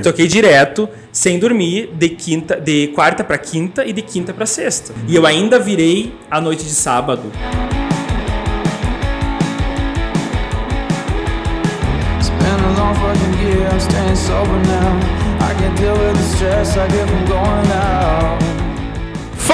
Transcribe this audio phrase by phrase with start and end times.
[0.00, 4.94] Toquei direto, sem dormir, de quinta, de quarta para quinta e de quinta para sexta.
[5.08, 7.32] E eu ainda virei a noite de sábado.
[12.16, 12.30] It's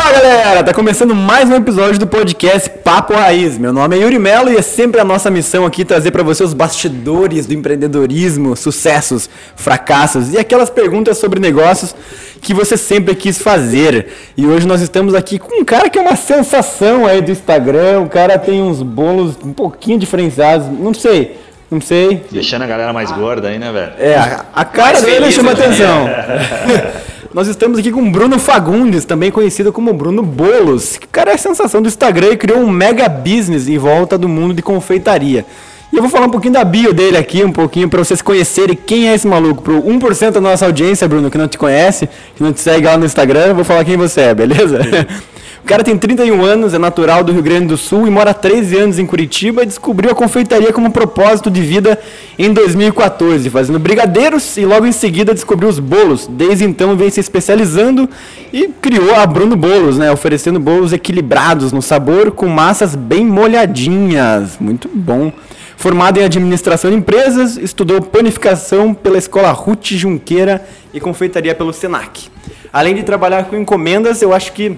[0.04, 3.56] Fala galera, tá começando mais um episódio do podcast Papo Raiz.
[3.56, 6.44] Meu nome é Yuri Melo e é sempre a nossa missão aqui trazer para você
[6.44, 11.96] os bastidores do empreendedorismo, sucessos, fracassos e aquelas perguntas sobre negócios
[12.42, 14.08] que você sempre quis fazer.
[14.36, 18.00] E hoje nós estamos aqui com um cara que é uma sensação aí do Instagram,
[18.00, 21.40] o cara tem uns bolos um pouquinho diferenciados, não sei,
[21.70, 22.26] não sei.
[22.30, 23.92] Deixando a galera mais gorda aí, né, velho?
[23.98, 25.64] É, a, a cara Mais dele feliz, chama né?
[25.64, 27.04] atenção.
[27.34, 30.96] Nós estamos aqui com o Bruno Fagundes, também conhecido como Bruno Bolos.
[30.96, 34.28] que cara é a sensação do Instagram e criou um mega business em volta do
[34.28, 35.44] mundo de confeitaria.
[35.92, 38.76] E eu vou falar um pouquinho da bio dele aqui, um pouquinho para vocês conhecerem
[38.76, 39.62] quem é esse maluco.
[39.62, 42.96] Pro 1% da nossa audiência, Bruno, que não te conhece, que não te segue lá
[42.96, 44.78] no Instagram, eu vou falar quem você é, beleza?
[45.64, 48.34] O cara tem 31 anos, é natural do Rio Grande do Sul e mora há
[48.34, 51.98] 13 anos em Curitiba e descobriu a confeitaria como propósito de vida
[52.38, 56.26] em 2014, fazendo brigadeiros e logo em seguida descobriu os bolos.
[56.26, 58.06] Desde então vem se especializando
[58.52, 64.58] e criou a Bruno Bolos, né, oferecendo bolos equilibrados no sabor com massas bem molhadinhas.
[64.60, 65.32] Muito bom.
[65.78, 70.62] Formado em administração de empresas, estudou panificação pela escola Ruth Junqueira
[70.92, 72.28] e confeitaria pelo Senac.
[72.70, 74.76] Além de trabalhar com encomendas, eu acho que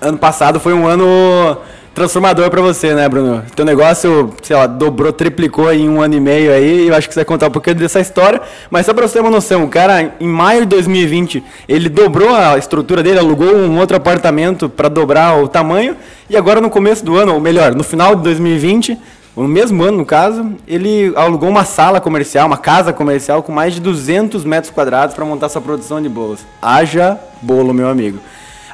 [0.00, 1.58] ano passado foi um ano
[1.94, 3.42] transformador pra você, né, Bruno?
[3.54, 7.06] Teu negócio, sei lá, dobrou, triplicou em um ano e meio aí, e eu acho
[7.06, 9.64] que você vai contar um pouquinho dessa história, mas só pra você ter uma noção,
[9.64, 14.68] o cara, em maio de 2020, ele dobrou a estrutura dele, alugou um outro apartamento
[14.68, 15.96] pra dobrar o tamanho,
[16.28, 18.98] e agora no começo do ano, ou melhor, no final de 2020,
[19.36, 23.74] no mesmo ano, no caso, ele alugou uma sala comercial, uma casa comercial com mais
[23.74, 26.40] de 200 metros quadrados para montar sua produção de bolos.
[26.62, 28.18] Haja bolo, meu amigo.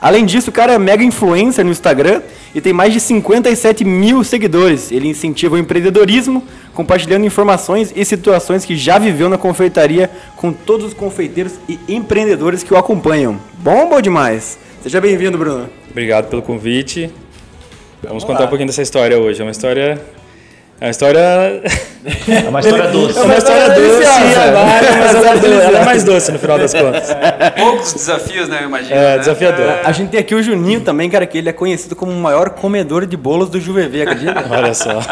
[0.01, 2.23] Além disso, o cara é mega influencer no Instagram
[2.55, 4.91] e tem mais de 57 mil seguidores.
[4.91, 6.43] Ele incentiva o empreendedorismo,
[6.73, 12.63] compartilhando informações e situações que já viveu na confeitaria com todos os confeiteiros e empreendedores
[12.63, 13.39] que o acompanham.
[13.59, 14.59] Bom ou demais?
[14.83, 15.69] Seja bem-vindo, Bruno.
[15.91, 17.11] Obrigado pelo convite.
[18.03, 19.43] Vamos contar um pouquinho dessa história hoje.
[19.43, 20.01] É uma história.
[20.81, 21.19] É uma história.
[21.21, 23.19] É uma história doce.
[23.19, 26.73] É uma história doce, amarga, mas ela, é- ela é mais doce no final das
[26.73, 27.09] contas.
[27.55, 28.61] Poucos desafios, né?
[28.63, 28.95] Eu imagino.
[28.95, 29.19] É né?
[29.19, 29.81] desafiador.
[29.85, 32.49] A gente tem aqui o Juninho também, cara, que ele é conhecido como o maior
[32.51, 34.43] comedor de bolos do JuVV, acredita?
[34.51, 35.03] Olha só.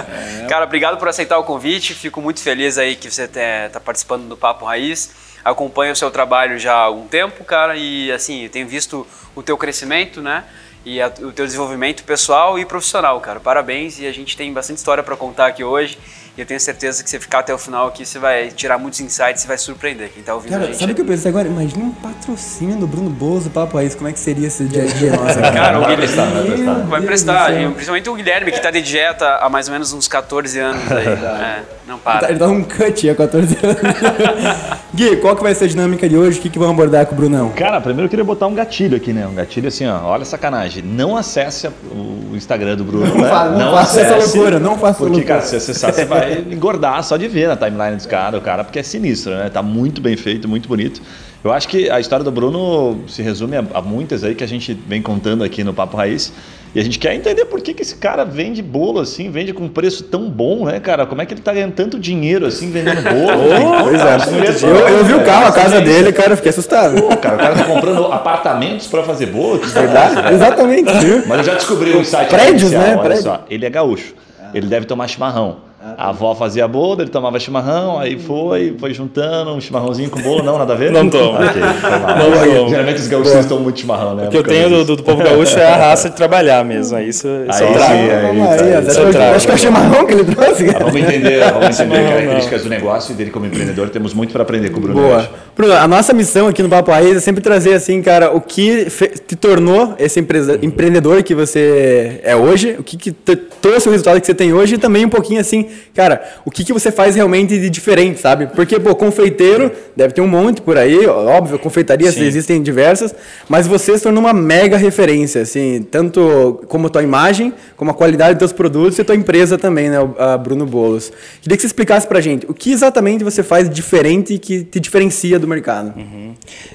[0.49, 1.93] Cara, obrigado por aceitar o convite.
[1.93, 5.11] Fico muito feliz aí que você está participando do Papo Raiz.
[5.45, 9.43] Acompanho o seu trabalho já há algum tempo, cara, e assim, eu tenho visto o
[9.43, 10.45] teu crescimento, né?
[10.89, 13.39] E a- o teu desenvolvimento pessoal e profissional, cara.
[13.39, 15.99] Parabéns e a gente tem bastante história para contar aqui hoje.
[16.39, 19.01] E eu tenho certeza que você ficar até o final aqui, você vai tirar muitos
[19.01, 20.79] insights e vai surpreender quem tá ouvindo a Cara, gente.
[20.79, 21.49] sabe o que eu pensei agora?
[21.49, 24.87] Imagina um patrocínio do Bruno do Papo Raiz, como é que seria esse dia a
[24.87, 25.37] dia nosso?
[25.41, 26.75] Cara, o Vai Guilherme prestar, vai prestar.
[26.87, 30.07] vai prestar, e principalmente o Guilherme que tá de dieta há mais ou menos uns
[30.07, 31.09] 14 anos aí.
[31.09, 32.29] É, não para.
[32.31, 33.77] Ele dá um cut há 14 anos.
[34.95, 36.39] Gui, qual que vai ser a dinâmica de hoje?
[36.39, 37.51] O que, que vamos abordar com o Brunão?
[37.51, 39.27] Cara, primeiro eu queria botar um gatilho aqui, né?
[39.27, 40.03] Um gatilho assim, ó.
[40.05, 40.83] Olha a sacanagem.
[40.85, 43.13] Não acesse o Instagram do Bruno.
[43.21, 43.29] né?
[43.29, 45.35] fa- não faça essa loucura, não faça essa Porque, loucura.
[45.35, 48.65] cara, se acessar, você vai engordar só de ver na timeline dos caras, o cara,
[48.65, 49.49] porque é sinistro, né?
[49.49, 51.01] Tá muito bem feito, muito bonito.
[51.43, 54.49] Eu acho que a história do Bruno se resume a, a muitas aí que a
[54.49, 56.33] gente vem contando aqui no Papo Raiz.
[56.75, 59.65] E a gente quer entender por que, que esse cara vende bolo assim, vende com
[59.65, 61.07] um preço tão bom, né, cara?
[61.07, 63.49] Como é que ele tá ganhando tanto dinheiro assim vendendo bolo?
[63.89, 66.51] Pois Cara, é, ia eu, eu vi o carro, a casa dele, cara, eu fiquei
[66.51, 67.01] assustado.
[67.01, 69.61] Pô, cara, o cara tá comprando apartamentos pra fazer bolo.
[69.61, 70.35] que Verdade?
[70.35, 71.23] Exatamente, viu?
[71.27, 72.91] Mas eu já descobri um site Prédios, né?
[72.91, 73.23] Olha Prédio.
[73.23, 74.15] só, ele é gaúcho.
[74.53, 75.68] Ele deve tomar chimarrão.
[75.97, 80.43] A avó fazia bolo, ele tomava chimarrão, aí foi, foi juntando um chimarrãozinho com bolo,
[80.43, 80.91] não, nada a ver?
[80.91, 81.35] Não tomo.
[81.39, 82.19] Ok, foi mal.
[82.19, 82.69] Não tomo.
[82.69, 84.27] Geralmente os gaúchos estão muito chimarrão, né?
[84.27, 86.97] O que eu tenho do, do, povo gaúcho é a raça de trabalhar mesmo.
[86.97, 87.93] Aí Isso, isso Aí eu trago.
[87.93, 88.15] sim, é.
[88.15, 89.17] Aí, aí, até isso eu hoje.
[89.19, 89.35] trago.
[89.37, 90.69] acho que é o chimarrão que ele trouxe.
[90.71, 93.89] Ah, Vamos entender, vamos entender Não, características do negócio e dele como empreendedor.
[93.91, 95.01] Temos muito para aprender com o Bruno.
[95.01, 95.19] Boa.
[95.19, 95.31] hoje.
[95.57, 98.87] Bruno, a nossa missão aqui no Papo Raiz é sempre trazer, assim, cara, o que
[99.27, 104.21] te tornou esse empresa- empreendedor que você é hoje, o que, que trouxe o resultado
[104.21, 107.15] que você tem hoje e também um pouquinho, assim, cara, o que, que você faz
[107.15, 108.47] realmente de diferente, sabe?
[108.47, 112.25] Porque, pô, confeiteiro deve ter um monte por aí, óbvio, confeitarias Sim.
[112.25, 113.15] existem diversas,
[113.49, 118.35] mas você se tornou uma mega referência, assim, tanto como tua imagem, como a qualidade
[118.35, 121.13] dos teus produtos e tua empresa também, né, a Bruno Bolos.
[121.43, 124.81] Queria que você explicasse pra gente o que exatamente você faz diferente e que te
[124.81, 125.95] diferencia do mercado.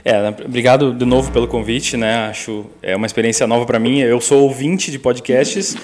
[0.03, 2.27] É, né, obrigado de novo pelo convite, né?
[2.29, 3.99] Acho é uma experiência nova para mim.
[3.99, 5.75] Eu sou ouvinte de podcasts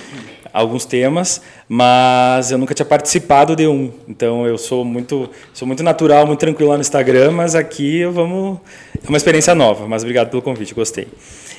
[0.53, 3.91] alguns temas, mas eu nunca tinha participado de um.
[4.07, 8.59] Então eu sou muito, sou muito natural, muito tranquilo lá no Instagram, mas aqui vamos
[9.03, 9.87] é uma experiência nova.
[9.87, 11.07] Mas obrigado pelo convite, gostei.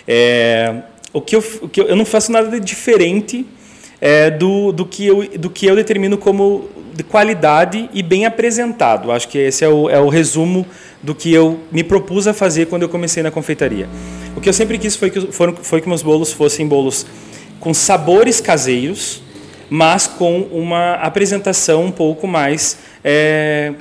[0.07, 0.83] É,
[1.13, 3.47] o que eu, o que eu, eu não faço nada de diferente
[4.01, 9.13] é, do, do, que eu, do que eu determino como de qualidade e bem apresentado.
[9.13, 10.67] Acho que esse é o, é o resumo
[11.03, 13.89] do que eu me propus a fazer quando eu comecei na confeitaria.
[14.37, 17.07] O que eu sempre quis foi que, foram, foi que meus bolos fossem bolos
[17.61, 19.23] com sabores caseiros,
[19.69, 23.73] mas com uma apresentação um pouco mais é,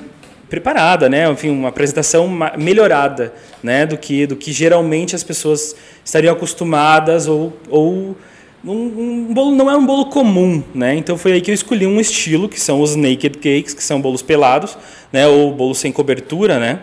[0.48, 1.28] preparada, né?
[1.28, 3.32] Enfim, uma apresentação melhorada,
[3.62, 3.86] né?
[3.86, 5.74] Do que do que geralmente as pessoas
[6.04, 8.16] estariam acostumadas ou, ou
[8.62, 10.94] um, um, bolo não é um bolo comum, né?
[10.94, 14.00] Então foi aí que eu escolhi um estilo que são os naked cakes, que são
[14.00, 14.76] bolos pelados,
[15.12, 15.26] né?
[15.26, 16.80] Ou bolos sem cobertura, né?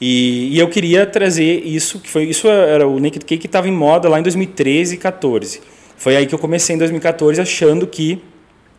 [0.00, 3.68] E, e eu queria trazer isso, que foi isso era o naked cake que estava
[3.68, 5.73] em moda lá em 2013 e 14.
[5.96, 8.22] Foi aí que eu comecei em 2014 achando que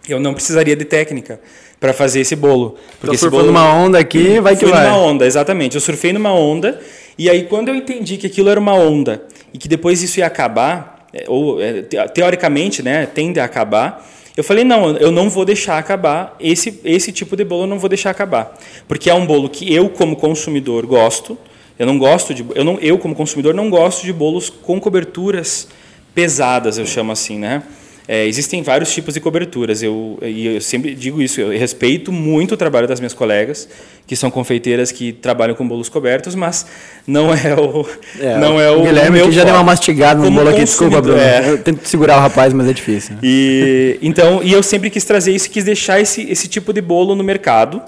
[0.07, 1.39] eu não precisaria de técnica
[1.79, 2.75] para fazer esse bolo.
[2.99, 4.85] Porque Tô surfando numa onda aqui, vai que vai.
[4.85, 5.75] numa onda, exatamente.
[5.75, 6.79] Eu surfei numa onda
[7.17, 9.23] e aí quando eu entendi que aquilo era uma onda
[9.53, 14.43] e que depois isso ia acabar, é, ou é, teoricamente, né, tende a acabar, eu
[14.43, 17.87] falei, não, eu não vou deixar acabar, esse, esse tipo de bolo eu não vou
[17.87, 18.57] deixar acabar.
[18.85, 21.37] Porque é um bolo que eu, como consumidor, gosto.
[21.79, 22.45] Eu não gosto de.
[22.53, 25.69] Eu, não, eu como consumidor, não gosto de bolos com coberturas
[26.15, 27.61] pesadas, eu chamo assim, né?
[28.07, 29.81] É, existem vários tipos de coberturas.
[29.81, 31.41] Eu, eu sempre digo isso.
[31.41, 33.67] Eu respeito muito o trabalho das minhas colegas,
[34.05, 36.67] que são confeiteiras que trabalham com bolos cobertos, mas
[37.07, 37.85] não é o
[38.19, 40.63] é, não é o Guilherme meu que já deu uma mastigada no bolo aqui.
[40.63, 41.19] Desculpa, Bruno.
[41.19, 41.49] É.
[41.49, 43.15] Eu tento segurar o rapaz, mas é difícil.
[43.23, 47.15] E então e eu sempre quis trazer isso, quis deixar esse esse tipo de bolo
[47.15, 47.81] no mercado,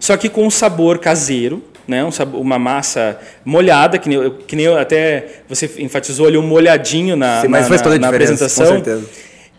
[0.00, 2.04] só que com um sabor caseiro né?
[2.04, 6.46] Um uma massa molhada, que nem, eu, que nem eu até você enfatizou ali, um
[6.46, 8.66] molhadinho na, Sim, na, na, na apresentação.
[8.66, 9.08] Com certeza.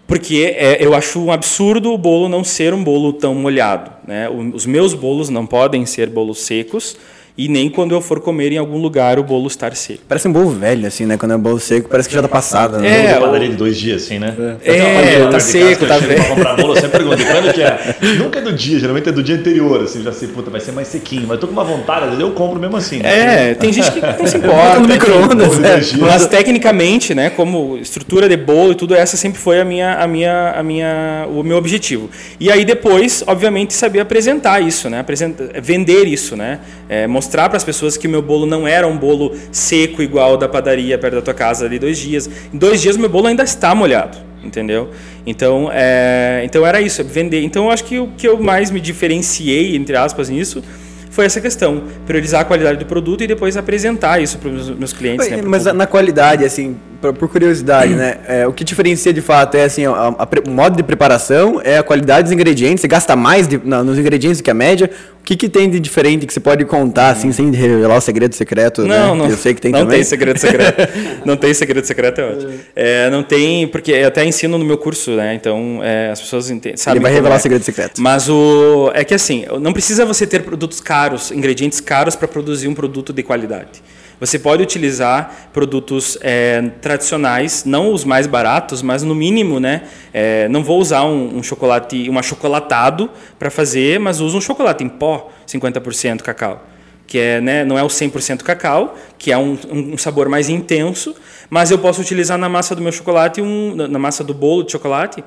[0.05, 3.91] Porque é, eu acho um absurdo o bolo não ser um bolo tão molhado.
[4.05, 4.29] Né?
[4.29, 6.97] Os meus bolos não podem ser bolos secos,
[7.37, 10.01] e nem quando eu for comer em algum lugar o bolo estar seco.
[10.07, 11.17] Parece um bolo velho, assim, né?
[11.17, 12.77] Quando é um bolo seco, parece que já tá passado.
[12.77, 13.11] Né?
[13.11, 14.35] É, padaria de dois dias, assim, né?
[14.63, 16.23] É, é tá seco, tá velho.
[16.25, 17.95] comprar bolo, eu sempre pergunto, quando que é?
[18.19, 20.73] Nunca é do dia, geralmente é do dia anterior, assim, já sei, puta, vai ser
[20.73, 21.25] mais sequinho.
[21.27, 22.99] Mas tô com uma vontade, às vezes eu compro mesmo assim.
[22.99, 23.49] Né?
[23.49, 24.79] É, tem gente que não se importa.
[24.79, 25.59] no micro-ondas.
[25.59, 25.97] É.
[25.97, 30.07] Mas tecnicamente, né, como estrutura de bolo e tudo, essa sempre foi a minha, a
[30.07, 32.09] minha, a minha, o meu objetivo.
[32.39, 34.99] E aí depois, obviamente, saber apresentar isso, né?
[34.99, 36.59] Apresentar, vender isso, né?
[36.87, 40.35] É, mostrar para as pessoas que o meu bolo não era um bolo seco igual
[40.35, 42.29] da padaria perto da tua casa ali dois dias.
[42.53, 44.89] Em dois dias o meu bolo ainda está molhado, entendeu?
[45.25, 47.41] Então, é, então era isso, é vender.
[47.43, 50.61] Então eu acho que o que eu mais me diferenciei, entre aspas, nisso
[51.09, 54.91] foi essa questão, priorizar a qualidade do produto e depois apresentar isso para os meus
[54.91, 55.29] clientes.
[55.29, 56.75] Né, Mas na qualidade, assim,
[57.11, 58.17] por curiosidade, né?
[58.27, 61.77] É, o que diferencia de fato é assim, a, a, o modo de preparação, é
[61.77, 64.89] a qualidade dos ingredientes, você gasta mais de, não, nos ingredientes do que a média.
[65.19, 68.35] O que, que tem de diferente que você pode contar, assim, sem revelar o segredo
[68.35, 68.81] secreto?
[68.81, 69.23] Não, né?
[69.23, 69.29] não.
[69.29, 69.95] Eu sei que tem não também.
[69.95, 70.89] tem segredo secreto.
[71.25, 72.53] não tem segredo secreto, é ótimo.
[72.75, 75.33] É, não tem, porque eu até ensino no meu curso, né?
[75.33, 76.97] Então é, as pessoas entendem, sabem.
[76.97, 77.37] Ele vai revelar é.
[77.37, 78.01] o segredo secreto.
[78.01, 82.67] Mas o é que assim, não precisa você ter produtos caros, ingredientes caros para produzir
[82.67, 83.81] um produto de qualidade.
[84.23, 89.81] Você pode utilizar produtos é, tradicionais, não os mais baratos, mas no mínimo, né?
[90.13, 94.81] É, não vou usar um, um chocolate, um achocolatado para fazer, mas uso um chocolate
[94.81, 96.67] em pó, 50% cacau
[97.05, 101.13] que é, né, não é o 100% cacau, que é um, um, sabor mais intenso,
[101.49, 104.71] mas eu posso utilizar na massa do meu chocolate, um, na massa do bolo de
[104.71, 105.21] chocolate,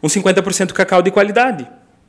[0.00, 1.66] um 50% cacau de qualidade.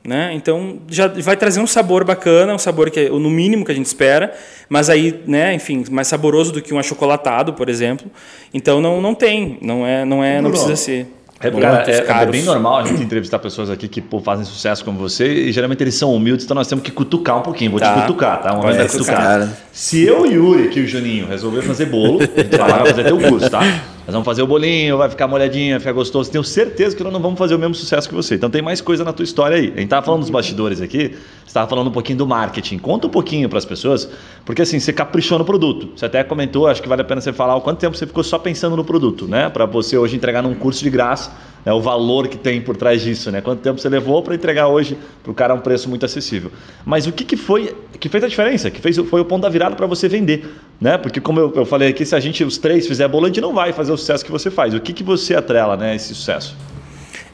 [0.08, 0.32] Né?
[0.34, 3.76] Então já vai trazer um sabor bacana, um sabor que é no mínimo que a
[3.76, 4.34] gente espera,
[4.70, 8.10] mas aí, né, enfim, mais saboroso do que um achocolatado, por exemplo.
[8.54, 11.08] Então não, não tem, não é, não é, não, não precisa ser.
[11.42, 14.84] É, cara, é, é, bem normal a gente entrevistar pessoas aqui que pô, fazem sucesso
[14.86, 17.72] como você e geralmente eles são humildes, então nós temos que cutucar um pouquinho.
[17.72, 17.94] Vou tá.
[17.94, 18.54] te cutucar, tá?
[18.54, 19.50] Um momento é, cutucar.
[19.74, 23.20] Se eu, Yuri, aqui o Juninho, resolver fazer bolo, a gente vai lá fazer teu
[23.20, 23.62] curso, tá?
[24.08, 26.32] Nós vamos fazer o bolinho, vai ficar molhadinho, vai ficar gostoso.
[26.32, 28.36] Tenho certeza que nós não vamos fazer o mesmo sucesso que você.
[28.36, 29.74] Então tem mais coisa na tua história aí.
[29.76, 32.78] A gente tava falando dos bastidores aqui, você estava falando um pouquinho do marketing.
[32.78, 34.10] Conta um pouquinho para as pessoas,
[34.46, 35.90] porque assim, você caprichou no produto.
[35.94, 38.24] Você até comentou, acho que vale a pena você falar o quanto tempo você ficou
[38.24, 39.50] só pensando no produto, né?
[39.50, 41.34] Para você hoje entregar num curso de graça,
[41.66, 41.74] né?
[41.74, 43.42] o valor que tem por trás disso, né?
[43.42, 46.50] Quanto tempo você levou para entregar hoje para o cara um preço muito acessível.
[46.86, 48.72] Mas o que, que foi que fez a diferença?
[48.72, 50.46] Que fez, foi o ponto da virada para você vender,
[50.80, 50.98] né?
[50.98, 53.42] Porque como eu, eu falei aqui, se a gente, os três, fizer bolo, a gente
[53.42, 54.74] não vai fazer o sucesso que você faz.
[54.74, 56.56] O que, que você atrela né, esse sucesso?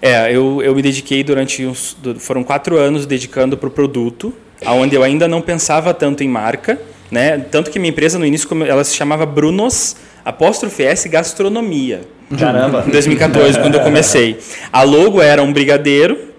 [0.02, 1.96] É, eu, eu me dediquei durante uns.
[2.20, 4.34] Foram quatro anos dedicando para o produto,
[4.66, 6.80] onde eu ainda não pensava tanto em marca.
[7.10, 7.38] né?
[7.38, 12.02] Tanto que minha empresa no início ela se chamava Brunos apóstrofe S Gastronomia.
[12.38, 12.84] Caramba.
[12.88, 14.40] Em 2014, quando eu comecei.
[14.72, 16.33] A logo era um brigadeiro,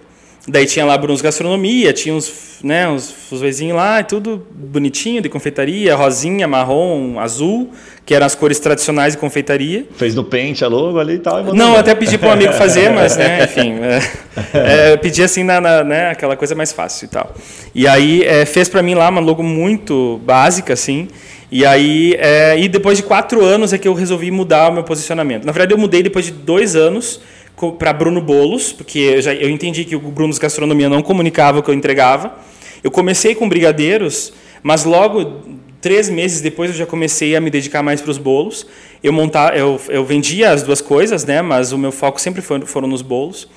[0.47, 5.29] daí tinha lá Brunos Gastronomia, tinha uns, né, uns fuzuezinhos lá, e tudo bonitinho, de
[5.29, 7.71] confeitaria, rosinha, marrom, azul,
[8.05, 9.85] que eram as cores tradicionais de confeitaria.
[9.97, 11.41] Fez no pente a logo ali e tal.
[11.41, 13.73] e Não, até pedi para um amigo fazer, mas, né, enfim,
[14.53, 17.33] é, é, pedi assim, na, na- né, aquela coisa mais fácil e tal.
[17.73, 21.07] E aí é, fez para mim lá uma logo muito básica, assim,
[21.51, 24.83] e aí, é, e depois de quatro anos é que eu resolvi mudar o meu
[24.83, 25.45] posicionamento.
[25.45, 27.21] Na verdade, eu mudei depois de dois anos
[27.77, 31.63] para Bruno Bolos, porque eu, já, eu entendi que o Brunos Gastronomia não comunicava o
[31.63, 32.37] que eu entregava.
[32.83, 35.43] Eu comecei com brigadeiros, mas logo
[35.81, 38.65] três meses depois eu já comecei a me dedicar mais para os bolos.
[39.03, 41.41] Eu montar, eu, eu vendia as duas coisas, né?
[41.41, 43.47] Mas o meu foco sempre foi, foram nos bolos.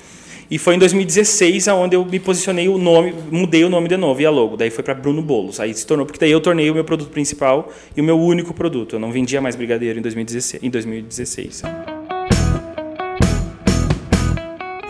[0.51, 4.19] E foi em 2016 aonde eu me posicionei o nome, mudei o nome de novo
[4.21, 4.57] e a logo.
[4.57, 5.59] Daí foi para Bruno Bolos.
[5.59, 8.53] Aí se tornou porque daí eu tornei o meu produto principal e o meu único
[8.53, 8.95] produto.
[8.95, 10.63] Eu não vendia mais brigadeiro em 2016.
[10.63, 11.63] Em 2016.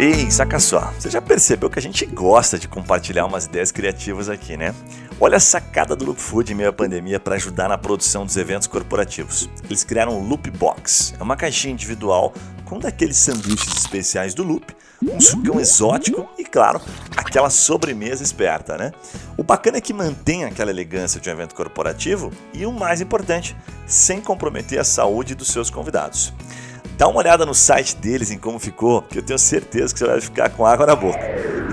[0.01, 4.29] Ei, saca só, você já percebeu que a gente gosta de compartilhar umas ideias criativas
[4.29, 4.73] aqui, né?
[5.19, 8.37] Olha a sacada do Loop Food em meio à pandemia para ajudar na produção dos
[8.37, 9.49] eventos corporativos.
[9.65, 12.31] Eles criaram o Loop Box, é uma caixinha individual
[12.63, 16.79] com um daqueles sanduíches especiais do Loop, um sucão exótico e, claro,
[17.17, 18.93] aquela sobremesa esperta, né?
[19.35, 23.53] O bacana é que mantém aquela elegância de um evento corporativo e o mais importante,
[23.85, 26.33] sem comprometer a saúde dos seus convidados.
[26.99, 30.05] Dá uma olhada no site deles em como ficou, que eu tenho certeza que você
[30.05, 31.17] vai ficar com água na boca.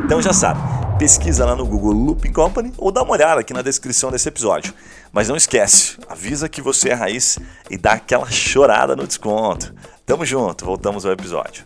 [0.05, 0.61] Então já sabe,
[1.01, 4.73] pesquisa lá no Google Looping Company ou dá uma olhada aqui na descrição desse episódio.
[5.13, 9.75] Mas não esquece, avisa que você é raiz e dá aquela chorada no desconto.
[10.07, 11.65] Tamo junto, voltamos ao episódio.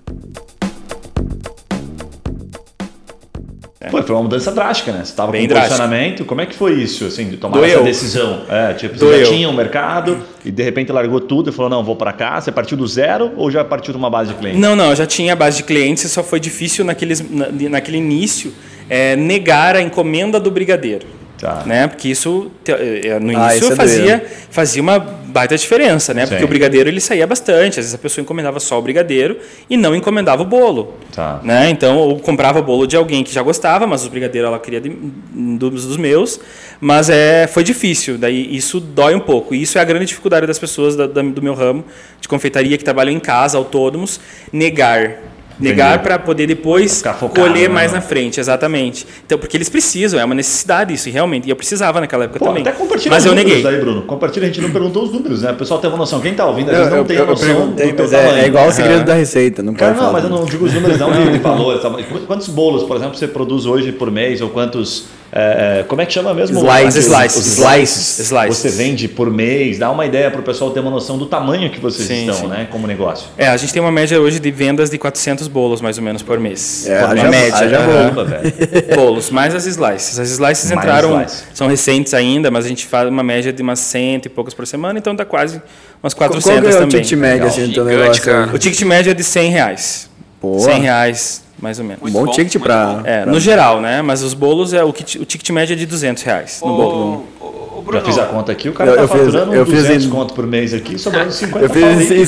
[3.88, 5.02] Pô, foi uma mudança drástica, né?
[5.02, 6.24] Você tava Bem com um posicionamento.
[6.26, 7.76] Como é que foi isso, assim, de tomar Doeu.
[7.76, 8.42] essa decisão?
[8.46, 9.24] É, tipo, você Doeu.
[9.24, 12.38] já tinha um mercado e de repente largou tudo e falou, não, vou para cá.
[12.38, 14.58] Você partiu do zero ou já partiu de uma base de cliente?
[14.58, 17.96] Não, não, eu já tinha a base de clientes, só foi difícil naqueles, na, naquele
[17.96, 18.52] início
[18.86, 21.06] é, negar a encomenda do brigadeiro.
[21.40, 21.62] Tá.
[21.64, 21.86] Né?
[21.86, 26.26] Porque isso, eh, no Ah, início, isso é fazia, fazia uma baita diferença, né?
[26.26, 26.44] Porque Sim.
[26.44, 27.70] o brigadeiro ele saía bastante.
[27.80, 30.94] Às vezes a pessoa encomendava só o brigadeiro e não encomendava o bolo.
[31.14, 31.40] Tá.
[31.42, 31.70] Né?
[31.70, 34.94] Então, ou comprava bolo de alguém que já gostava, mas os brigadeiros ela queria de-
[35.32, 36.38] dos, dos meus.
[36.78, 39.54] Mas é, foi difícil, daí isso dói um pouco.
[39.54, 41.84] E isso é a grande dificuldade das pessoas da- da- do meu ramo
[42.20, 44.20] de confeitaria que trabalham em casa, autônomos,
[44.52, 45.16] negar.
[45.60, 47.74] Negar para poder depois focado, colher né?
[47.74, 49.06] mais na frente, exatamente.
[49.24, 51.46] Então, porque eles precisam, é uma necessidade isso, realmente.
[51.46, 52.62] E eu precisava naquela época Pô, também.
[52.62, 53.74] até compartilha Mas os eu números neguei.
[53.74, 54.02] aí, Bruno.
[54.02, 55.52] Compartilha, a gente não perguntou os números, né?
[55.52, 56.20] O pessoal tem uma noção.
[56.20, 58.18] Quem tá ouvindo, às vezes Eu, não eu, tem eu a noção perguntei, do teu
[58.18, 60.12] é, é igual o segredo da receita, não pode não, falar.
[60.12, 61.82] mas eu não digo os números não de, de valores.
[61.82, 61.90] tá?
[62.26, 64.40] Quantos bolos, por exemplo, você produz hoje por mês?
[64.40, 65.06] Ou quantos...
[65.32, 66.58] é, é, como é que chama mesmo?
[66.58, 66.96] Slices.
[66.96, 67.36] Os Slices.
[67.36, 68.18] Os slices.
[68.18, 68.56] Slices.
[68.56, 69.78] Você vende por mês.
[69.78, 72.34] Dá uma ideia para o pessoal ter uma noção do tamanho que vocês Sim, estão,
[72.34, 72.46] sim.
[72.48, 72.66] né?
[72.70, 73.28] Como negócio.
[73.38, 76.22] É, a gente tem uma média hoje de vendas de 400 bolos, mais ou menos,
[76.22, 76.86] por mês.
[76.88, 77.56] É, Por haja- uma média.
[77.78, 77.86] aham.
[77.86, 78.52] Caramba, velho.
[78.96, 80.18] bolos, mais as slices.
[80.18, 81.44] As slices Mais entraram, slices.
[81.54, 84.66] são recentes ainda, mas a gente faz uma média de umas cento e poucas por
[84.66, 85.62] semana, então dá quase
[86.02, 87.02] umas Qual 400 qual é o também.
[87.02, 88.32] ticket médio assim, do negócio?
[88.52, 90.09] O ticket médio é de 100 reais.
[90.40, 90.58] Pô.
[90.58, 92.02] 100 reais, mais ou menos.
[92.02, 92.86] Um bom bom, ticket pra...
[92.86, 93.02] bom.
[93.04, 94.00] É, no geral, né?
[94.00, 97.26] Mas os bolos, é o, kit, o ticket médio é de 200 reais no bolo.
[97.38, 99.18] Ô, ô, ô, Já Bruno, fiz a conta aqui, o cara Eu- tá eu fiz-
[99.18, 101.94] faturando eu uns fiz 200 em- conto por mês aqui, sobrando 50 Eu fiz em
[101.96, 102.26] líquido.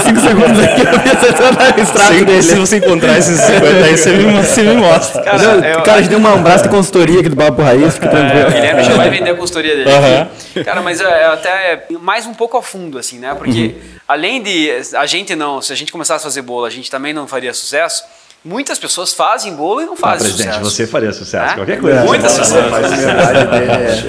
[0.00, 2.42] 5 segundos aqui, eu fiz essa extrato Se, dele.
[2.42, 5.22] se você encontrar esses 50 aí, você me, você me mostra.
[5.22, 7.94] Cara, Não, eu- cara, a gente uma- um braço de consultoria aqui do Papo Raiz,
[7.94, 8.50] fica O tranquilo.
[8.50, 9.90] Guilherme já vai vender a consultoria dele.
[9.90, 10.64] Aqui.
[10.64, 13.34] Cara, mas é, é até mais um pouco a fundo, assim, né?
[13.36, 13.74] Porque
[14.06, 17.12] além de a gente não, se a gente começasse a fazer bolo, a gente também
[17.12, 18.04] não faria sucesso.
[18.44, 20.70] Muitas pessoas fazem bolo e não Ah, fazem presidente, sucesso.
[20.70, 21.52] você faria sucesso.
[21.52, 21.54] É?
[21.54, 22.04] Qualquer coisa.
[22.04, 22.70] Muitas sucesso.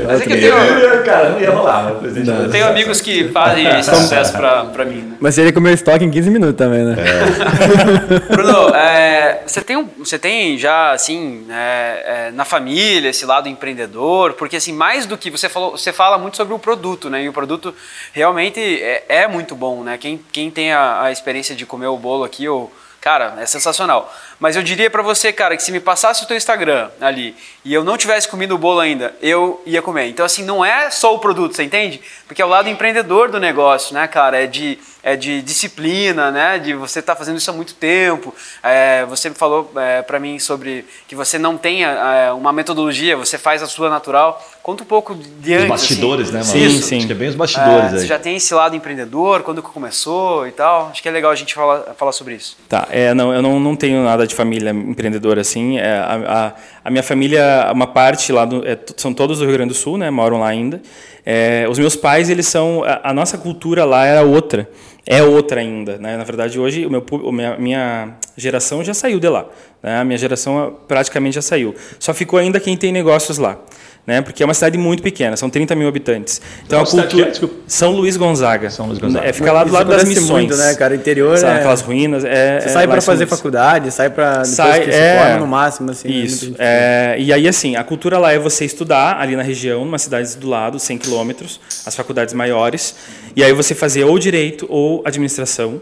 [0.06, 3.30] Mas é que eu tenho, Cara, não ia rolar, o presidente eu tenho amigos que
[3.30, 5.02] fazem esse sucesso pra, pra mim.
[5.02, 5.18] né?
[5.20, 6.96] Mas seria comer estoque em 15 minutos também, né?
[8.30, 13.48] Bruno, é, você, tem um, você tem já, assim, é, é, na família, esse lado
[13.48, 17.24] empreendedor, porque, assim, mais do que você falou, você fala muito sobre o produto, né?
[17.24, 17.74] E o produto
[18.12, 19.98] realmente é, é muito bom, né?
[19.98, 22.72] Quem, quem tem a, a experiência de comer o bolo aqui, ou,
[23.06, 24.12] cara, é sensacional.
[24.40, 27.72] Mas eu diria pra você, cara, que se me passasse o teu Instagram ali e
[27.72, 30.08] eu não tivesse comido o bolo ainda, eu ia comer.
[30.08, 32.02] Então, assim, não é só o produto, você entende?
[32.26, 34.44] Porque é o lado empreendedor do negócio, né, cara?
[34.44, 36.58] É de, é de disciplina, né?
[36.58, 38.34] De você estar fazendo isso há muito tempo.
[38.64, 43.38] É, você falou é, para mim sobre que você não tem é, uma metodologia, você
[43.38, 44.44] faz a sua natural.
[44.64, 45.70] Conta um pouco de Os antes.
[45.70, 46.34] bastidores, assim.
[46.34, 46.52] né, mano?
[46.72, 46.88] Sim, Isso.
[46.88, 46.98] sim.
[46.98, 48.00] Acho que é bem os bastidores É, aí.
[48.00, 50.88] Você já tem esse lado empreendedor, quando que começou e tal.
[50.92, 52.58] Acho que é legal a gente falar, falar sobre isso.
[52.68, 55.78] Tá, É, não, eu não, não tenho nada de família empreendedora assim.
[55.78, 56.16] É, a,
[56.48, 56.54] a,
[56.86, 60.00] a minha família, uma parte lá do, é, são todos do Rio Grande do Sul,
[60.00, 60.10] né?
[60.10, 60.82] Moram lá ainda.
[61.24, 62.84] É, os meus pais, eles são.
[62.84, 64.68] A, a nossa cultura lá era outra.
[65.08, 66.18] É outra ainda, né?
[66.18, 69.46] Na verdade, hoje o meu, o minha, minha geração já saiu de lá.
[69.82, 70.00] Né?
[70.00, 71.76] A minha geração praticamente já saiu.
[72.00, 73.60] Só ficou ainda quem tem negócios lá.
[74.08, 74.22] Né?
[74.22, 76.40] Porque é uma cidade muito pequena, são 30 mil habitantes.
[76.64, 77.30] Então Qual a cultura.
[77.30, 77.50] é?
[77.68, 78.70] São Luís Gonzaga.
[78.70, 79.26] São Luís Gonzaga.
[79.28, 80.30] É, fica lá do Isso lado das missões.
[80.30, 80.94] muito, né, cara?
[80.96, 82.24] Interior Sabe, é- aquelas ruínas.
[82.24, 83.30] É, Você é, sai São fazer Luís.
[83.36, 85.14] faculdade, sai pra depois Sai, que é.
[85.16, 86.08] se forma no máximo, assim.
[86.08, 86.46] é Isso.
[86.46, 89.98] muito É, e aí, assim, a cultura lá é você estudar ali na região, numa
[89.98, 92.94] cidade do lado, 100 quilômetros, as faculdades maiores,
[93.36, 95.82] e aí você fazer ou direito ou administração.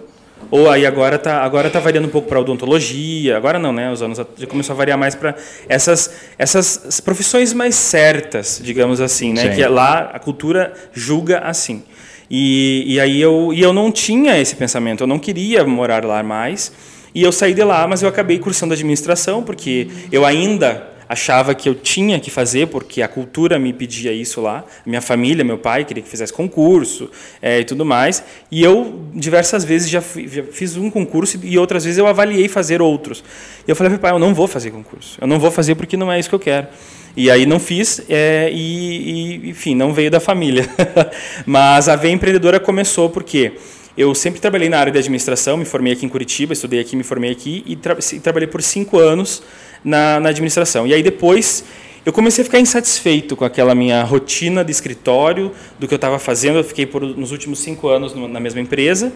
[0.54, 3.92] Ou aí agora tá, agora tá variando um pouco para odontologia, agora não, né?
[3.92, 5.34] Os anos já começou a variar mais para
[5.68, 9.50] essas, essas profissões mais certas, digamos assim, né?
[9.50, 9.56] Sim.
[9.56, 11.82] Que lá a cultura julga assim.
[12.30, 16.22] E, e aí eu, e eu não tinha esse pensamento, eu não queria morar lá
[16.22, 16.72] mais.
[17.16, 21.68] E eu saí de lá, mas eu acabei cursando administração, porque eu ainda achava que
[21.70, 24.64] eu tinha que fazer, porque a cultura me pedia isso lá.
[24.86, 27.10] Minha família, meu pai queria que fizesse concurso
[27.42, 28.24] eh, e tudo mais.
[28.52, 32.48] E eu, diversas vezes, já, fui- já fiz um concurso e outras vezes eu avaliei
[32.48, 33.24] fazer outros.
[33.68, 35.18] E eu falei, para pai, eu não vou fazer concurso.
[35.22, 36.68] Eu não vou fazer porque não é isso que eu quero.
[37.16, 40.68] E aí não fiz, eh, e, e, enfim, não veio da família.
[41.46, 43.54] Mas a Veia Empreendedora começou porque
[43.96, 47.04] eu sempre trabalhei na área de administração, me formei aqui em Curitiba, estudei aqui, me
[47.04, 49.44] formei aqui e, tra- e trabalhei por cinco anos
[49.84, 50.86] na, na administração.
[50.88, 51.63] E aí depois
[52.06, 56.20] eu comecei a ficar insatisfeito com aquela minha rotina de escritório, do que eu estava
[56.20, 56.58] fazendo.
[56.60, 59.12] Eu fiquei por, nos últimos cinco anos no- na mesma empresa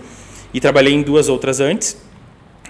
[0.54, 1.98] e trabalhei em duas outras antes.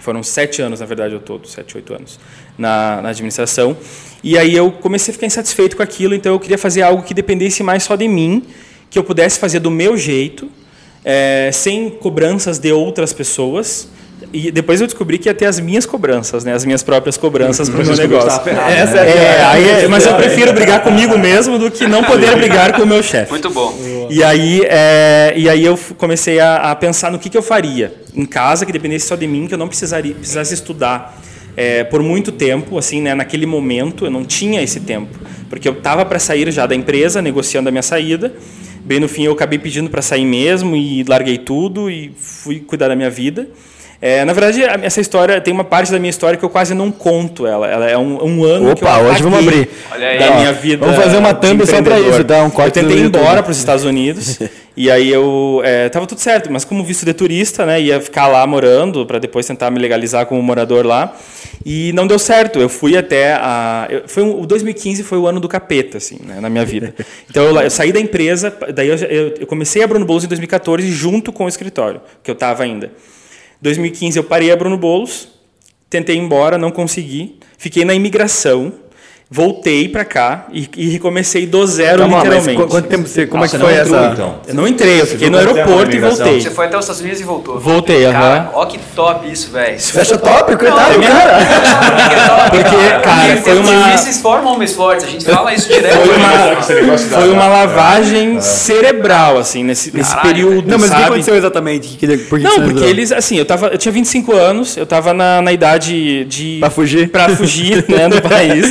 [0.01, 2.19] Foram sete anos, na verdade, ao todo, sete, oito anos,
[2.57, 3.75] na, na administração.
[4.23, 7.13] E aí eu comecei a ficar insatisfeito com aquilo, então eu queria fazer algo que
[7.13, 8.43] dependesse mais só de mim,
[8.89, 10.49] que eu pudesse fazer do meu jeito,
[11.03, 13.89] eh, sem cobranças de outras pessoas.
[14.33, 16.53] E depois eu descobri que ia ter as minhas cobranças, né?
[16.53, 18.43] as minhas próprias cobranças para o meu negócio.
[18.43, 19.09] ferrado, Essa né?
[19.09, 22.81] é, aí é- mas eu prefiro brigar comigo mesmo do que não poder brigar com
[22.83, 23.31] o meu chefe.
[23.31, 23.77] Muito bom.
[24.09, 27.93] E aí, é, e aí eu comecei a, a pensar no que, que eu faria
[28.15, 31.21] em casa, que dependesse só de mim, que eu não precisaria, precisasse estudar
[31.55, 33.13] é, por muito tempo, assim, né?
[33.13, 35.17] Naquele momento eu não tinha esse tempo,
[35.49, 38.33] porque eu estava para sair já da empresa, negociando a minha saída.
[38.83, 42.87] Bem no fim eu acabei pedindo para sair mesmo e larguei tudo e fui cuidar
[42.87, 43.47] da minha vida.
[43.99, 46.91] É, na verdade, essa história tem uma parte da minha história que eu quase não
[46.91, 47.67] conto ela.
[47.67, 49.67] Ela é um, um ano que eu Opa, hoje vamos abrir.
[49.91, 50.19] Olha aí.
[50.19, 50.85] da Ó, minha vida.
[50.85, 52.13] vamos fazer uma thumb só pra empreendedor.
[52.13, 52.43] isso, tá?
[52.43, 54.39] Um corte eu tentei ir embora para os Estados Unidos
[54.77, 58.27] e aí eu é, tava tudo certo, mas como visto de turista, né, ia ficar
[58.27, 61.15] lá morando para depois tentar me legalizar como morador lá
[61.65, 62.59] e não deu certo.
[62.59, 66.19] Eu fui até a, eu, foi um, o 2015 foi o ano do capeta assim,
[66.23, 66.93] né, na minha vida.
[67.27, 70.27] Então eu, eu saí da empresa, daí eu, eu, eu comecei a Bruno Bolos em
[70.27, 72.91] 2014 junto com o escritório que eu tava ainda.
[73.61, 75.27] 2015 eu parei a Bruno Bolos,
[75.89, 78.73] tentei ir embora, não consegui, fiquei na imigração.
[79.29, 82.61] Voltei para cá e, e recomecei do zero, Calma, mas literalmente.
[82.63, 83.27] qu- quanto tempo você.
[83.27, 84.13] Como Ah, é que foi entrou, essa.
[84.13, 84.35] então?
[84.47, 86.39] Eu não entrei, eu fiquei no aeroporto e voltei.
[86.39, 87.59] Você foi até os Estados Unidos e voltou.
[87.59, 88.13] Voltei, aham.
[88.13, 89.77] Cara, ó que top isso, velho.
[89.77, 91.37] Fecha top, coitado, Não, cara.
[92.49, 92.63] Porque,
[93.03, 95.03] cara, Porque foi uma, difíceis formam homens fortes.
[95.05, 95.97] A gente fala isso direto.
[95.97, 100.95] foi uma, da- foi uma lavagem cerebral, assim, nesse, nesse Caralho, período, Não, mas o
[100.95, 101.97] que aconteceu exatamente?
[102.29, 105.41] Por que Não, porque eles, assim, eu, tava, eu tinha 25 anos, eu tava na,
[105.41, 106.59] na idade de...
[106.61, 107.09] Pra fugir?
[107.09, 108.65] Pra fugir, né, do país.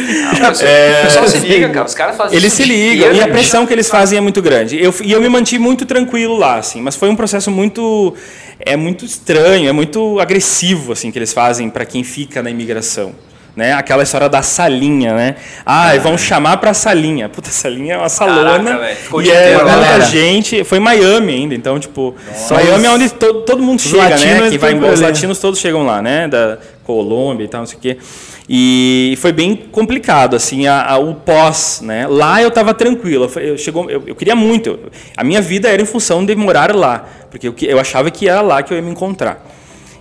[0.52, 1.86] Não, É, O pessoal se liga, cara.
[1.86, 4.82] Os caras fazem Eles se ligam e a pressão que eles fazem é muito grande.
[4.82, 8.14] Eu, e eu me mantive muito tranquilo lá, assim, mas foi um processo muito
[8.58, 13.12] é muito estranho, é muito agressivo assim que eles fazem para quem fica na imigração.
[13.54, 13.72] Né?
[13.72, 15.36] Aquela história da salinha, né?
[15.64, 17.26] Ah, vão chamar pra salinha.
[17.26, 18.78] Puta, salinha é uma salona.
[19.10, 20.04] o e é muita galera.
[20.04, 20.62] gente.
[20.62, 22.14] Foi em Miami ainda, então, tipo.
[22.50, 24.50] Miami é onde to- todo mundo chega, né?
[24.50, 26.28] Quem vai os latinos todos chegam lá, né?
[26.28, 27.96] Da Colômbia e tal, não sei o quê.
[28.48, 32.06] E foi bem complicado, assim, a, a- o pós, né?
[32.06, 34.78] Lá eu estava tranquilo, eu, chegou, eu, eu queria muito.
[35.16, 38.40] a minha vida era em função de morar lá, porque eu, eu achava que era
[38.42, 39.44] lá que eu ia me encontrar.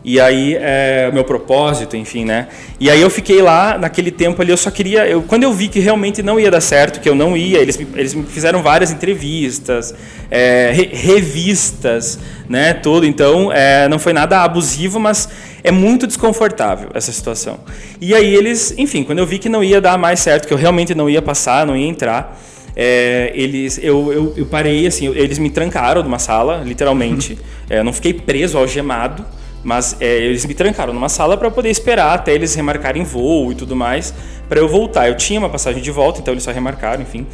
[0.07, 2.47] E aí, é, o meu propósito, enfim, né?
[2.79, 5.07] E aí eu fiquei lá, naquele tempo ali, eu só queria...
[5.07, 7.75] Eu, quando eu vi que realmente não ia dar certo, que eu não ia, eles
[7.75, 9.95] me, eles me fizeram várias entrevistas,
[10.29, 13.03] é, re- revistas, né, tudo.
[13.03, 15.27] Então, é, não foi nada abusivo, mas
[15.63, 17.61] é muito desconfortável essa situação.
[17.99, 20.57] E aí eles, enfim, quando eu vi que não ia dar mais certo, que eu
[20.57, 22.39] realmente não ia passar, não ia entrar...
[22.77, 27.39] É, eles, eu, eu, eu parei assim, eles me trancaram numa sala, literalmente.
[27.69, 29.25] É, eu não fiquei preso, algemado,
[29.65, 33.56] mas é, eles me trancaram numa sala para poder esperar até eles remarcarem voo e
[33.56, 34.13] tudo mais
[34.47, 35.10] para eu voltar.
[35.10, 37.28] Eu tinha uma passagem de volta, então eles só remarcaram, enfim.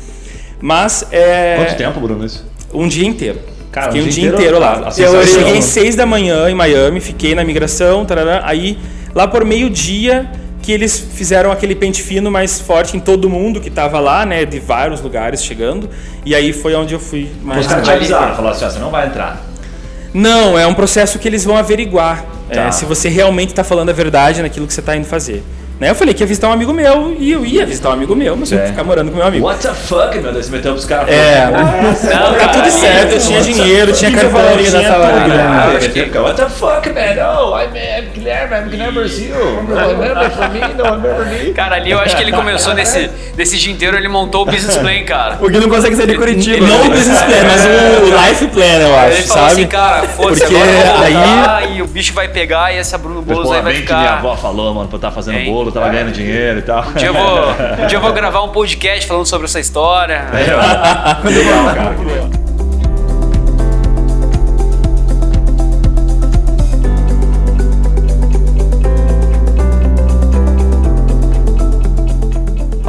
[0.60, 2.44] Mas é, Quanto tempo, Bruno, isso?
[2.74, 3.39] um dia inteiro.
[3.72, 4.89] Cara, fiquei um um dia inteiro, inteiro lá.
[4.98, 8.78] Eu cheguei seis da manhã em Miami, fiquei na migração, tarará, aí
[9.13, 10.30] Lá por meio-dia
[10.62, 14.46] que eles fizeram aquele pente fino mais forte em todo mundo que tava lá, né?
[14.46, 15.89] De vários lugares chegando.
[16.26, 17.62] E aí foi onde eu fui mais.
[17.62, 19.41] Os caras te avisaram, falaram assim, ó, você não vai entrar.
[20.13, 22.63] Não, é um processo que eles vão averiguar Tá.
[22.63, 25.41] é, se você realmente está falando a verdade naquilo que você está indo fazer.
[25.82, 25.89] Né?
[25.89, 28.38] Eu falei que ia visitar um amigo meu e eu ia visitar um amigo meu,
[28.38, 28.67] mas eu ia É.
[28.67, 29.44] ficar morando com meu amigo.
[29.48, 31.10] What the fuck, meu Deus, você meteu pros caras.
[31.10, 34.12] É, Não, tá tudo certo, eu tinha dinheiro, tinha?
[34.12, 37.36] Ah, meteu, cara, What the fuck, man?
[37.36, 39.34] Oh, I'm, I'm Guilherme, I'm Guilherme Brasil.
[39.67, 40.60] Remember from me?
[40.60, 41.54] No, remember me?
[41.54, 44.78] Cara, ali eu acho que ele começou nesse, nesse dia inteiro, ele montou o business
[44.78, 45.38] plan, cara.
[45.38, 46.63] Porque não consegue sair de Curitiba.
[46.63, 49.62] Não o business plan, mas o life plan, eu acho, Ele falou sabe?
[49.62, 53.00] assim, cara, foda-se, Porque agora eu vou aí- e o bicho vai pegar e essa
[53.00, 54.13] Bruno Boulos Pô, aí vai que minha ficar...
[54.20, 55.46] avó falou, mano, pra eu estar fazendo Hein?
[55.71, 56.84] Bolo, tava ganhando dinheiro e tal.
[56.88, 57.49] Um dia, eu vou,
[57.84, 60.25] um dia eu vou gravar um podcast falando sobre essa história.
[61.23, 62.12] Legal, cara.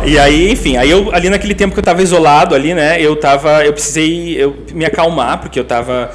[0.05, 3.15] E aí, enfim, aí eu ali naquele tempo que eu tava isolado ali, né, eu
[3.15, 6.11] tava, eu precisei eu, me acalmar porque eu tava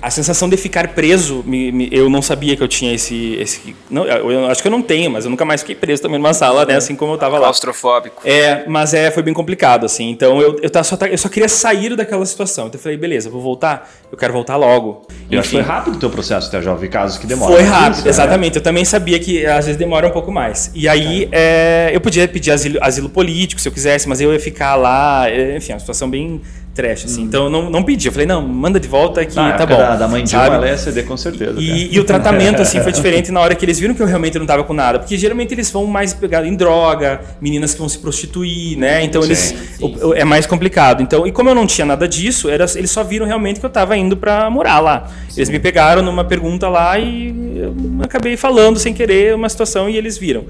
[0.00, 3.74] a sensação de ficar preso, me- me- eu não sabia que eu tinha esse, esse
[3.90, 6.18] não, eu, eu acho que eu não tenho, mas eu nunca mais fiquei preso também
[6.18, 7.44] numa sala, né, assim como eu tava lá.
[7.46, 8.22] Claustrofóbico.
[8.24, 10.10] É, mas é, foi bem complicado, assim.
[10.10, 12.66] Então eu, eu, tava só, eu só queria sair daquela situação.
[12.66, 13.90] Então eu falei, beleza, vou voltar.
[14.10, 15.06] Eu quero voltar logo.
[15.30, 17.54] Enfim, foi rápido o teu processo, até já ouvi casos que demoram.
[17.54, 18.10] Foi rápido, Isso, né?
[18.10, 18.56] exatamente.
[18.56, 20.70] Eu também sabia que às vezes demora um pouco mais.
[20.74, 24.40] E aí é, eu podia pedir asilo, asilo político se eu quisesse, mas eu ia
[24.40, 25.28] ficar lá.
[25.28, 26.40] é, Enfim, é uma situação bem
[26.76, 27.22] trash, assim.
[27.22, 28.06] Então eu não, não pedi.
[28.06, 29.78] Eu falei, não, manda de volta que Na tá época bom.
[29.78, 30.56] Da, da mãe de sabe?
[30.64, 31.54] uma, ceder com certeza.
[31.58, 34.38] E, e o tratamento, assim, foi diferente na hora que eles viram que eu realmente
[34.38, 34.98] não tava com nada.
[34.98, 39.02] Porque geralmente eles vão mais pegar em droga, meninas que vão se prostituir, né?
[39.02, 39.38] Então eles.
[39.78, 41.02] Sim, o- é mais complicado.
[41.02, 43.70] Então, e como eu não tinha nada disso, era, eles só viram realmente que eu
[43.70, 45.08] tava indo pra morar lá.
[45.36, 49.96] Eles me pegaram numa pergunta lá e eu acabei falando sem querer uma situação e
[49.96, 50.44] eles viram.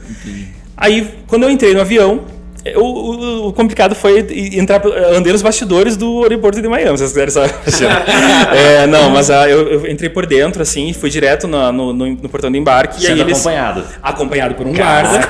[0.77, 2.21] Aí, quando eu entrei no avião,
[2.76, 4.83] o, o- o complicado foi entrar,
[5.14, 7.55] andei nos bastidores do aeroporto de Miami, se vocês quiserem saber.
[8.57, 12.07] é, não, mas ah, eu, eu entrei por dentro, assim, fui direto na- no, no-
[12.07, 12.96] no portão de embarque.
[13.02, 13.85] e aí Sendo eles, acompanhado.
[14.02, 15.20] acompanhado por um guarda,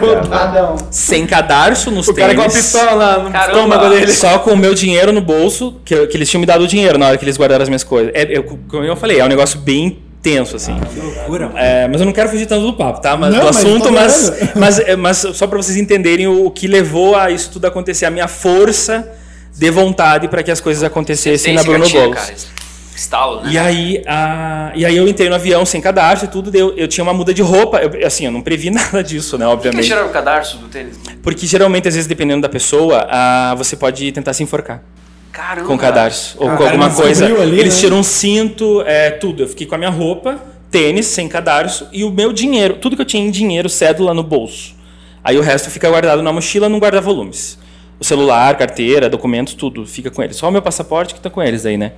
[0.91, 2.73] sem cadarço nos O cara com a tênis.
[2.73, 3.59] pistola no Caramba.
[3.59, 4.13] estômago dele.
[4.13, 6.99] Só com o meu dinheiro no bolso, que, que eles tinham me dado o dinheiro
[6.99, 8.13] na hora que eles guardaram as minhas coisas.
[8.15, 10.75] É, eu, como eu falei, é um negócio bem tenso, assim.
[10.93, 11.53] Que loucura.
[11.55, 13.17] É, mas eu não quero fugir tanto do papo, tá?
[13.17, 14.51] Mas, Não, do mas assunto, mas, adorando.
[14.59, 18.07] mas, é, mas só para vocês entenderem o, o que levou a isso tudo acontecer,
[18.07, 19.09] a minha força
[19.57, 22.17] de vontade para que as coisas acontecessem na Bruno gatilho, Bolos.
[22.19, 22.35] cara.
[22.97, 23.51] Estalo, né?
[23.53, 26.89] E aí, a, e aí eu entrei no avião sem cadastro e tudo, eu, eu
[26.89, 29.55] tinha uma muda de roupa, eu- assim, eu não previ nada disso, né, Por que
[29.69, 29.87] obviamente.
[29.87, 30.99] tiraram o cadarço do tênis?
[31.23, 34.83] Porque geralmente, às vezes, dependendo da pessoa, ah, você pode tentar se enforcar
[35.37, 35.69] Caramba.
[35.69, 37.27] com cadarço ou Ah, com alguma não coisa.
[37.27, 37.81] ali, Eles né?
[37.81, 39.43] tiram um cinto, é, tudo.
[39.43, 43.03] Eu fiquei com a minha roupa, tênis, sem cadarço e o meu dinheiro, tudo que
[43.03, 44.75] eu tinha em dinheiro, cédula no bolso.
[45.23, 47.59] Aí o resto fica guardado na mochila, num guarda-volumes.
[47.99, 50.37] O celular, carteira, documentos, tudo fica com eles.
[50.37, 51.93] Só o meu passaporte que tá com eles aí, né?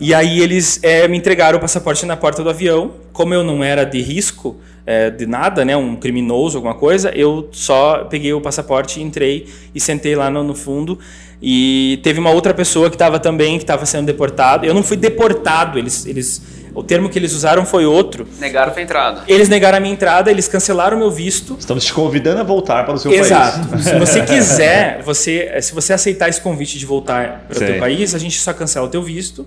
[0.00, 2.92] E aí eles é, me entregaram o passaporte na porta do avião.
[3.12, 4.56] Como eu não era de risco
[4.86, 9.80] é, de nada, né, um criminoso, alguma coisa, eu só peguei o passaporte, entrei e
[9.80, 10.98] sentei lá no, no fundo.
[11.42, 14.64] E teve uma outra pessoa que estava também, que estava sendo deportado.
[14.64, 16.42] Eu não fui deportado, eles, eles,
[16.74, 18.26] o termo que eles usaram foi outro.
[18.38, 19.24] Negaram pra entrada.
[19.28, 21.56] Eles negaram a minha entrada, eles cancelaram o meu visto.
[21.58, 23.68] Estamos te convidando a voltar para o seu Exato.
[23.68, 23.84] país.
[23.84, 27.68] Se você quiser, você, se você aceitar esse convite de voltar para o Sei.
[27.68, 29.46] teu país, a gente só cancela o teu visto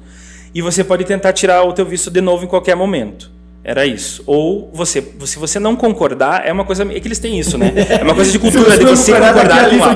[0.53, 3.36] e você pode tentar tirar o teu visto de novo em qualquer momento.
[3.67, 4.23] Era isso.
[4.25, 6.83] Ou você, se você não concordar, é uma coisa.
[6.83, 7.73] É que eles têm isso, né?
[7.99, 9.93] É uma coisa de cultura de você concordar com algo.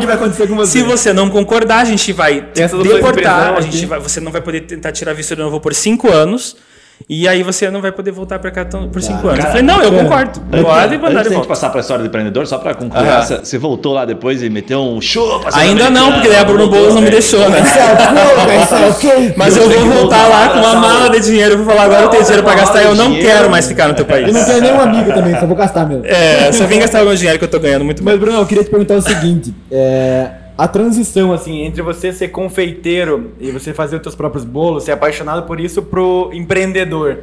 [0.65, 2.49] Se você não concordar, a gente vai
[2.83, 3.55] deportar.
[3.55, 6.57] A gente vai, você não vai poder tentar tirar visto de novo por cinco anos.
[7.09, 9.39] E aí você não vai poder voltar para cá tão- por cinco anos.
[9.43, 10.39] eu falei, não, eu concordo.
[10.39, 11.47] Pode mandar da de volta.
[11.47, 13.19] passar para a história do empreendedor, só para concluir Aham.
[13.19, 15.49] essa, você voltou lá depois e meteu um chupa.
[15.53, 17.61] Ainda não, porque daí a Bruno Boulos não me deixou, né?
[19.35, 22.23] Mas eu vou voltar lá com uma mala de dinheiro vou falar, agora eu tenho
[22.23, 24.27] dinheiro pra gastar e eu não quero mais ficar no teu país.
[24.27, 26.05] Eu não tenho nenhum amigo também, só vou gastar mesmo.
[26.05, 28.13] É, só vim gastar o meu dinheiro que eu tô ganhando muito bem.
[28.13, 30.27] Mas, Bruno, eu queria te perguntar o seguinte: é,
[30.63, 34.91] a transição, assim, entre você ser confeiteiro e você fazer os seus próprios bolos, ser
[34.91, 37.17] apaixonado por isso pro empreendedor.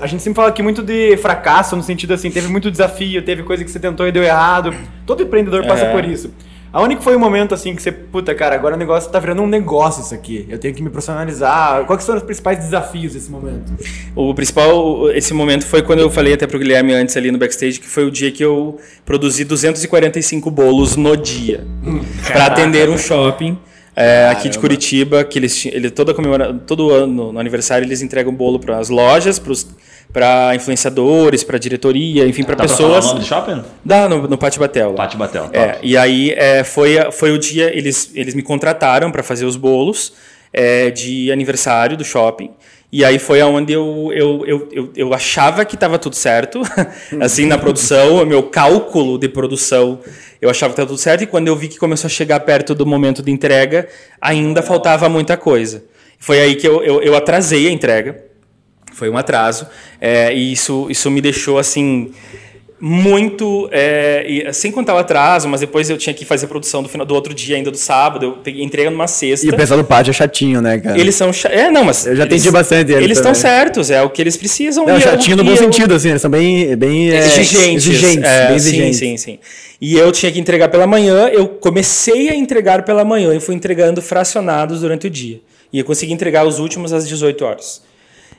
[0.00, 3.44] A gente sempre fala aqui muito de fracasso, no sentido assim, teve muito desafio, teve
[3.44, 4.74] coisa que você tentou e deu errado.
[5.06, 5.92] Todo empreendedor passa É.
[5.92, 6.32] por isso.
[6.72, 9.42] Aonde que foi o momento assim que você, puta, cara, agora o negócio tá virando
[9.42, 10.46] um negócio isso aqui.
[10.48, 11.84] Eu tenho que me profissionalizar.
[11.84, 13.72] Quais são os principais desafios desse momento?
[14.16, 17.78] O principal, esse momento foi quando eu falei até pro Guilherme antes ali no backstage,
[17.78, 21.66] que foi o dia que eu produzi 245 bolos no dia.
[22.26, 23.58] Pra atender um shopping
[23.94, 28.32] É, aqui de Curitiba, que eles, ele toda comemora, todo ano no aniversário eles entregam
[28.32, 29.40] bolo para as lojas,
[30.10, 33.04] para influenciadores, para diretoria, enfim, para Dá pra falar pessoas.
[33.04, 33.62] o nome do shopping?
[33.84, 34.94] Dá no, no Pátio Batel.
[34.94, 35.50] Pátio Batel.
[35.52, 39.56] É, e aí é, foi, foi o dia, eles, eles me contrataram para fazer os
[39.56, 40.14] bolos
[40.52, 42.50] é, de aniversário do shopping.
[42.92, 46.60] E aí foi aonde eu, eu, eu, eu, eu achava que estava tudo certo,
[47.22, 49.98] assim, na produção, o meu cálculo de produção,
[50.42, 52.74] eu achava que estava tudo certo, e quando eu vi que começou a chegar perto
[52.74, 53.88] do momento de entrega,
[54.20, 55.82] ainda faltava muita coisa.
[56.18, 58.26] Foi aí que eu, eu, eu atrasei a entrega,
[58.92, 59.66] foi um atraso,
[59.98, 62.12] é, e isso, isso me deixou, assim,
[62.84, 66.88] muito, é, e, sem contar o atraso, mas depois eu tinha que fazer produção do
[66.88, 69.46] final do outro dia ainda do sábado, eu peguei entrega numa sexta.
[69.46, 70.98] E o pessoal do pátio é chatinho, né, cara?
[70.98, 74.10] Eles são é não, mas Eu já atendi bastante eles Eles estão certos, é o
[74.10, 74.84] que eles precisam.
[74.84, 77.18] Não, e eu- chatinho no e bom eu- sentido, assim, eles são bem, bem é,
[77.18, 78.98] exigentes, exigentes, é, bem sim, exigentes.
[78.98, 79.38] sim, sim.
[79.80, 83.54] E eu tinha que entregar pela manhã, eu comecei a entregar pela manhã e fui
[83.54, 85.40] entregando fracionados durante o dia.
[85.72, 87.80] E eu consegui entregar os últimos às 18 horas.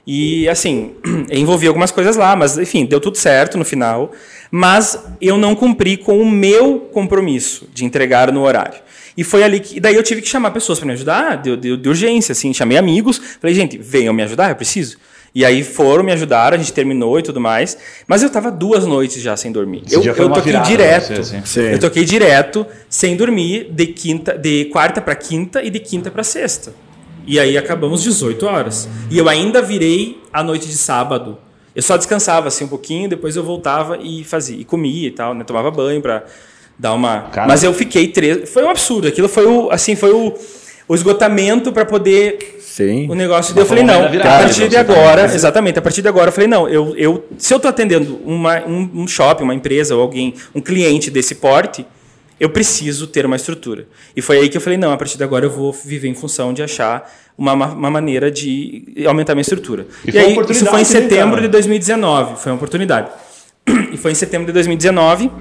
[0.06, 0.92] E assim,
[1.32, 4.12] envolvi algumas coisas lá, mas enfim, deu tudo certo no final.
[4.52, 8.80] Mas eu não cumpri com o meu compromisso de entregar no horário.
[9.18, 9.80] E foi ali que.
[9.80, 12.54] Daí eu tive que chamar pessoas para me ajudar, de, de, de urgência, assim.
[12.54, 14.98] Chamei amigos, falei, gente, venham me ajudar, eu preciso.
[15.36, 17.78] E aí foram, me ajudaram, a gente terminou e tudo mais.
[18.08, 19.84] Mas eu tava duas noites já sem dormir.
[19.86, 21.08] Esse eu eu toquei virada direto.
[21.08, 21.42] você, assim.
[21.46, 21.62] Sim.
[21.62, 26.24] Eu toquei direto, sem dormir, de quinta, de quarta para quinta e de quinta para
[26.24, 26.74] sexta.
[27.26, 28.88] E aí acabamos 18 horas.
[29.10, 31.38] E eu ainda virei a noite de sábado.
[31.76, 35.34] Eu só descansava assim um pouquinho, depois eu voltava e fazia e comia e tal,
[35.34, 35.44] né?
[35.44, 36.24] Tomava banho para
[36.78, 37.22] dar uma.
[37.32, 37.48] Cara.
[37.48, 38.50] Mas eu fiquei três.
[38.50, 39.08] Foi um absurdo.
[39.08, 40.34] Aquilo foi o assim foi o,
[40.88, 43.08] o esgotamento para poder Sim.
[43.10, 43.58] o negócio.
[43.58, 45.36] Eu falei, não, virada, a partir de você agora, também.
[45.36, 48.66] exatamente, a partir de agora eu falei, não, eu, eu, se eu estou atendendo uma,
[48.66, 51.86] um, um shopping, uma empresa ou alguém, um cliente desse porte,
[52.44, 53.88] eu preciso ter uma estrutura.
[54.14, 56.14] E foi aí que eu falei, não, a partir de agora eu vou viver em
[56.14, 59.88] função de achar uma, uma maneira de aumentar minha estrutura.
[60.06, 63.10] E E, aí, isso foi em setembro de 2019, foi uma oportunidade.
[63.94, 65.32] E foi em setembro de 2019,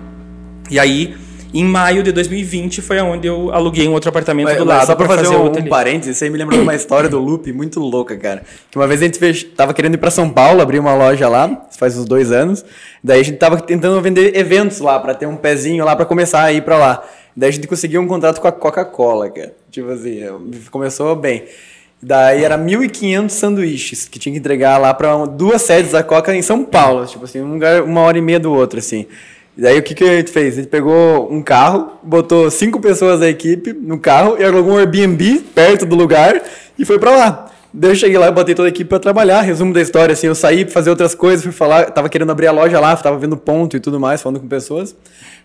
[0.70, 1.16] e aí,
[1.52, 4.94] em maio de 2020, foi onde eu aluguei um outro apartamento Mas- do lado só
[4.94, 7.52] pra fazer, o um, um parênteses, isso aí me lembrou de uma história do Loop
[7.52, 8.42] muito louca, cara.
[8.70, 11.28] Que uma vez a gente fez, tava querendo ir pra São Paulo, abrir uma loja
[11.28, 12.64] lá, faz uns dois anos.
[13.02, 16.42] Daí a gente tava tentando vender eventos lá, pra ter um pezinho lá pra começar
[16.42, 17.02] a ir pra lá.
[17.36, 19.54] Daí a gente conseguiu um contrato com a Coca-Cola, cara.
[19.70, 20.20] Tipo assim,
[20.70, 21.44] começou bem.
[22.02, 26.42] Daí era 1.500 sanduíches que tinha que entregar lá pra duas sedes da Coca em
[26.42, 27.06] São Paulo.
[27.06, 29.06] Tipo assim, um lugar, uma hora e meia do outro, assim.
[29.56, 30.54] E daí o que, que a gente fez?
[30.54, 34.78] A gente pegou um carro, botou cinco pessoas da equipe no carro e alugou um
[34.78, 36.42] Airbnb perto do lugar
[36.78, 37.50] e foi pra lá.
[37.74, 39.40] Daí eu cheguei lá botei toda a equipe pra trabalhar.
[39.40, 42.46] Resumo da história, assim, eu saí pra fazer outras coisas, fui falar, tava querendo abrir
[42.46, 44.94] a loja lá, tava vendo ponto e tudo mais, falando com pessoas.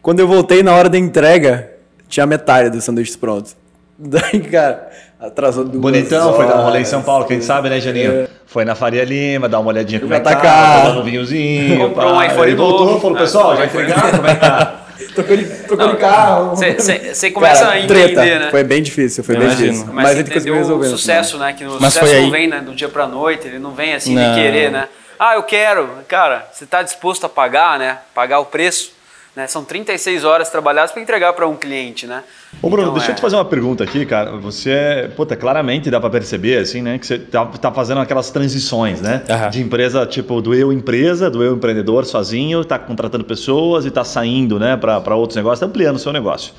[0.02, 1.72] Quando eu voltei na hora da entrega,
[2.08, 3.56] tinha metade dos sanduíches prontos.
[3.98, 4.90] Daí, cara,
[5.20, 6.88] atrasou duas Bonitão, foi dar um rolê em horas.
[6.88, 8.28] São Paulo, quem sabe, né, Janinho?
[8.46, 10.36] Foi na Faria Lima, dar uma olhadinha como é tá,
[10.82, 11.78] tomando um vinhozinho.
[11.90, 13.00] Comprou um iPhone Ele voltou, novo.
[13.02, 14.82] falou, Ah, pessoal, já entregaram, como é que tá?
[15.14, 16.56] Trocou de, trocou de carro.
[16.56, 18.40] Você começa Cara, a entender, treta.
[18.40, 18.52] né?
[18.52, 19.72] Foi bem difícil, foi bem Imagino.
[19.72, 19.94] difícil.
[19.94, 20.88] Mas, a gente conseguiu resolver.
[20.88, 21.54] o no sucesso, né?
[21.54, 24.16] Que o Mas sucesso não vem né, do dia pra noite, ele não vem assim
[24.16, 24.34] Não.
[24.34, 24.88] de querer, né?
[25.20, 25.90] Ah, eu quero.
[26.08, 27.98] Cara, você está disposto a pagar, né?
[28.14, 28.92] Pagar o preço.
[29.38, 29.46] Né?
[29.46, 32.24] São 36 horas trabalhadas para entregar para um cliente, né?
[32.60, 33.12] Ô Bruno, Então, deixa é.
[33.12, 34.32] eu te fazer uma pergunta aqui, cara.
[34.38, 38.32] Você, é- puta, claramente dá pra perceber, assim, né, que você tá, tá fazendo aquelas
[38.32, 39.22] transições, né?
[39.30, 39.50] Aham.
[39.52, 44.04] De empresa, tipo, do eu empresa, do eu empreendedor sozinho, tá contratando pessoas e tá
[44.04, 46.52] saindo, né, pra outros negócios, tá ampliando o seu negócio.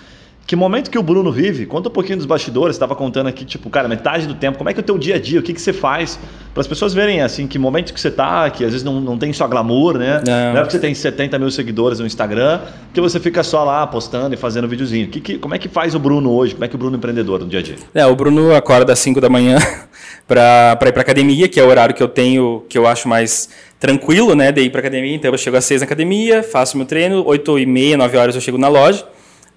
[0.49, 1.67] Que momento que o Bruno vive?
[1.67, 4.71] Conta um pouquinho dos bastidores, você tava contando aqui, tipo, cara, metade do tempo, como
[4.71, 6.19] é que é o teu dia a dia, o que que você faz,
[6.55, 9.19] para as pessoas verem, assim, que momento que você tá, que às vezes não, não
[9.19, 10.23] tem só glamour, né?
[10.27, 10.55] Não.
[10.55, 12.63] Não é porque você tem 70 mil seguidores no Instagram,
[12.95, 15.09] que você fica só lá postando e fazendo videozinho.
[15.09, 16.55] Que, que, como é que faz o Bruno hoje?
[16.55, 17.77] Como é que o Bruno é empreendedor no dia a dia?
[17.95, 19.59] É, o Bruno acorda às 5 da manhã
[20.27, 23.51] para ir para academia, que é o horário que eu tenho, que eu acho mais
[23.79, 25.15] tranquilo, né, de ir para academia.
[25.15, 28.35] Então eu chego às 6 na academia, faço meu treino, 8 e meia, 9 horas
[28.35, 29.05] eu chego na loja.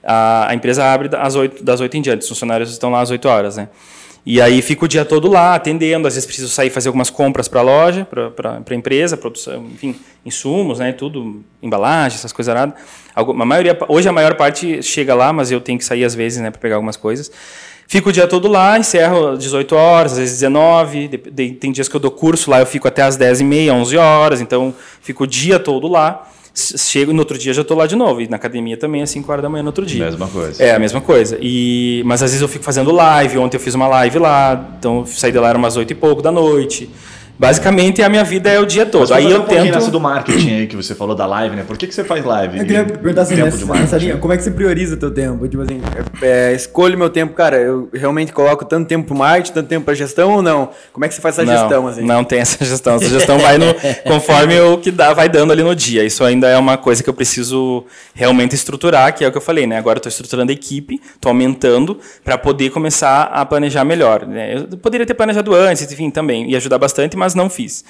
[0.04, 3.10] A, a empresa abre às 8, das 8 em diante, os funcionários estão lá às
[3.12, 3.70] 8 horas, né?
[4.24, 7.48] E aí fico o dia todo lá atendendo, às vezes preciso sair fazer algumas compras
[7.48, 12.76] para a loja, para a empresa, produção, enfim, insumos, né, tudo, embalagem, essas coisas aradas.
[13.16, 16.14] Alguma- A maioria, hoje a maior parte chega lá, mas eu tenho que sair às
[16.14, 17.32] vezes, né, para pegar algumas coisas.
[17.88, 21.72] Fico o dia todo lá, encerro às 18 horas, às vezes 19, de- de- tem
[21.72, 24.40] dias que eu dou curso lá, eu fico até às 10 e meia, 11 horas,
[24.40, 26.28] então fico o dia todo lá.
[26.54, 29.32] Chego no outro dia já estou lá de novo, e na academia também às 5
[29.32, 30.04] horas da manhã no outro dia.
[30.04, 30.62] Mesma coisa.
[30.62, 31.38] É, a mesma coisa.
[31.42, 33.38] E, mas às vezes eu fico fazendo live.
[33.38, 36.22] Ontem eu fiz uma live lá, então saí de lá era umas oito e pouco
[36.22, 36.90] da noite.
[37.42, 39.10] Basicamente, a minha vida é o dia todo.
[39.10, 39.74] Mas aí eu um tento.
[39.74, 41.64] nessa do marketing aí que você falou da live, né?
[41.66, 42.60] Por que, que você faz live?
[42.60, 44.06] Eu queria perguntar assim, tempo nessa, de nessa marketing?
[44.06, 45.48] linha, como é que você prioriza o teu tempo?
[45.48, 45.82] Tipo assim,
[46.22, 49.84] é, é, escolho meu tempo, cara, eu realmente coloco tanto tempo pro marketing, tanto tempo
[49.84, 50.70] pra gestão ou não?
[50.94, 52.04] Como é que você faz essa não, gestão, assim?
[52.04, 52.98] não tem essa gestão.
[52.98, 53.74] Essa gestão vai no,
[54.06, 56.04] conforme o que dá, vai dando ali no dia.
[56.04, 59.42] Isso ainda é uma coisa que eu preciso realmente estruturar, que é o que eu
[59.42, 59.80] falei, né?
[59.80, 64.28] Agora eu estou estruturando a equipe, estou aumentando para poder começar a planejar melhor.
[64.28, 64.58] né?
[64.58, 67.84] Eu poderia ter planejado antes, enfim, também ia ajudar bastante, mas não fiz.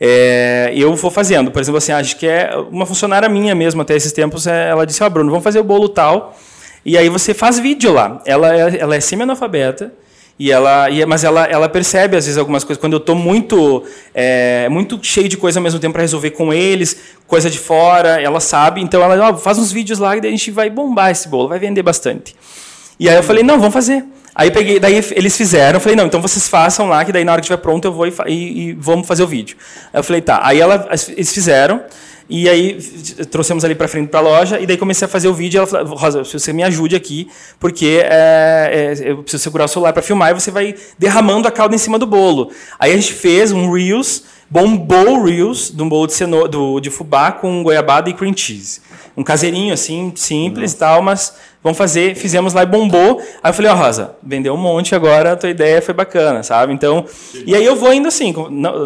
[0.00, 3.94] É, eu vou fazendo, por exemplo, assim, acho que é uma funcionária minha mesmo até
[3.94, 6.36] esses tempos, é, ela disse, ó, Bruno, vamos fazer o bolo tal,
[6.84, 8.20] e aí você faz vídeo lá.
[8.26, 9.92] Ela, é- ela é semi-analfabeta,
[10.38, 12.80] e ela, mas ela, ela percebe às vezes algumas coisas.
[12.80, 16.52] Quando eu estou muito, é, muito cheio de coisa ao mesmo tempo para resolver com
[16.52, 16.96] eles,
[17.28, 18.80] coisa de fora, ela sabe.
[18.80, 21.82] Então ela faz uns vídeos lá e a gente vai bombar esse bolo, vai vender
[21.82, 22.34] bastante.
[22.98, 24.04] E aí eu falei, não, vamos fazer.
[24.34, 27.32] Aí peguei, daí eles fizeram, eu falei, não, então vocês façam lá, que daí na
[27.32, 29.56] hora que estiver pronto eu vou e, e- e vamos fazer o vídeo.
[29.92, 30.40] Aí eu falei, tá.
[30.42, 31.82] Aí ela, eles fizeram,
[32.30, 32.78] e aí
[33.30, 35.56] trouxemos ali para frente para a loja, e daí comecei a fazer o vídeo.
[35.56, 37.28] E ela falou, Rosa, que você me ajude aqui,
[37.60, 41.50] porque é, é, eu preciso segurar o celular para filmar, e você vai derramando a
[41.50, 42.50] calda em cima do bolo.
[42.78, 46.78] Aí a gente fez um Reels, bombou o Reels, de um bolo de, ceno, do,
[46.78, 48.82] de fubá com goiabada e cream cheese.
[49.16, 53.18] Um caseirinho, assim, simples e tal, mas vamos fazer, fizemos lá e bombou.
[53.42, 56.70] Aí eu falei, ó, Rosa, vendeu um monte agora, a tua ideia foi bacana, sabe?
[56.74, 57.06] Então,
[57.46, 58.34] e aí eu vou indo assim,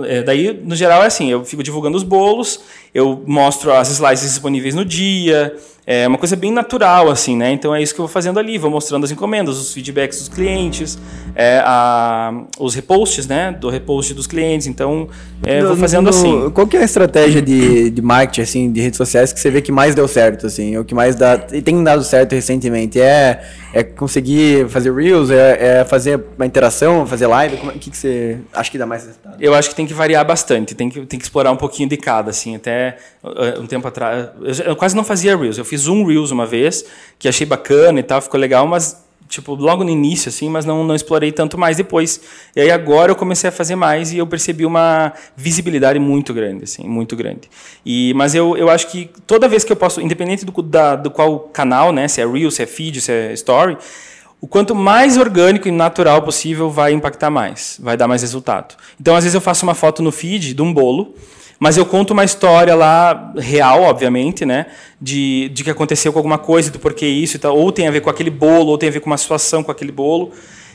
[0.07, 2.61] é, daí no geral é assim, eu fico divulgando os bolos,
[2.95, 7.53] eu mostro as slices disponíveis no dia, é uma coisa bem natural, assim, né?
[7.53, 10.29] Então é isso que eu vou fazendo ali, vou mostrando as encomendas, os feedbacks dos
[10.29, 10.99] clientes,
[11.35, 13.53] é, a- os reposts, né?
[13.53, 15.09] Do repost dos clientes, então
[15.45, 16.51] é, vou No- fazendo no- assim.
[16.51, 19.63] Qual que é a estratégia de, de marketing, assim, de redes sociais que você vê
[19.63, 20.77] que mais deu certo, assim?
[20.77, 21.41] O que mais dá...
[21.53, 23.01] E tem dado certo recentemente?
[23.01, 23.43] É,
[23.77, 25.31] é conseguir fazer Reels?
[25.31, 27.07] É, é fazer uma interação?
[27.07, 27.59] Fazer live?
[27.59, 29.37] Como é- O que, que você acha que dá mais resultado?
[29.39, 31.97] Eu acho que tem que variar bastante, tem que, tem que explorar um pouquinho de
[31.99, 34.31] cada, assim, até uh, um tempo atrás.
[34.41, 36.87] Eu, eu quase não fazia Reels, eu fiz um Reels uma vez,
[37.19, 40.85] que achei bacana e tal, ficou legal, mas, tipo, logo no início, assim, mas não,
[40.85, 42.21] não explorei tanto mais depois.
[42.55, 46.65] E aí agora eu comecei a fazer mais e eu percebi uma visibilidade muito grande,
[46.65, 47.49] assim, muito grande.
[47.85, 51.11] E, mas eu, eu acho que toda vez que eu posso, independente do, da, do
[51.11, 53.77] qual canal, né, se é Reels, se é Feed, se é Story,
[54.41, 58.77] o quanto mais orgânico e natural possível vai impactar mais, vai dar mais resultado.
[59.01, 61.15] Então, às vezes eu faço uma foto no feed de um bolo,
[61.59, 64.67] mas eu conto uma história lá real, obviamente, né,
[65.01, 67.91] de, de que aconteceu com alguma coisa, do porquê isso e tal, ou tem a
[67.91, 70.33] ver com aquele bolo, ou tem a ver com uma situação com aquele bolo.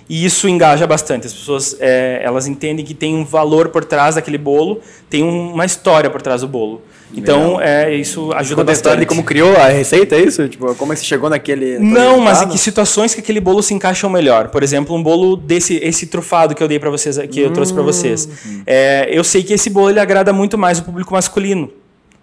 [0.10, 1.28] E isso engaja bastante.
[1.28, 5.54] As pessoas é, elas entendem que tem um valor por trás daquele bolo, tem um-
[5.54, 6.82] uma história por trás do bolo.
[7.14, 9.00] Então, é, isso ajuda Conta a história bastante.
[9.00, 10.48] de como criou a receita, é isso?
[10.48, 11.78] Tipo, como é que você chegou naquele...
[11.80, 14.50] Não, mas em que situações que aquele bolo se encaixam melhor?
[14.50, 17.74] Por exemplo, um bolo desse esse trufado que eu dei para vocês, que eu trouxe
[17.74, 18.28] para vocês.
[18.66, 21.72] É, eu sei que esse bolo ele agrada muito mais o público masculino.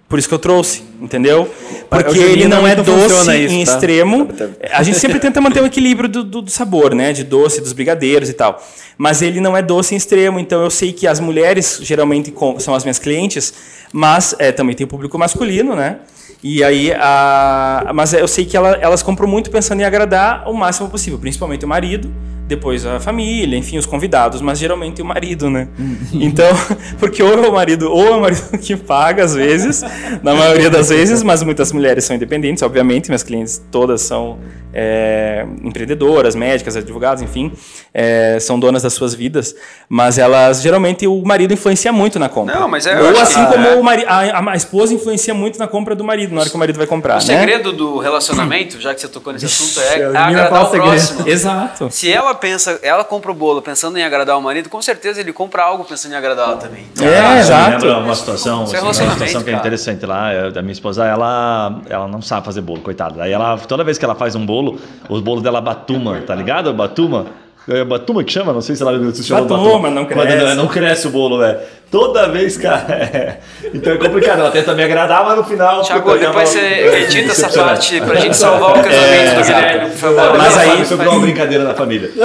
[0.09, 1.53] Por isso que eu trouxe, entendeu?
[1.91, 3.73] Porque ele não é doce isso, em tá?
[3.75, 4.25] extremo.
[4.27, 4.51] Tá, tá.
[4.73, 7.13] A gente sempre tenta manter o equilíbrio do, do- do sabor, né?
[7.13, 8.59] De doce, dos brigadeiros e tal.
[8.97, 12.75] Mas ele não é doce em extremo, então eu sei que as mulheres geralmente são
[12.75, 13.53] as minhas clientes,
[13.93, 15.99] mas é, também tem o público masculino, né?
[16.43, 20.55] E aí, a, mas eu sei que ela- elas compram muito pensando em agradar o
[20.55, 22.11] máximo possível, principalmente o marido,
[22.49, 25.69] depois a família, enfim, os convidados, mas geralmente o marido, né?
[26.13, 26.49] Então,
[26.99, 29.85] porque ou é o marido, ou é o marido que paga às vezes,
[30.23, 34.39] na maioria das vezes, mas muitas mulheres são independentes, obviamente, minhas clientes todas são
[34.81, 37.51] é, empreendedoras, médicas, advogados, enfim,
[37.93, 39.55] é, são donas das suas vidas,
[39.89, 42.55] mas elas geralmente o marido influencia muito na compra.
[42.61, 43.75] Não, mas é- eu ou assim que- como é.
[43.75, 46.55] o mari a, a- a esposa influencia muito na compra do marido, na hora que
[46.55, 47.21] o marido vai comprar, O né?
[47.21, 50.91] segredo do relacionamento, já que você tocou nesse assunto, é eu agradar o segredo.
[50.91, 51.29] próximo.
[51.29, 51.89] Exato.
[51.91, 55.33] Se ela pensa, ela compra o bolo pensando em agradar o marido, com certeza ele
[55.33, 56.85] compra algo pensando em agradar ela também.
[57.01, 57.85] É, exato.
[57.85, 60.51] Me lembra uma situação, é assim, uma situação que é interessante lá.
[60.51, 63.23] Da minha esposa, ela, ela não sabe fazer bolo, coitada.
[63.23, 64.68] Aí ela, toda vez que ela faz um bolo,
[65.09, 66.73] os bolos dela batuma, tá ligado?
[66.73, 67.27] Batuma.
[67.71, 68.51] É batuma que chama?
[68.51, 70.55] Não sei se ela se chama Batuma, não Quando cresce.
[70.57, 71.59] não cresce o bolo, velho.
[71.91, 72.85] Toda vez, cara.
[72.89, 73.39] é.
[73.75, 74.41] Então é complicado.
[74.41, 75.83] Ela tenta me agradar, mas no final.
[75.83, 76.61] Tiago, depois você
[77.05, 80.39] edita essa parte pra gente salvar o casamento do Guilherme, por favor.
[80.39, 82.11] Mas aí- Isso é uma brincadeira na família.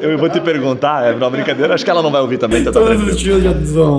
[0.00, 2.72] Eu vou te perguntar, é uma brincadeira, acho que ela não vai ouvir também, tá
[2.72, 3.98] Todos os tios já vão.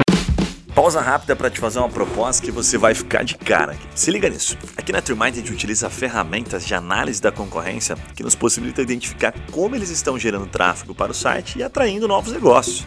[0.81, 3.77] Pausa rápida para te fazer uma proposta que você vai ficar de cara.
[3.93, 4.57] Se liga nisso.
[4.75, 9.31] Aqui na TreeMind a gente utiliza ferramentas de análise da concorrência que nos possibilitam identificar
[9.51, 12.83] como eles estão gerando tráfego para o site e atraindo novos negócios.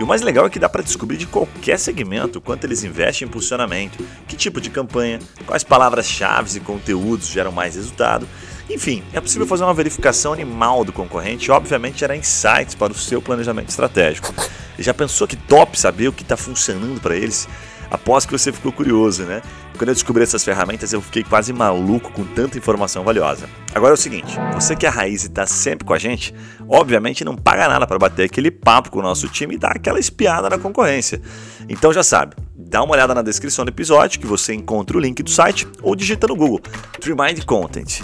[0.00, 3.28] E o mais legal é que dá para descobrir de qualquer segmento quanto eles investem
[3.28, 8.26] em posicionamento, que tipo de campanha, quais palavras-chave e conteúdos geram mais resultado.
[8.68, 12.96] Enfim, é possível fazer uma verificação animal do concorrente e, obviamente, gerar insights para o
[12.96, 14.34] seu planejamento estratégico.
[14.78, 17.46] Já pensou que top saber o que está funcionando para eles?
[17.90, 19.42] Após que você ficou curioso, né?
[19.76, 23.48] Quando eu descobri essas ferramentas, eu fiquei quase maluco com tanta informação valiosa.
[23.74, 26.34] Agora é o seguinte: você que é a raiz e está sempre com a gente,
[26.68, 29.98] obviamente não paga nada para bater aquele papo com o nosso time e dar aquela
[29.98, 31.20] espiada na concorrência.
[31.68, 35.22] Então já sabe, dá uma olhada na descrição do episódio que você encontra o link
[35.22, 36.60] do site ou digita no Google
[37.00, 38.00] Trimind Content.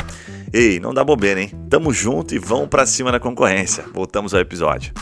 [0.53, 1.53] Ei, não dá bobeira, hein?
[1.69, 3.85] Tamo junto e vamos para cima na concorrência.
[3.95, 4.93] Voltamos ao episódio.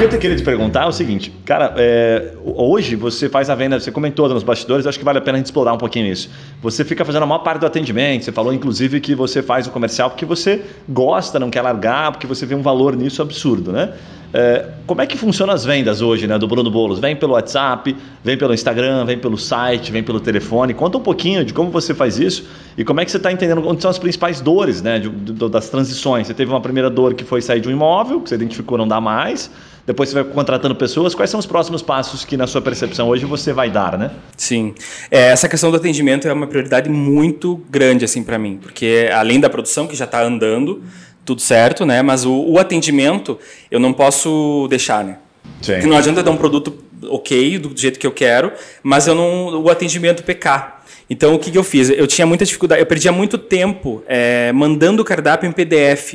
[0.00, 3.90] Eu queria te perguntar é o seguinte, cara, é, hoje você faz a venda, você
[3.90, 6.30] comentou nos bastidores, acho que vale a pena a gente explorar um pouquinho isso.
[6.60, 9.70] Você fica fazendo a maior parte do atendimento, você falou inclusive que você faz o
[9.70, 13.94] comercial porque você gosta, não quer largar, porque você vê um valor nisso absurdo, né?
[14.36, 16.98] É, como é que funcionam as vendas hoje, né, do Bruno Bolos?
[16.98, 20.74] Vem pelo WhatsApp, vem pelo Instagram, vem pelo site, vem pelo telefone.
[20.74, 22.44] Conta um pouquinho de como você faz isso
[22.76, 25.48] e como é que você está entendendo onde são as principais dores, né, de, de,
[25.48, 26.26] das transições.
[26.26, 28.88] Você teve uma primeira dor que foi sair de um imóvel, que você identificou não
[28.88, 29.52] dá mais.
[29.86, 31.14] Depois você vai contratando pessoas.
[31.14, 34.10] Quais são os próximos passos que, na sua percepção, hoje você vai dar, né?
[34.36, 34.74] Sim.
[35.10, 38.58] É, essa questão do atendimento é uma prioridade muito grande, assim, para mim.
[38.60, 40.82] Porque além da produção, que já está andando,
[41.24, 42.02] tudo certo, né?
[42.02, 43.38] Mas o, o, atendimento
[43.70, 45.18] eu não posso deixar, né?
[45.62, 45.74] Sim.
[45.74, 46.76] Porque não adianta dar um produto
[47.08, 48.52] ok, do jeito que eu quero,
[48.82, 50.82] mas eu não, o atendimento pecar.
[51.08, 51.90] Então, o que, que eu fiz?
[51.90, 56.14] Eu tinha muita dificuldade, eu perdia muito tempo é, mandando o cardápio em PDF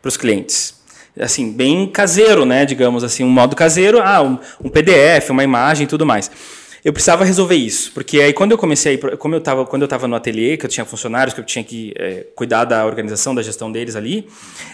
[0.00, 0.78] para os clientes
[1.20, 2.64] assim, bem caseiro, né?
[2.64, 6.30] Digamos assim, um modo caseiro, ah, um, um PDF, uma imagem e tudo mais.
[6.84, 10.06] Eu precisava resolver isso, porque aí quando eu comecei, como eu tava, quando eu estava
[10.06, 13.42] no ateliê, que eu tinha funcionários, que eu tinha que é, cuidar da organização, da
[13.42, 14.28] gestão deles ali,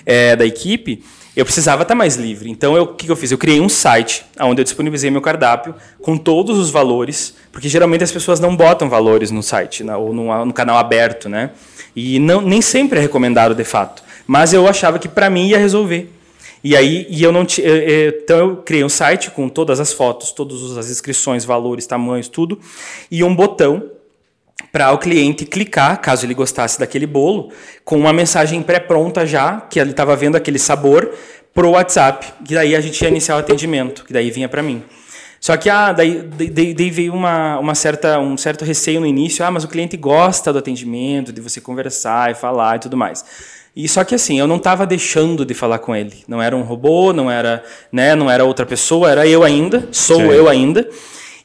[0.05, 1.02] é, da equipe,
[1.36, 2.50] eu precisava estar mais livre.
[2.50, 3.32] Então, o que, que eu fiz?
[3.32, 8.05] Eu criei um site onde eu disponibilizei meu cardápio com todos os valores, porque geralmente
[8.05, 11.50] as pessoas não botam valores no site na, ou no, no, canal aberto, né?
[11.96, 14.02] E não, nem sempre é recomendado de fato.
[14.26, 16.11] Mas eu achava que para mim ia resolver.
[16.64, 17.62] E aí, e eu não t...
[17.62, 22.58] então eu criei um site com todas as fotos, todas as inscrições, valores, tamanhos, tudo,
[23.10, 23.90] e um botão
[24.72, 27.52] para o cliente clicar, caso ele gostasse daquele bolo,
[27.84, 31.12] com uma mensagem pré-pronta já, que ele estava vendo aquele sabor,
[31.52, 34.82] pro WhatsApp, que daí a gente ia iniciar o atendimento, que daí vinha para mim.
[35.38, 39.44] Só que ah, daí, daí, daí, veio uma, uma certa, um certo receio no início,
[39.44, 43.22] ah, mas o cliente gosta do atendimento, de você conversar e falar e tudo mais.
[43.77, 46.12] E só que assim, eu não estava deixando de falar com ele.
[46.29, 50.18] Não era um robô, não era, né, não era outra pessoa, era eu ainda, sou
[50.18, 50.31] Sim.
[50.31, 50.89] eu ainda.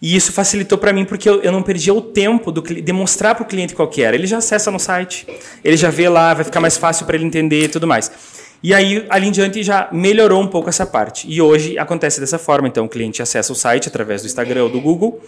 [0.02, 3.36] E isso facilitou para mim porque eu, eu, não perdia o tempo do de mostrar
[3.36, 4.16] para o cliente qual que era.
[4.16, 5.28] Ele já acessa no site,
[5.64, 8.12] ele já vê lá, vai ficar mais fácil para ele entender e tudo mais.
[8.62, 11.26] E aí, ali em diante, já melhorou um pouco essa parte.
[11.30, 12.68] E hoje acontece dessa forma.
[12.68, 15.22] Então, o cliente acessa o site através do Instagram ou do Google.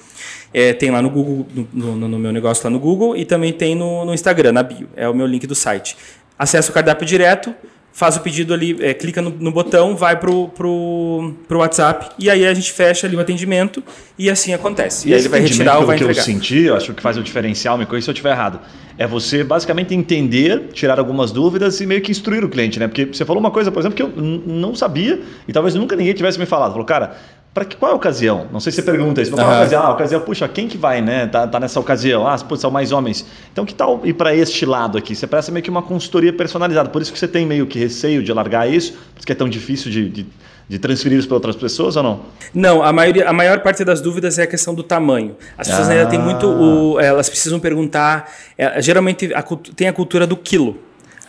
[0.53, 3.53] É, tem lá no Google, no, no, no, meu negócio lá no Google, e também
[3.53, 4.89] tem no, no Instagram, na bio.
[4.97, 5.95] É o meu link do site
[6.41, 7.53] acessa o cardápio direto,
[7.93, 12.31] faz o pedido ali, é, clica no, no, botão, vai pro, pro, pro WhatsApp e
[12.31, 13.83] aí a gente fecha ali o atendimento
[14.17, 15.07] e assim acontece.
[15.07, 16.13] E, e aí ele vai retirar ou vai entregar.
[16.13, 18.59] que eu senti, eu acho que faz o diferencial, me corrija se eu estiver errado,
[18.97, 22.87] é você basicamente entender, tirar algumas dúvidas e meio que instruir o cliente, né?
[22.87, 26.13] Porque você falou uma coisa, por exemplo, que eu não sabia e talvez nunca ninguém
[26.15, 26.71] tivesse me falado.
[26.71, 27.17] Falou, cara,
[27.53, 28.47] para qual é a ocasião?
[28.49, 29.31] Não sei se você pergunta isso.
[29.31, 29.53] Qual uhum.
[29.53, 29.83] ocasião?
[29.83, 31.27] Ah, ocasião, puxa, quem que vai, né?
[31.27, 32.25] Tá, tá nessa ocasião.
[32.25, 33.25] Ah, putz, são mais homens.
[33.51, 35.13] Então, que tal ir para este lado aqui?
[35.13, 36.87] Você presta meio que uma consultoria personalizada.
[36.87, 39.91] Por isso que você tem meio que receio de largar isso, porque é tão difícil
[39.91, 40.25] de, de,
[40.69, 42.21] de transferir isso para outras pessoas ou não?
[42.53, 45.35] Não, a, maioria, a maior parte das dúvidas é a questão do tamanho.
[45.57, 45.91] As pessoas ah.
[45.91, 46.47] ainda têm muito.
[46.47, 48.31] O, elas precisam perguntar.
[48.57, 49.43] É, geralmente a,
[49.75, 50.79] tem a cultura do quilo.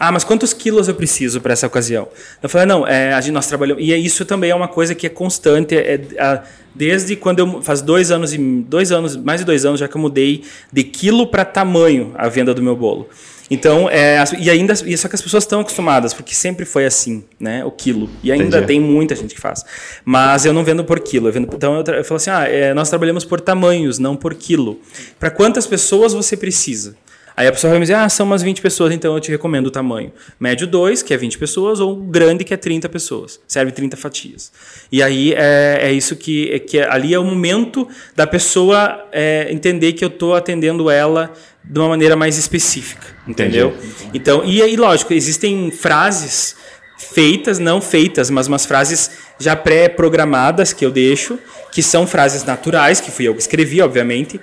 [0.04, 2.08] Ah, mas quantos quilos eu preciso para essa ocasião?
[2.42, 3.80] Eu falei, não, é, a gente, nós trabalhamos.
[3.80, 5.76] E isso também é uma coisa que é constante.
[5.76, 6.42] É, é,
[6.74, 7.62] desde quando eu.
[7.62, 8.38] Faz dois anos e.
[8.38, 10.42] Dois anos, mais de dois anos já que eu mudei
[10.72, 13.08] de quilo para tamanho a venda do meu bolo.
[13.48, 14.74] Então, é, e ainda.
[14.84, 17.64] E só que as pessoas estão acostumadas, porque sempre foi assim, né?
[17.64, 18.10] O quilo.
[18.24, 18.66] E ainda Entendi.
[18.66, 19.64] tem muita gente que faz.
[20.04, 21.28] Mas eu não vendo por quilo.
[21.28, 24.34] Eu vendo, então eu, eu falo assim: ah, é, nós trabalhamos por tamanhos, não por
[24.34, 24.80] quilo.
[25.20, 26.96] Para quantas pessoas você precisa?
[27.42, 29.66] Aí a pessoa vai me dizer, ah, são umas 20 pessoas, então eu te recomendo
[29.66, 30.12] o tamanho.
[30.38, 33.40] Médio 2, que é 20 pessoas, ou grande, que é 30 pessoas.
[33.48, 34.52] Serve 30 fatias.
[34.92, 39.08] E aí é, é isso que, é, que é, ali é o momento da pessoa
[39.10, 41.32] é, entender que eu estou atendendo ela
[41.64, 43.08] de uma maneira mais específica.
[43.26, 43.70] Entendeu?
[43.70, 44.10] Entendi.
[44.14, 46.54] Então, e aí, lógico, existem frases
[46.96, 51.40] feitas, não feitas, mas umas frases já pré-programadas que eu deixo,
[51.72, 54.40] que são frases naturais, que fui eu que escrevi, obviamente,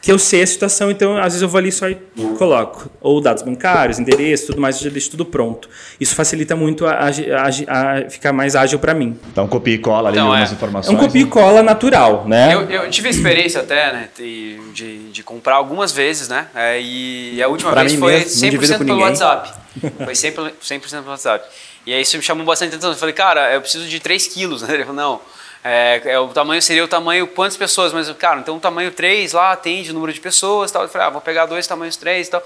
[0.00, 1.96] que eu sei a situação, então às vezes eu vou ali só e
[2.38, 2.90] coloco.
[3.00, 5.68] Ou dados bancários, endereço, tudo mais, eu já deixo tudo pronto.
[6.00, 9.18] Isso facilita muito a, a, a, a ficar mais ágil para mim.
[9.30, 10.54] Então copia e cola ali então, algumas é.
[10.54, 10.94] informações.
[10.94, 12.54] É um copia e cola natural, né?
[12.54, 16.46] Eu, eu tive experiência até, né, de, de, de, comprar algumas vezes, né?
[16.54, 19.60] É, e a última pra vez foi mesmo, 100% pelo WhatsApp.
[20.04, 21.44] Foi 100%, 100 pelo WhatsApp.
[21.86, 22.90] E aí isso me chamou bastante atenção.
[22.90, 24.62] Eu falei, cara, eu preciso de 3 quilos.
[24.62, 24.74] Né?
[24.74, 25.20] Ele falou, não,
[25.62, 27.92] é, é, o tamanho seria o tamanho, quantas pessoas?
[27.92, 30.82] Mas, cara, então o tamanho 3 lá atende o número de pessoas tal.
[30.82, 32.42] Eu falei, ah, vou pegar dois tamanhos 3 e tal.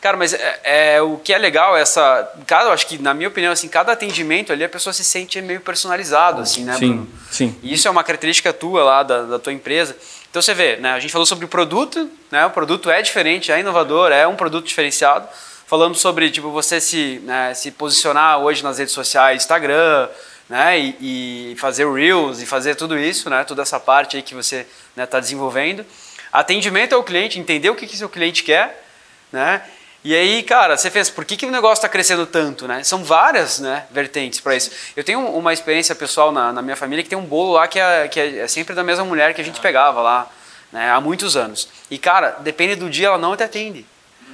[0.00, 2.28] Cara, mas é, é, o que é legal é essa.
[2.44, 5.40] Cada, eu acho que, na minha opinião, assim, cada atendimento ali a pessoa se sente
[5.40, 7.08] meio personalizado, assim, né, Sim, Bruno?
[7.30, 7.56] sim.
[7.62, 9.96] E isso é uma característica tua lá, da, da tua empresa.
[10.28, 10.92] Então você vê, né?
[10.92, 12.44] A gente falou sobre o produto, né?
[12.46, 15.28] O produto é diferente, é inovador, é um produto diferenciado.
[15.66, 20.08] Falamos sobre, tipo, você se, né, se posicionar hoje nas redes sociais, Instagram,
[20.48, 20.78] né?
[20.78, 23.44] E, e fazer Reels e fazer tudo isso, né?
[23.44, 24.66] Toda essa parte aí que você
[24.96, 25.84] está desenvolvendo.
[26.32, 28.84] Atendimento ao cliente, entender o que, que seu cliente quer,
[29.30, 29.62] né?
[30.04, 32.82] E aí, cara, você fez, por que, que o negócio está crescendo tanto, né?
[32.82, 34.70] São várias né, vertentes para isso.
[34.96, 37.78] Eu tenho uma experiência pessoal na, na, minha família que tem um bolo lá que,
[37.78, 40.28] é, que é sempre da mesma mulher que a gente pegava lá
[40.72, 41.68] né, há muitos anos.
[41.88, 43.86] E, cara, depende do dia, ela não te atende.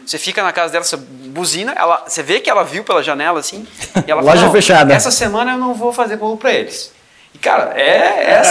[0.08, 3.40] Você fica na casa dela, você buzina, ela, você vê que ela viu pela janela
[3.40, 3.66] assim,
[4.06, 4.94] e ela Loja fala, fechada.
[4.94, 6.90] Essa semana eu não vou fazer bolo para eles.
[7.34, 8.42] E, cara, é, é,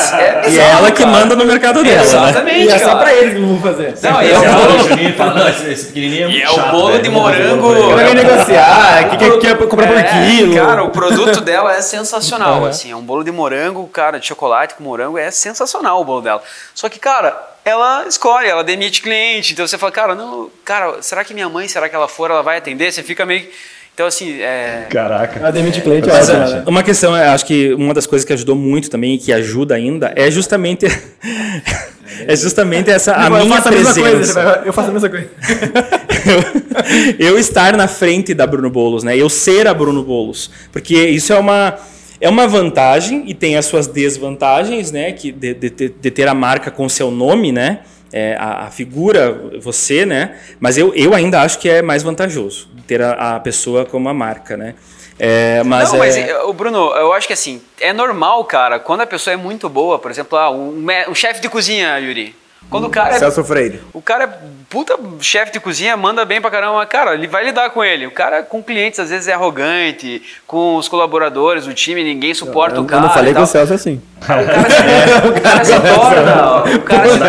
[0.45, 1.09] é E é ela que cara.
[1.09, 2.03] manda no mercado dela, né?
[2.03, 3.95] Exatamente, E é só pra eles que não vão fazer.
[4.03, 7.09] Não, e é o bolo, esse, pequenininho é e é o chato, bolo velho, de
[7.09, 7.61] morango.
[7.61, 7.91] bolo pra ele.
[7.91, 10.55] Ela vai negociar, que quer, quer comprar por É, quilo.
[10.55, 14.75] Cara, o produto dela é sensacional, assim, é um bolo de morango, cara, de chocolate
[14.75, 16.43] com morango, é sensacional o bolo dela.
[16.75, 17.35] Só que, cara,
[17.67, 21.67] ela escolhe, ela demite cliente, então você fala, cara, não, cara, será que minha mãe,
[21.67, 22.93] será que ela for, ela vai atender?
[22.93, 23.45] Você fica meio,
[23.93, 25.45] então assim, é, Caraca.
[25.45, 26.63] A demite cliente é Mas, ótima, é, né?
[26.65, 29.75] Uma questão, eu acho que uma das coisas que ajudou muito também e que ajuda
[29.75, 30.85] ainda é justamente
[32.25, 34.63] é justamente essa a eu minha faço a mesma coisa, presença.
[34.65, 35.27] eu faço a mesma coisa.
[37.19, 39.17] eu, eu estar na frente da Bruno Bolos, né?
[39.17, 41.77] Eu ser a Bruno Bolos, porque isso é uma
[42.19, 45.11] é uma vantagem e tem as suas desvantagens, né?
[45.11, 47.79] Que de, de- de- ter a marca com seu nome, né?
[48.11, 50.37] É, a, a figura, você, né?
[50.59, 54.13] Mas eu, eu ainda acho que é mais vantajoso ter a, a pessoa como a
[54.13, 54.75] marca, né?
[55.19, 58.79] É, mas não, mas é- eh, o Bruno, eu acho que assim, é normal, cara,
[58.79, 62.33] quando a pessoa é muito boa, por exemplo, ah, um, um chefe de cozinha, Yuri.
[62.69, 63.81] Quando o cara é Celso Freire.
[63.93, 64.29] O cara é
[64.69, 66.85] puta chefe de cozinha, manda bem pra caramba.
[66.85, 68.05] Cara, ele vai lidar com ele.
[68.05, 72.75] O cara com clientes às vezes é arrogante, com os colaboradores, o time, ninguém suporta
[72.75, 73.01] Eu, o eu cara.
[73.03, 73.45] não falei com o.
[73.47, 74.01] Celso assim.
[74.21, 76.75] O cara se, o cara se torna.
[76.75, 77.19] O cara se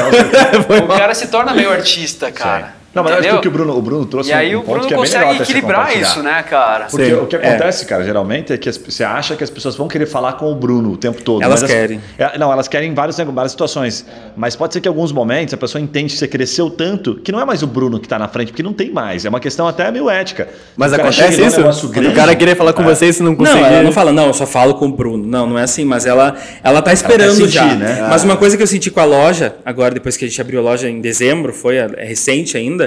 [0.00, 2.81] torna, o cara se torna meio artista, cara.
[2.94, 4.86] Não, mas eu acho que o Bruno, o Bruno trouxe E aí um o ponto
[4.86, 6.86] Bruno que é bem legal consegue equilibrar isso, né, cara?
[6.90, 7.12] Porque Sim.
[7.14, 10.06] o que acontece, cara, geralmente é que as- você acha que as pessoas vão querer
[10.06, 11.42] falar com o Bruno o tempo todo.
[11.42, 12.00] Elas querem.
[12.18, 14.04] é, não, elas querem em vários, várias situações.
[14.36, 17.32] Mas pode ser que em alguns momentos a pessoa entende que você cresceu tanto que
[17.32, 19.24] não é mais o Bruno que está na frente, porque não tem mais.
[19.24, 20.48] É uma questão até meio ética.
[20.76, 21.62] Mas acontece isso?
[21.62, 23.64] Quando grande, o cara querer falar com você e você não Não, conseguir.
[23.64, 25.26] ela não fala, não, eu só falo com o Bruno.
[25.26, 27.74] Não, não é assim, mas ela, ela tá esperando sentir, já.
[27.74, 28.06] né?
[28.08, 30.60] Mas uma coisa que eu senti com a loja, agora depois que a gente abriu
[30.60, 32.81] a loja em dezembro, foi é recente ainda,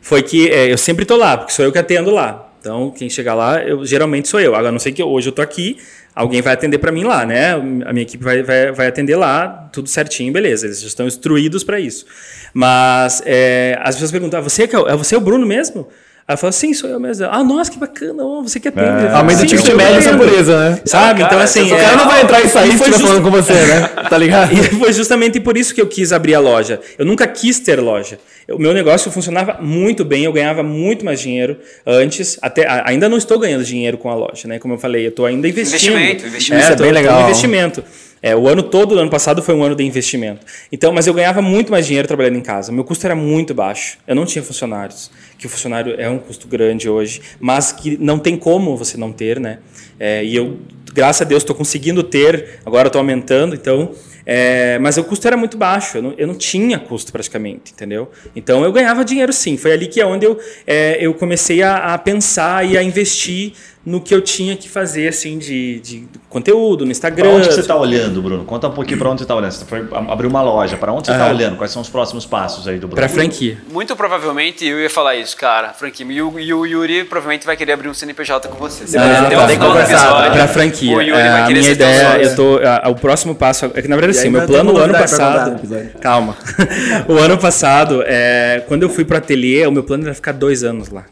[0.00, 2.42] foi que é, eu sempre tô lá, porque sou eu que atendo lá.
[2.60, 4.54] Então, quem chegar lá, eu, geralmente sou eu.
[4.54, 5.78] Agora, não sei que hoje eu tô aqui,
[6.14, 7.52] alguém vai atender para mim lá, né?
[7.52, 10.66] A minha equipe vai, vai, vai atender lá, tudo certinho, beleza.
[10.66, 12.04] Eles já estão instruídos para isso.
[12.52, 15.86] Mas é, as pessoas perguntam, ah, você, é, o- é você é o Bruno mesmo?
[16.28, 17.24] Aí eu falo, sim, sou eu mesmo.
[17.30, 18.84] Ah, nossa, que bacana, ó, você que atende.
[19.04, 20.80] Eu falo, Aumenta o "Sim, ticket sou eu médio essa mesmo." pureza, né?
[20.84, 21.20] Sabe?
[21.20, 21.62] Cara, então, assim.
[21.70, 23.30] o O cara não vai entrar e sair E se foi estiver just- falando com
[23.30, 23.88] você, né?
[24.10, 24.52] Tá ligado?
[24.52, 26.80] E foi justamente por isso que eu quis abrir a loja.
[26.98, 28.18] Eu nunca quis ter loja.
[28.50, 32.38] O meu negócio funcionava muito bem, eu ganhava muito mais dinheiro antes.
[32.42, 34.58] Até, ainda não estou ganhando dinheiro com a loja, né?
[34.58, 35.92] Como eu falei, eu estou ainda investindo.
[35.92, 36.62] Investimento, investimento.
[36.64, 37.22] Isso é tô- bem legal.
[37.22, 37.84] investimento.
[38.22, 40.40] É, o ano todo do ano passado foi um ano de investimento.
[40.72, 42.72] Então, mas eu ganhava muito mais dinheiro trabalhando em casa.
[42.72, 43.98] Meu custo era muito baixo.
[44.08, 48.18] Eu não tinha funcionários, que o funcionário é um custo grande hoje, mas que não
[48.18, 49.58] tem como você não ter, né?
[49.98, 50.58] É, e eu,
[50.92, 52.60] graças a Deus, estou conseguindo ter.
[52.64, 53.92] Agora estou aumentando, então.
[54.24, 55.98] é, mas o custo era muito baixo.
[55.98, 58.10] Eu não, eu não tinha custo praticamente, entendeu?
[58.34, 59.56] Então eu ganhava dinheiro sim.
[59.56, 63.52] Foi ali que é onde eu, é, eu comecei a, a pensar e a investir
[63.86, 67.22] no que eu tinha que fazer assim de, de conteúdo no Instagram.
[67.28, 68.44] Para onde que você está olhando, Bruno?
[68.44, 69.52] Conta um pouquinho para onde você está olhando.
[69.52, 70.76] Você foi abrir uma loja.
[70.76, 71.34] Para onde você está Aham.
[71.34, 71.56] olhando?
[71.56, 72.96] Quais são os próximos passos aí do Bruno?
[72.96, 73.58] Para franquia.
[73.70, 76.04] Muito provavelmente eu ia falar isso, cara, franquia.
[76.04, 78.88] E o, e o Yuri provavelmente vai querer abrir um CNPJ com você.
[78.88, 79.92] Você vai Ah, tá, do que conversar.
[79.92, 80.32] episódio.
[80.32, 80.96] Pra franquia.
[80.96, 83.36] O Yuri É, vai a querer minha ser teu ideia, eu tô, a- o próximo
[83.36, 85.60] passo é que na verdade assim, meu plano o ano pra passado,
[86.00, 86.36] calma.
[87.06, 90.64] o ano passado, é, quando eu fui pro ateliê, o meu plano era ficar dois
[90.64, 91.04] anos lá.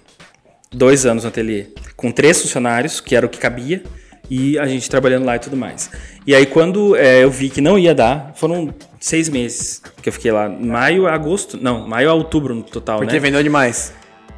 [0.75, 1.67] Dois anos no ateliê,
[1.97, 3.83] com três funcionários, que era o que cabia,
[4.29, 5.91] e a gente trabalhando lá e tudo mais.
[6.27, 10.13] E aí quando é, eu vi que não ia dar, foram seis meses que eu
[10.13, 13.21] fiquei lá, maio a agosto, não, maio a outubro no total, Porque né?
[13.21, 13.93] vendeu demais.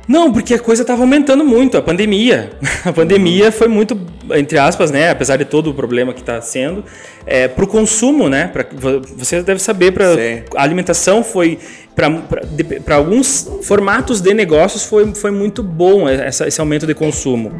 [0.08, 2.50] Não, porque a coisa estava aumentando muito, a pandemia.
[2.84, 3.98] A pandemia foi muito,
[4.32, 5.10] entre aspas, né?
[5.10, 6.84] Apesar de todo o problema que está sendo,
[7.26, 8.46] é, para o consumo, né?
[8.52, 10.42] Pra, vo- você deve saber, para Sim.
[10.54, 11.58] a alimentação foi
[11.96, 17.50] para alguns formatos de negócios foi, foi muito bom essa- esse aumento de consumo.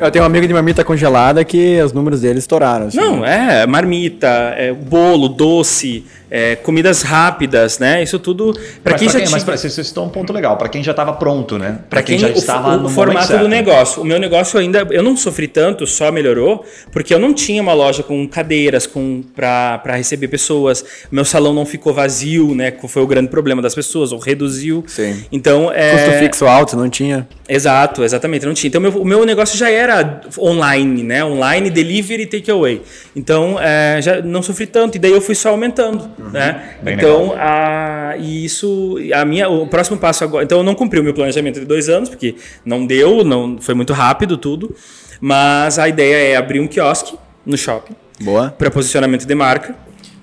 [0.00, 2.86] Eu tenho um amigo de marmita congelada que os números dele estouraram.
[2.86, 2.96] assim.
[2.96, 4.26] Não, é marmita,
[4.56, 8.02] é, bolo, doce, é, comidas rápidas, né?
[8.02, 8.52] Isso tudo
[8.82, 9.30] para Mas quem pra já quem, tinha.
[9.36, 11.80] mas pra, vocês citou um ponto legal, para quem já estava pronto, né?
[11.88, 13.42] Para quem, já o, estava o no formato certo.
[13.42, 14.02] do negócio.
[14.02, 17.72] O meu negócio ainda eu não sofri tanto, só melhorou, porque eu não tinha uma
[17.72, 20.84] loja com cadeiras com para receber pessoas.
[21.10, 22.70] Meu salão não ficou vazio, né?
[22.70, 24.84] que Foi o grande problema das pessoas, ou reduziu.
[24.86, 25.24] Sim.
[25.32, 27.26] Então, é Custo fixo alto, não tinha.
[27.48, 28.68] Exato, exatamente, não tinha.
[28.68, 31.24] Então meu, o meu negócio já era online, né?
[31.24, 32.80] Online, delivery, takeaway.
[33.14, 36.76] Então é, já não sofri tanto e daí eu fui só aumentando, né?
[36.82, 40.44] Bem então a, e isso, a minha, o próximo passo agora.
[40.44, 43.74] Então eu não cumpri o meu planejamento de dois anos porque não deu, não foi
[43.74, 44.74] muito rápido tudo.
[45.20, 48.50] Mas a ideia é abrir um quiosque no shopping Boa.
[48.50, 49.74] para posicionamento de marca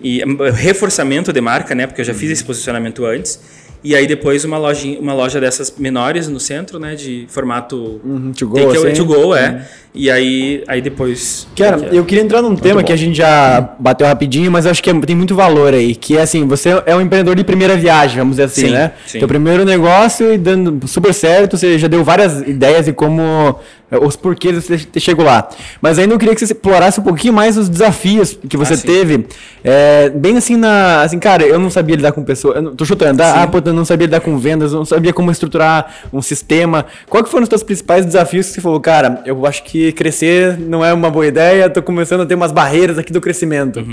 [0.01, 1.87] e hum, reforçamento de marca, né?
[1.87, 3.39] Porque eu já fiz esse posicionamento antes.
[3.84, 6.95] E aí depois uma loja, uma loja dessas menores no centro, né?
[6.95, 9.01] De formato Uhum, to go, takeaway, assim.
[9.01, 9.61] to go, é.
[9.93, 11.47] E aí, aí depois.
[11.55, 14.89] Cara, eu queria entrar num tema que a gente já bateu rapidinho, mas acho que
[14.89, 18.17] é- tem muito valor aí, que é assim, você é um empreendedor de primeira viagem,
[18.17, 18.91] vamos dizer assim, Sim, né?
[19.07, 19.19] sim.
[19.19, 23.59] Teu primeiro negócio e dando super certo, você já deu várias ideias de como
[23.89, 25.47] os porquês você ter lá.
[25.81, 28.77] Mas ainda eu queria que você explorasse um pouquinho mais os desafios que você Ah,
[28.77, 29.25] teve,
[29.63, 33.43] eh, bem assim na, assim, cara, eu não sabia lidar com pessoas, tô chutando, ah,
[33.43, 36.85] ah, puta, eu não sabia lidar com vendas, não sabia como estruturar um sistema.
[37.09, 40.57] Qual que foram os teus principais desafios que você falou, cara, eu acho que crescer
[40.59, 43.85] não é uma boa ideia, tô começando a ter umas barreiras aqui do crescimento.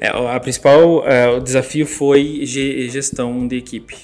[0.00, 3.96] É, a principal é, o desafio foi ge- gestão de equipe.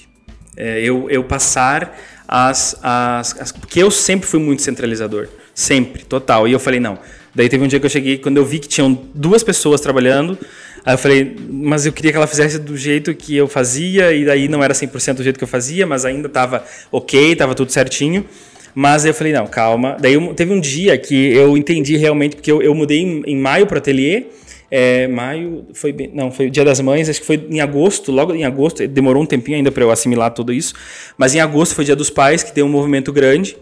[0.57, 1.97] É, eu, eu passar
[2.31, 5.27] as, as, as- Porque eu sempre fui muito centralizador.
[5.53, 6.47] Sempre, total.
[6.47, 6.97] E eu falei, não.
[7.35, 10.37] Daí teve um dia que eu cheguei, quando eu vi que tinham duas pessoas trabalhando,
[10.85, 14.25] aí eu falei, mas eu queria que ela fizesse do jeito que eu fazia, e
[14.25, 17.71] daí não era 100% do jeito que eu fazia, mas ainda estava ok, estava tudo
[17.71, 18.25] certinho.
[18.73, 19.97] Mas eu falei, não, calma.
[19.99, 23.37] Daí eu- teve um dia que eu entendi realmente, porque eu, eu mudei em, em
[23.37, 24.23] maio para o ateliê,
[24.71, 28.09] é, maio foi bem, não foi o Dia das Mães acho que foi em agosto
[28.09, 30.73] logo em agosto demorou um tempinho ainda para eu assimilar tudo isso
[31.17, 33.57] mas em agosto foi Dia dos Pais que deu um movimento grande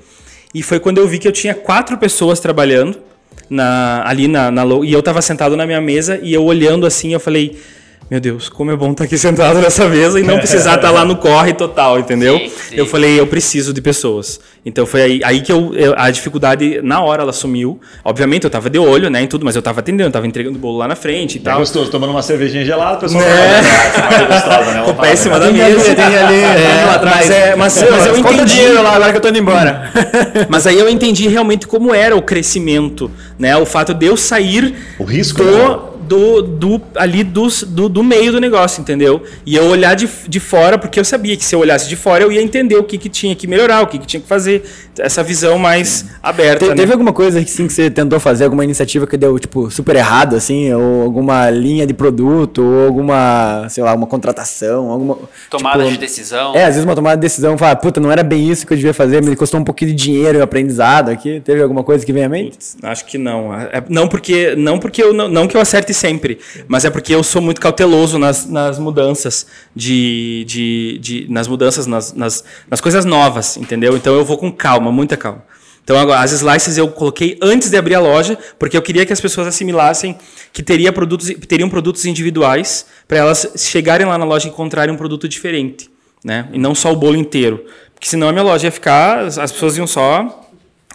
[0.53, 2.99] e foi quando eu vi que eu tinha quatro pessoas trabalhando
[3.49, 7.13] na, ali na, na e eu estava sentado na minha mesa e eu olhando assim
[7.13, 7.57] eu falei
[8.09, 11.05] meu Deus, como é bom estar aqui sentado nessa mesa e não precisar estar lá
[11.05, 12.37] no corre total, entendeu?
[12.39, 12.75] Sim, sim.
[12.75, 14.39] Eu falei, eu preciso de pessoas.
[14.65, 17.79] Então foi aí, aí que eu, eu- a dificuldade, na hora ela sumiu.
[18.03, 20.59] Obviamente eu tava de olho, né, em tudo, mas eu tava atendendo, tava entregando o
[20.59, 21.59] bolo lá na frente e É tal.
[21.59, 24.25] gostoso, tomando uma cervejinha gelada, o pessoal É.
[24.27, 24.83] gostosa, né?
[24.87, 25.95] O pé em cima da mesa.
[25.95, 27.15] tem ali, É, lá atrás.
[27.17, 28.45] mas, é, mas, mas eu entendi.
[28.53, 29.91] dinheiro lá, agora que eu tô indo embora.
[30.49, 33.55] Mas aí eu entendi realmente como era o crescimento, né?
[33.57, 35.79] O fato de eu sair O risco, do, né?
[36.09, 39.21] Do, do ali dos- do, do meio do negócio, entendeu?
[39.45, 42.23] E eu olhar de, de fora, porque eu sabia que se eu olhasse de fora
[42.23, 44.63] eu ia entender o que, que tinha que melhorar, o que, que tinha que fazer.
[44.97, 46.65] Essa visão mais aberta.
[46.65, 46.75] Te- né?
[46.75, 50.35] Teve alguma coisa assim, que você tentou fazer, alguma iniciativa que deu, tipo, super errado,
[50.35, 50.73] assim?
[50.73, 55.17] Ou alguma linha de produto, ou alguma, sei lá, uma contratação, alguma...
[55.49, 56.53] Tomada tipo, de decisão.
[56.53, 58.77] É, às vezes uma tomada de decisão, fala, puta, não era bem isso que eu
[58.77, 61.39] devia fazer, me custou um pouquinho de dinheiro e aprendizado aqui.
[61.45, 62.57] Teve alguma coisa que vem à mente?
[62.83, 63.53] Acho que não.
[63.53, 67.13] É- não porque não porque eu não, não que eu acerte sempre, mas é porque
[67.13, 69.45] eu sou muito cauteloso nas, nas mudanças
[69.75, 73.95] de, de, de nas mudanças nas, nas, nas coisas novas, entendeu?
[73.95, 75.43] Então eu vou com calma, muita calma.
[75.83, 79.11] Então agora as slices eu coloquei antes de abrir a loja, porque eu queria que
[79.11, 80.17] as pessoas assimilassem
[80.53, 84.97] que teria produtos teriam produtos individuais para elas chegarem lá na loja e encontrarem um
[84.97, 85.89] produto diferente,
[86.23, 86.47] né?
[86.53, 89.77] E não só o bolo inteiro, porque senão a minha loja ia ficar as pessoas
[89.77, 90.48] iam só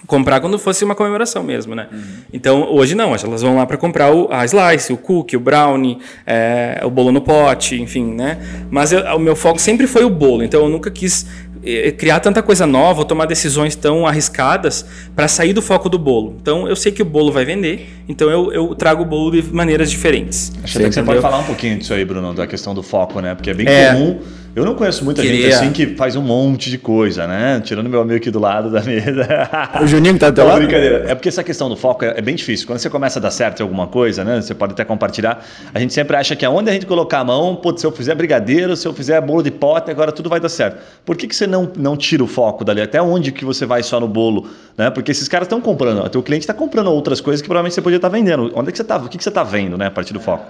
[0.06, 1.86] comprar quando fosse uma comemoração mesmo, né?
[2.32, 5.98] Então hoje não, elas vão lá para comprar o, a slice, o cookie, o brownie,
[6.26, 8.38] é, o bolo no pote, enfim, né?
[8.70, 11.26] Mas eu- o meu foco sempre foi o bolo, então eu nunca quis
[11.66, 14.84] eh, criar tanta coisa nova ou tomar decisões tão arriscadas
[15.16, 16.36] para sair do foco do bolo.
[16.38, 19.42] Então eu sei que o bolo vai vender, então eu, eu trago o bolo de
[19.54, 20.52] maneiras diferentes.
[20.62, 23.18] Acho até que você pode falar um pouquinho disso aí, Bruno, da questão do foco,
[23.20, 23.34] né?
[23.34, 23.92] Porque é bem É.
[23.94, 24.20] comum.
[24.54, 27.60] Eu não conheço muita gente Queria- assim que faz um monte de coisa, né?
[27.64, 29.26] Tirando meu amigo aqui do lado da mesa.
[29.82, 30.58] O Juninho que tá do teu lado?
[30.58, 31.04] brincadeira.
[31.08, 32.64] É porque essa questão do foco é, é bem difícil.
[32.64, 34.40] Quando você começa a dar certo em alguma coisa, né?
[34.40, 35.44] Você pode até compartilhar.
[35.74, 38.14] A gente sempre acha que aonde a gente colocar a mão, putz, se eu fizer
[38.14, 40.80] brigadeiro, se eu fizer bolo de pote, agora tudo vai dar certo.
[41.04, 42.80] Por que, que você não, não tira o foco dali?
[42.80, 44.48] Até onde que você vai só no bolo?
[44.78, 44.88] Né?
[44.88, 45.98] Porque esses caras estão comprando.
[46.04, 48.52] O teu cliente está comprando outras coisas que provavelmente você podia estar vendendo.
[48.54, 48.98] Onde é que você tá?
[48.98, 49.86] O que, que você está vendo, né?
[49.86, 50.44] A partir do foco.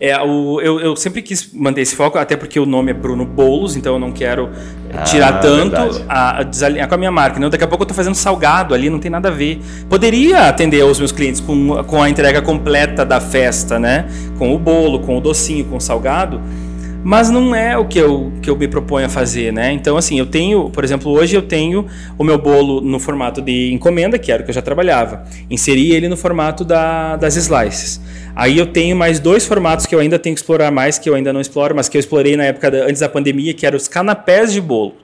[0.00, 3.24] É, o, eu, eu sempre quis manter esse foco, até porque o nome é Bruno
[3.24, 4.50] Bolos, então eu não quero
[4.92, 5.76] Ah, tirar tanto,
[6.08, 7.38] a, a desalinhar com a minha marca.
[7.38, 9.60] Não, daqui a pouco eu tô fazendo salgado ali, não tem nada a ver.
[9.88, 14.06] Poderia atender os meus clientes com, com a entrega completa da festa, né?
[14.38, 16.40] Com o bolo, com o docinho, com o salgado.
[17.04, 19.72] mas não é o que eu, que eu me proponho a fazer, né?
[19.72, 21.86] Então, assim, eu tenho, por exemplo, hoje eu tenho
[22.16, 25.24] o meu bolo no formato de encomenda, que era o que eu já trabalhava.
[25.50, 28.00] Inseri ele no formato da, das slices.
[28.34, 31.14] Aí eu tenho mais dois formatos que eu ainda tenho que explorar mais, que eu
[31.14, 33.76] ainda não exploro, mas que eu explorei na época da, antes da pandemia, que eram
[33.76, 34.94] os canapés de bolo.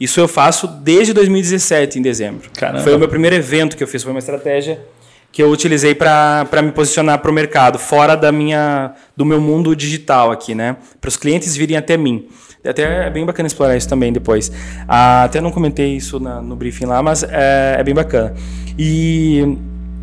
[0.00, 2.50] Isso eu faço desde 2017, em dezembro.
[2.54, 2.82] Caramba.
[2.82, 4.80] Foi o meu primeiro evento que eu fiz, foi uma estratégia
[5.30, 9.74] que eu utilizei para me posicionar para o mercado, fora da minha, do meu mundo
[9.74, 10.76] digital aqui, né?
[11.00, 12.26] Para os clientes virem até mim.
[12.64, 14.52] Até é bem bacana explorar isso também depois.
[14.86, 18.34] Ah, até não comentei isso na- no briefing lá, mas é, é bem bacana.
[18.78, 19.56] E,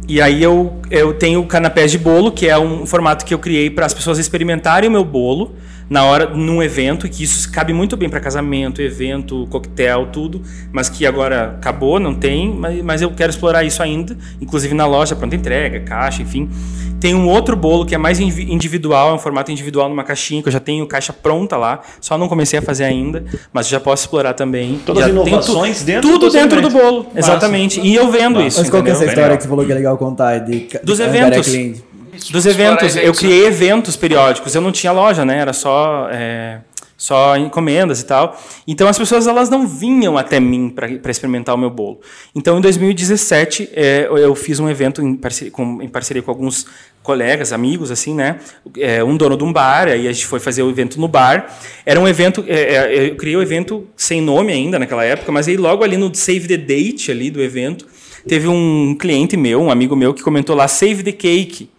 [0.10, 3.70] e aí eu, eu tenho canapés de bolo, que é um formato que eu criei
[3.70, 5.56] para as pessoas experimentarem o meu bolo
[5.88, 10.42] na hora num evento, que isso cabe muito bem para casamento, evento, coquetel, tudo,
[10.72, 14.88] mas que agora acabou, não tem, mas, mas eu quero explorar isso ainda, inclusive na
[14.88, 16.50] loja, pronta entrega, caixa, enfim.
[17.00, 20.48] Tem um outro bolo que é mais individual, é um formato individual numa caixinha, que
[20.50, 23.24] eu já tenho caixa pronta lá, só não comecei a fazer ainda,
[23.54, 24.80] mas já posso explorar também.
[24.86, 27.20] Todas já as inovações tu- dentro Tudo do dentro do bolo, Massa.
[27.20, 27.80] exatamente.
[27.80, 28.60] E eu vendo isso.
[28.60, 30.40] Mas qual que é essa história que você falou que é legal contar?
[30.40, 31.48] De, Dos de eventos.
[32.32, 34.54] Dos eventos, eu criei eventos periódicos.
[34.54, 35.38] Eu não tinha loja, né?
[35.40, 36.60] Era só é,
[36.98, 38.38] só encomendas e tal.
[38.68, 42.02] Então as pessoas elas não vinham até mim para experimentar o meu bolo.
[42.36, 46.66] Então em 2017 é, eu fiz um evento em parceria, com, em parceria com alguns
[47.04, 48.40] colegas, amigos, assim, né?
[48.78, 51.58] É, um dono de um bar, aí a gente foi fazer o evento no bar.
[51.86, 55.48] Era um evento, é, é, eu criei o evento sem nome ainda naquela época, mas
[55.48, 57.88] aí logo ali no save the date ali do evento
[58.28, 61.70] teve um cliente meu, um amigo meu que comentou lá save the cake.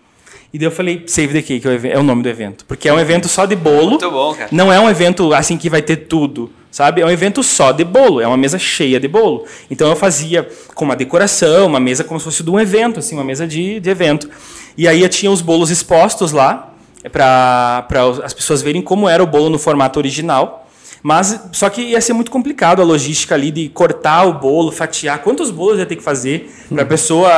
[0.52, 2.64] E daí eu falei, Save the Cake é o é o nome do evento.
[2.66, 3.90] Porque é um evento só de bolo.
[3.90, 4.48] Muito bom, cara.
[4.50, 7.00] Não é um evento assim que vai ter tudo, sabe?
[7.00, 8.20] É um evento só de bolo.
[8.20, 9.46] É uma mesa cheia de bolo.
[9.70, 13.14] Então eu fazia com uma decoração, uma mesa como se fosse de um evento, assim,
[13.14, 14.28] uma mesa de, de evento.
[14.76, 16.72] E aí eu tinha os bolos expostos lá,
[17.10, 17.86] para
[18.22, 20.68] as pessoas verem como era o bolo no formato original.
[21.02, 25.18] Mas só que ia ser muito complicado a logística ali de cortar o bolo, fatiar.
[25.22, 27.30] Quantos bolos ia ter que fazer para a pessoa,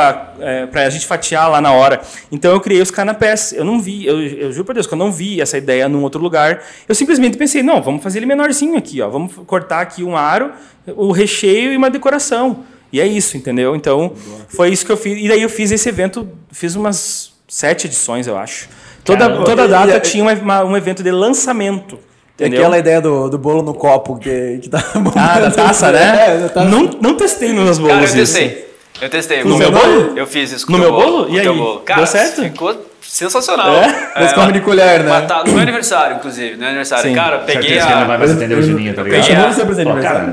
[0.73, 2.01] para a gente fatiar lá na hora?
[2.31, 3.53] Então eu criei os canapés.
[3.53, 6.03] Eu não vi, eu, eu juro por Deus que eu não vi essa ideia num
[6.03, 6.61] outro lugar.
[6.89, 9.09] Eu simplesmente pensei, não, vamos fazer ele menorzinho aqui, ó.
[9.09, 10.51] Vamos cortar aqui um aro,
[10.97, 12.65] o recheio e uma decoração.
[12.93, 13.77] E é isso, entendeu?
[13.77, 14.13] Então
[14.49, 15.19] foi isso que eu fiz.
[15.25, 18.69] E daí eu fiz esse evento, fiz umas sete edições, eu acho.
[19.05, 19.45] Toda, Caramba.
[19.45, 21.99] toda data tinha uma- uma- um evento de lançamento.
[22.39, 22.61] É Entendeu?
[22.61, 24.83] aquela ideia do, do bolo no copo que, que tá
[25.15, 26.37] Ah, da taça, né?
[26.37, 26.69] É, da taça.
[26.69, 28.17] Não, não testei nos bolos Cara, eu isso.
[28.17, 28.73] testei.
[29.01, 29.45] Eu testei.
[29.45, 30.13] No meu bolo?
[30.17, 31.29] Eu fiz isso com No meu bolo?
[31.29, 31.47] E aí?
[31.47, 31.81] bolo.
[31.81, 32.43] Cara, Deu certo?
[32.43, 32.75] ficou
[33.13, 33.75] sensacional.
[33.75, 34.13] É?
[34.17, 35.11] Mas come de colher, né?
[35.11, 36.53] Mas tá- no meu aniversário, inclusive.
[36.53, 37.11] No meu aniversário.
[37.11, 37.15] Sim.
[37.15, 38.19] Cara, peguei Certeza que não vai a...
[38.19, 39.21] mais atender o Juninho, tá ligado?
[39.21, 40.33] peguei a- Chamou você pra cara, aniversário.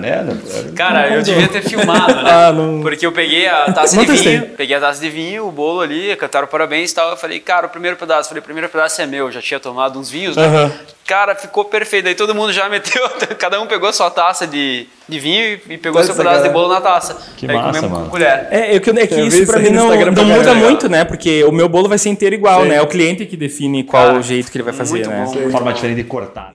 [0.66, 0.74] né?
[0.76, 2.32] Cara, eu devia ter filmado, né?
[2.32, 5.46] Ah, não- Porque eu peguei a taça Não de vinho, peguei a taça de vinho,
[5.48, 7.10] o bolo ali, cantaram parabéns e tal.
[7.12, 9.42] Eu falei, cara, o primeiro pedaço, eu falei, o primeiro pedaço é meu, eu já
[9.42, 10.46] tinha tomado uns vinhos, né?
[10.46, 10.72] Aham.
[11.06, 12.08] Cara, ficou perfeito.
[12.08, 13.08] Aí todo mundo já meteu,
[13.38, 16.20] cada um pegou a sua taça de, de vinho e, e pegou Tá seu de
[16.20, 16.52] pedaço de sacanagem.
[16.52, 17.18] bolo na taça.
[17.36, 18.04] Que aí massa, comemos mano.
[18.06, 18.48] com colher.
[18.52, 21.04] É, é que, é que Eu isso pra mim não, pra não muda muito, né?
[21.04, 22.70] Porque o meu bolo vai ser inteiro igual, Sim.
[22.70, 22.76] né?
[22.76, 25.26] É o cliente que define qual Cara, o jeito que ele vai fazer, né?
[25.26, 25.50] bom.
[25.52, 26.52] Forma diferente de cortar.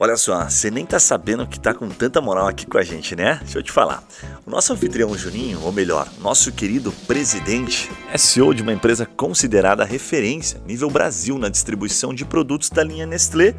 [0.00, 3.16] Olha só, você nem tá sabendo que tá com tanta moral aqui com a gente,
[3.16, 3.40] né?
[3.42, 4.04] Deixa eu te falar.
[4.46, 9.84] O nosso anfitrião Juninho, ou melhor, nosso querido presidente, é CEO de uma empresa considerada
[9.84, 13.56] referência nível Brasil na distribuição de produtos da linha Nestlé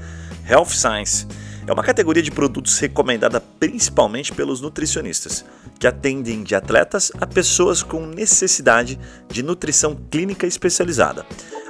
[0.50, 1.28] Health Science.
[1.68, 5.44] É uma categoria de produtos recomendada principalmente pelos nutricionistas,
[5.78, 11.26] que atendem de atletas a pessoas com necessidade de nutrição clínica especializada.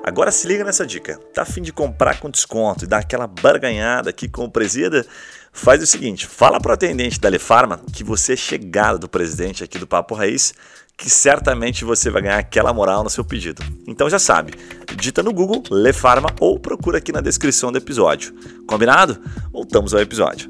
[0.10, 1.20] Agora se liga nessa dica.
[1.36, 5.06] Tá a fim de comprar com desconto e dar aquela barganhada aqui com o presida?
[5.54, 9.78] Faz o seguinte, fala pro atendente da Lefarma que você é chegada do presidente aqui
[9.78, 10.52] do Papo Raiz,
[10.98, 13.62] que certamente você vai ganhar aquela moral no seu pedido.
[13.86, 14.56] Então já sabe,
[14.98, 18.34] digita no Google Lefarma ou procura aqui na descrição do episódio.
[18.66, 19.22] Combinado?
[19.54, 20.50] Voltamos ao episódio.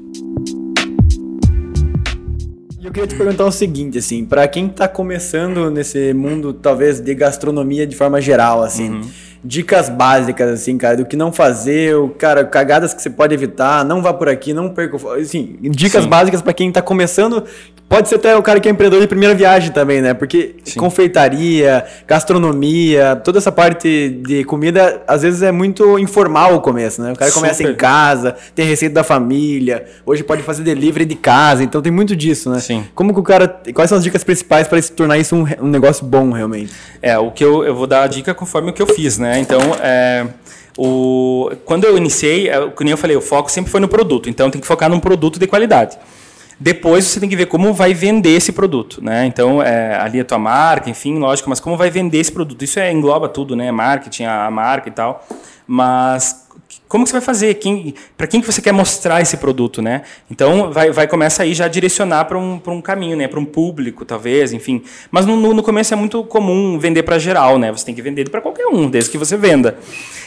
[2.82, 7.14] Eu queria te perguntar o seguinte, assim, pra quem tá começando nesse mundo, talvez, de
[7.14, 9.02] gastronomia de forma geral, assim,
[9.44, 13.84] dicas básicas, assim, cara, do que não fazer, o, cara, cagadas que você pode evitar,
[13.84, 16.10] não vá por aqui, não perca, assim, dicas Sim.
[16.10, 17.44] básicas pra quem tá começando,
[17.90, 21.84] pode ser até o cara que é empreendedor de primeira viagem também, né, porque confeitaria,
[22.06, 27.16] gastronomia, toda essa parte de comida, às vezes é muito informal o começo, né, o
[27.16, 31.82] cara começa em casa, tem receita da família, hoje pode fazer delivery de casa, então
[31.82, 32.60] tem muito disso, né?
[32.60, 32.84] Sim.
[32.94, 33.48] Como que o cara.
[33.74, 36.72] Quais são as dicas principais para se tornar isso um, um negócio bom realmente?
[37.02, 39.40] É, o que eu, eu vou dar a dica conforme o que eu fiz, né?
[39.40, 40.26] Então, é,
[40.78, 44.30] o, quando eu iniciei, é, como eu falei, o foco sempre foi no produto.
[44.30, 45.96] Então, tem que focar num produto de qualidade.
[46.62, 49.24] Depois você tem que ver como vai vender esse produto, né?
[49.24, 52.62] Então, é, ali a tua marca, enfim, lógico, mas como vai vender esse produto?
[52.62, 53.72] Isso é, engloba tudo, né?
[53.72, 55.26] Marketing, a, a marca e tal.
[55.66, 56.46] Mas
[56.86, 57.54] como que você vai fazer?
[57.54, 60.02] Quem, para quem que você quer mostrar esse produto, né?
[60.30, 63.28] Então vai, vai começar aí já a direcionar para um, um caminho, né?
[63.28, 64.82] Para um público, talvez, enfim.
[65.10, 67.70] Mas no, no, no começo é muito comum vender para geral, né?
[67.70, 69.78] Você tem que vender para qualquer um, desde que você venda.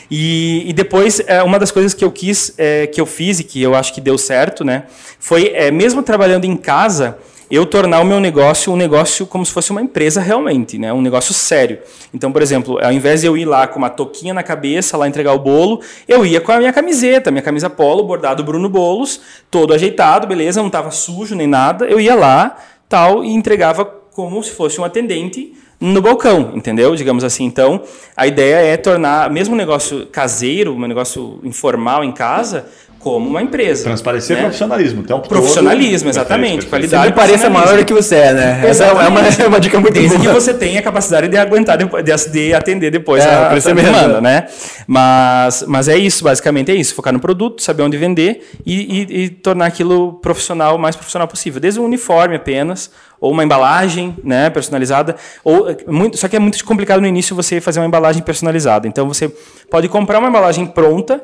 [0.10, 3.44] E, e depois é, uma das coisas que eu quis, é, que eu fiz e
[3.44, 4.84] que eu acho que deu certo, né?
[5.20, 7.18] Foi é, mesmo trabalhando em casa
[7.52, 10.92] eu tornar o meu negócio um negócio como se fosse uma empresa realmente, né?
[10.92, 11.78] um negócio sério.
[12.12, 15.08] Então, por exemplo, ao invés de eu ir lá com uma toquinha na cabeça, lá
[15.08, 19.22] entregar o bolo, eu ia com a minha camiseta, minha camisa polo, bordado Bruno Bolos,
[19.52, 21.86] todo ajeitado, beleza, não estava sujo nem nada.
[21.86, 22.58] Eu ia lá
[22.90, 25.54] tal e entregava como se fosse um atendente
[25.84, 26.96] no balcão, entendeu?
[26.96, 27.44] Digamos assim.
[27.44, 27.84] Então,
[28.16, 32.68] a ideia é tornar, mesmo um negócio caseiro, um negócio informal em casa,
[33.04, 33.84] como uma empresa.
[33.84, 34.44] Transparecer né?
[34.44, 35.02] profissionalismo.
[35.02, 36.66] Então, Profissionalismo, exatamente.
[36.66, 38.62] Qualidade Sempre pareça maior do que você é, né?
[38.66, 39.04] Essa é uma,
[39.44, 40.30] é uma dica muito Desde boa.
[40.30, 41.86] que você tenha a capacidade de aguentar, de,
[42.32, 44.48] de atender depois É, a, a demanda, né?
[44.88, 46.96] Mas, mas é isso, basicamente é isso.
[46.96, 51.28] Focar no produto, saber onde vender e, e- e tornar aquilo profissional, o mais profissional
[51.28, 51.60] possível.
[51.60, 52.90] Desde um uniforme apenas,
[53.20, 55.16] ou uma embalagem né, personalizada.
[55.44, 58.88] Ou, é, muito, só que é muito complicado no início você fazer uma embalagem personalizada.
[58.88, 59.30] Então você
[59.70, 61.22] pode comprar uma embalagem pronta,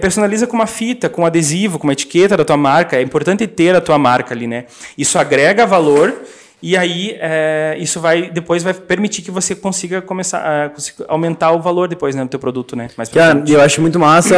[0.00, 2.96] personaliza com uma fita, com um adesivo, com uma etiqueta da tua marca.
[2.96, 4.64] É importante ter a tua marca ali, né?
[4.96, 6.14] Isso agrega valor
[6.62, 11.50] e aí é, isso vai depois vai permitir que você consiga começar a consiga aumentar
[11.50, 12.88] o valor depois né, do teu produto, né?
[12.96, 14.36] Mais pra Cara, eu acho muito massa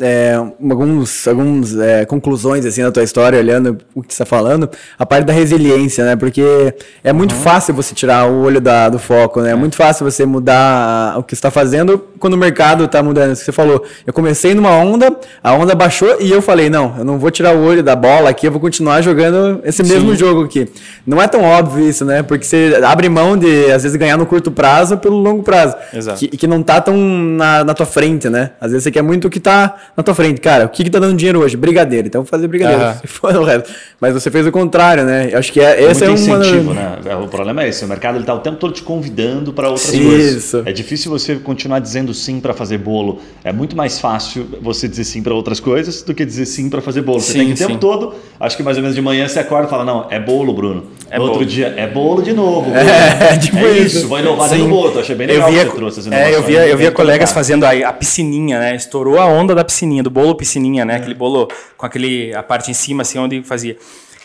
[0.00, 4.70] é, alguns, alguns é, conclusões assim da tua história, olhando o que você está falando,
[4.96, 6.14] a parte da resiliência, né?
[6.14, 9.50] Porque é muito fácil você tirar o olho da, do foco, né?
[9.50, 9.54] É.
[9.54, 13.32] muito fácil você mudar o que você está fazendo quando o mercado está mudando.
[13.32, 13.84] Isso que você falou.
[14.06, 17.56] Eu comecei numa onda, a onda baixou e eu falei, não, eu não vou tirar
[17.56, 20.68] o olho da bola aqui, eu vou continuar jogando esse mesmo jogo aqui.
[21.04, 22.22] Não é tão óbvio isso, né?
[22.22, 25.76] Porque você abre mão de, às vezes, ganhar no curto prazo pelo longo prazo.
[25.92, 26.18] Exato.
[26.18, 28.50] Que, que não tá tão na, na tua frente, né?
[28.60, 30.40] Às vezes você quer muito o que tá na tua frente.
[30.40, 31.56] Cara, o que que tá dando dinheiro hoje?
[31.56, 32.06] Brigadeiro.
[32.06, 32.82] Então vou fazer brigadeiro.
[32.82, 32.96] Aham.
[33.02, 33.70] Se for o resto.
[34.04, 35.30] Mas você fez o contrário, né?
[35.32, 36.38] Eu acho que é, esse muito é uma...
[36.42, 36.98] incentivo, né?
[37.06, 39.70] É, O problema é esse, o mercado ele tá o tempo todo te convidando para
[39.70, 40.04] outras Isso.
[40.04, 40.66] coisas.
[40.66, 43.20] É difícil você continuar dizendo sim para fazer bolo.
[43.42, 46.82] É muito mais fácil você dizer sim para outras coisas do que dizer sim para
[46.82, 47.18] fazer bolo.
[47.18, 47.78] Você Sim, tem que o tempo sim.
[47.78, 50.52] todo, acho que mais ou menos de manhã você acorda e fala: "Não, é bolo,
[50.52, 50.84] Bruno".
[51.10, 51.50] É no outro bolo.
[51.50, 52.70] dia é bolo de novo.
[52.70, 52.84] Bruno.
[53.24, 53.98] É, tipo é isso.
[53.98, 54.58] isso, vai inovar Sim.
[54.58, 54.92] no bolo.
[54.94, 56.90] Eu achei bem Eu legal via, que você trouxe as é, eu via, eu via
[56.90, 58.76] colegas fazendo a, a piscininha, né?
[58.76, 60.96] Estourou a onda da piscininha, do bolo piscininha, né?
[60.96, 63.76] Aquele bolo com aquele a parte em cima, assim, onde fazia.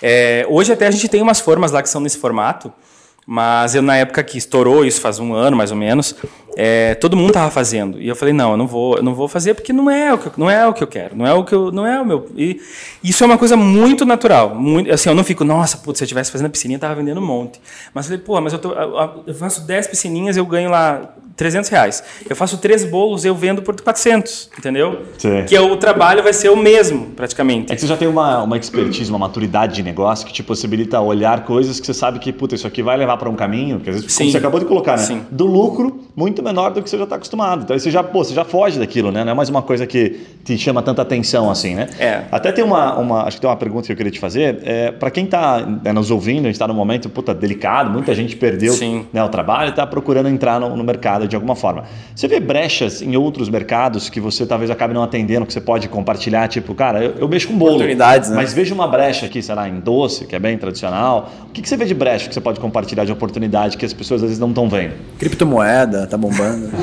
[0.01, 2.71] É, hoje até a gente tem umas formas lá que são nesse formato,
[3.25, 6.15] mas eu na época que estourou, isso faz um ano mais ou menos,
[6.57, 9.27] é, todo mundo tava fazendo e eu falei não, eu não vou, eu não vou
[9.27, 11.33] fazer porque não é o que eu, não é o que eu quero, não é
[11.33, 12.27] o que eu, não é o meu.
[12.35, 12.59] E
[13.03, 16.05] isso é uma coisa muito natural, muito, assim, eu não fico, nossa, putz, se eu
[16.05, 17.61] estivesse fazendo a piscininha, eu tava vendendo um monte.
[17.93, 21.13] Mas eu falei, pô, mas eu, tô, eu eu faço 10 piscininhas, eu ganho lá
[21.39, 22.03] 300 reais.
[22.29, 25.03] Eu faço três bolos, eu vendo por 400, entendeu?
[25.17, 25.45] Sim.
[25.47, 27.71] Que é o trabalho vai ser o mesmo, praticamente.
[27.71, 30.99] É que você já tem uma, uma expertise, uma maturidade de negócio que te possibilita
[30.99, 33.89] olhar coisas que você sabe que, puta, isso aqui vai levar para um caminho, que
[33.89, 34.31] às vezes, como Sim.
[34.33, 35.03] você acabou de colocar, né?
[35.03, 35.25] Sim.
[35.31, 37.63] Do lucro muito menor do que você já está acostumado.
[37.63, 39.23] Então aí você já, pô, você já foge daquilo, né?
[39.23, 41.87] Não é mais uma coisa que te chama tanta atenção assim, né?
[41.97, 42.23] É.
[42.29, 44.59] Até tem uma, uma acho que tem uma pergunta que eu queria te fazer.
[44.63, 45.61] É, para quem está
[45.93, 48.75] nos ouvindo, a gente está num momento, puta, delicado, muita gente perdeu
[49.13, 51.85] né, o trabalho e está procurando entrar no, no mercado de alguma forma.
[52.13, 55.87] Você vê brechas em outros mercados que você talvez acabe não atendendo, que você pode
[55.87, 58.35] compartilhar, tipo, cara, eu, eu mexo com bolo, Oportunidades, né?
[58.35, 61.31] mas vejo uma brecha aqui, sei lá, em doce, que é bem tradicional.
[61.47, 63.93] O que, que você vê de brecha que você pode compartilhar de oportunidade que as
[63.93, 64.95] pessoas às vezes não estão vendo?
[65.17, 66.69] Criptomoeda, tá bombando.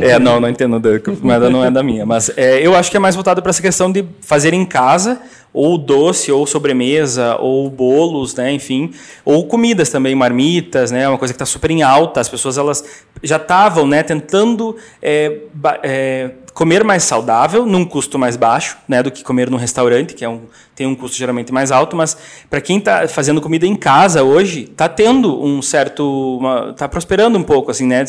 [0.00, 0.80] É, não, não entendo.
[1.22, 2.04] Moeda não é da minha.
[2.04, 5.20] Mas é, eu acho que é mais voltado para essa questão de fazer em casa,
[5.52, 8.52] ou doce, ou sobremesa, ou bolos, né?
[8.52, 8.92] Enfim.
[9.24, 11.08] Ou comidas também, marmitas, né?
[11.08, 12.20] Uma coisa que está super em alta.
[12.20, 12.84] As pessoas elas
[13.22, 15.38] já estavam né, tentando é,
[15.82, 19.02] é, comer mais saudável, num custo mais baixo, né?
[19.02, 20.42] Do que comer num restaurante, que é um,
[20.74, 21.96] tem um custo geralmente mais alto.
[21.96, 22.16] Mas
[22.50, 26.38] para quem está fazendo comida em casa hoje, está tendo um certo.
[26.70, 28.04] está prosperando um pouco, assim, né?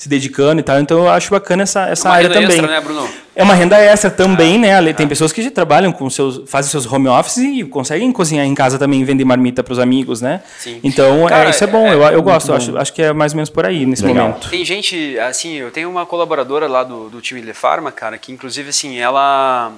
[0.00, 0.80] Se dedicando e tal.
[0.80, 2.56] Então eu acho bacana essa, essa Uma área renda também.
[2.56, 3.06] extra, né, Bruno?
[3.36, 4.74] É uma renda extra também, né?
[4.74, 4.94] Ale?
[4.94, 8.54] Tem pessoas que já trabalham com seus, fazem seus home office e conseguem cozinhar em
[8.54, 10.40] casa também e vender marmita para os amigos, né?
[10.58, 10.80] Sim.
[10.82, 13.32] Então Cara, é, isso é bom, é- eu, eu gosto, acho, acho que é mais
[13.32, 14.28] ou menos por aí nesse Legal.
[14.28, 14.48] momento.
[14.48, 18.32] Tem gente, assim, eu tenho uma colaboradora lá do, do time de Farma, cara, que
[18.32, 19.70] inclusive, assim, ela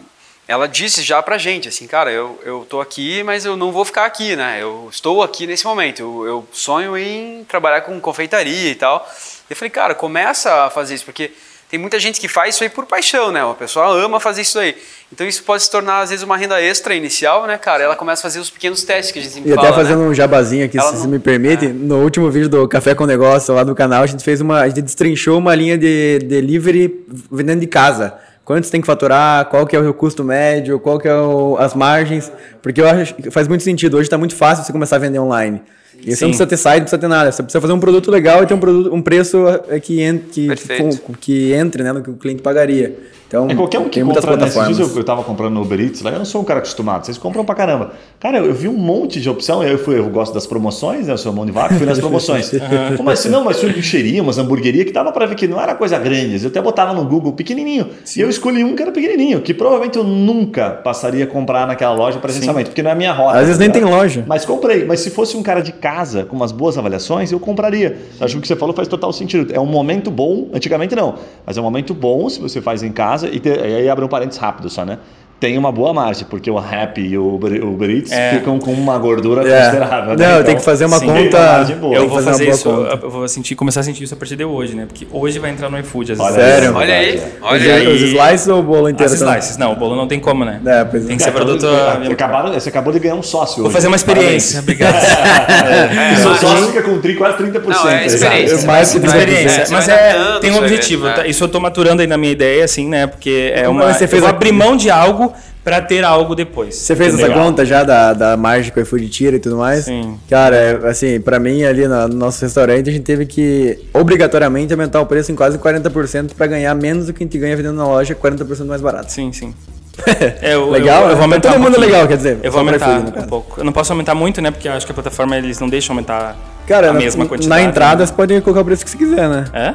[0.52, 3.84] ela disse já pra gente, assim, cara, eu, eu tô aqui, mas eu não vou
[3.84, 4.58] ficar aqui, né?
[4.60, 9.08] Eu estou aqui nesse momento, eu, eu sonho em trabalhar com confeitaria e tal.
[9.48, 11.30] Eu falei, cara, começa a fazer isso, porque
[11.70, 13.42] tem muita gente que faz isso aí por paixão, né?
[13.42, 14.76] O pessoal ama fazer isso aí.
[15.10, 17.82] Então isso pode se tornar, às vezes, uma renda extra inicial, né, cara?
[17.82, 20.00] Ela começa a fazer os pequenos testes que a gente sempre E fala, até fazendo
[20.02, 20.08] né?
[20.08, 23.54] um jabazinho aqui, Ela se não- me permite, no último vídeo do Café com Negócio
[23.54, 24.60] lá do canal, a gente fez uma.
[24.60, 28.14] A gente destrinchou uma linha de delivery vendendo de casa.
[28.44, 31.56] Quanto você tem que faturar, qual que é o custo médio, qual que é o-
[31.58, 32.32] as margens.
[32.60, 33.94] Porque eu acho que faz muito sentido.
[33.96, 35.62] Hoje está muito fácil você começar a vender online.
[36.04, 36.24] E você Sim.
[36.24, 37.30] não precisa ter site, não precisa ter nada.
[37.32, 39.38] Você precisa fazer um produto legal e ter um, produto, um preço
[39.68, 40.48] eh, que, que,
[40.78, 42.96] com- que entre né, no que o cliente pagaria.
[43.28, 44.42] Então, É qualquer um que tem muitas compra, né?
[44.42, 44.76] Plataformas.
[44.76, 47.06] dias eu, eu tava comprando no Uber Eats lá, eu não sou um cara acostumado,
[47.06, 47.92] vocês compram pra caramba.
[48.20, 51.14] Cara, eu, eu vi um monte de opção, eu fui, eu gosto das promoções, né?
[51.14, 52.50] Eu sou mão de vaca, fui nas promoções.
[52.94, 55.58] Pô, mas se não, mas fui bicheria, umas hamburgueria que dava pra ver que não
[55.58, 56.42] era coisa grande.
[56.44, 57.88] Eu até botava no Google pequenininho.
[58.14, 61.94] E eu escolhi um que era pequenininho, que provavelmente eu nunca passaria a comprar naquela
[61.94, 63.38] loja presencialmente, porque não é a minha rota.
[63.38, 64.24] Às vezes nem tem loja.
[64.26, 64.84] Mas comprei.
[64.84, 65.91] Mas se fosse um cara de casa
[66.28, 67.98] com umas boas avaliações, eu compraria.
[68.20, 69.52] Acho que o que você falou faz total sentido.
[69.52, 72.90] É um momento bom, antigamente não, mas é um momento bom se você faz em
[72.92, 73.28] casa.
[73.28, 74.98] E, te- e aí abre um parênteses rápido só, né?
[75.42, 78.34] Tem uma boa margem, porque o Happy e o Uber, o Uber Eats É.
[78.34, 79.64] ficam com uma gordura É.
[79.64, 80.16] considerável.
[80.16, 80.24] né?
[80.24, 81.64] Não, Então, tem que fazer uma sim, conta.
[81.80, 81.94] boa.
[81.96, 82.98] Eu vou fazer uma fazer isso, conta.
[83.02, 84.86] eu vou sentir, começar a sentir isso a partir de hoje, né?
[84.86, 86.12] Porque hoje vai entrar no iFood.
[86.12, 86.34] Às vezes.
[86.34, 86.76] Sério?
[86.76, 87.86] Olha aí, Os, olha aí.
[87.88, 89.12] os slices ou o bolo inteiro?
[89.12, 89.34] As também?
[89.34, 89.56] slices.
[89.58, 90.60] Não, o bolo não tem como, né?
[90.64, 91.08] É, pois é.
[91.08, 91.66] Tem que ser Cara, produto.
[91.66, 93.74] Você, acabaram- você acabou de ganhar um sócio Vou hoje.
[93.74, 94.60] fazer uma experiência.
[94.60, 94.94] Obrigado.
[96.12, 97.84] E seu mas- sócio fica com quase 30%.
[97.84, 98.66] Não, é experiência.
[98.66, 99.62] Mais que experiência.
[99.62, 101.06] é, mas é, tem um objetivo.
[101.10, 101.26] tá?
[101.26, 103.08] Isso eu tô maturando aí na minha ideia, assim, né?
[103.08, 103.92] Porque é uma.
[103.92, 105.31] você eu fez vou abrir mão de algo
[105.64, 106.74] pra ter algo depois.
[106.74, 109.84] Você fez essa conta já da, da margem que o iFood tira e tudo mais?
[109.84, 110.18] Sim.
[110.28, 115.00] Cara, assim, pra mim ali no, no nosso restaurante a gente teve que obrigatoriamente aumentar
[115.00, 117.86] o preço em quase 40% pra ganhar menos do que a gente ganha vendendo na
[117.86, 119.12] loja, 40% mais barato.
[119.12, 119.54] Sim, sim.
[120.40, 121.04] É, eu, Legal?
[121.04, 121.92] Eu, eu vou aumentar Todo um mundo é pouquinho.
[121.92, 123.60] legal, quer dizer, Eu vou aumentar iFood, no um pouco.
[123.60, 124.50] Eu não posso aumentar muito, né?
[124.50, 126.34] Porque eu acho que a plataforma eles não deixam aumentar
[126.66, 127.62] Cara, a na, mesma na quantidade.
[127.64, 128.06] entrada né?
[128.06, 129.44] você pode colocar o preço que você quiser, né?
[129.52, 129.74] É?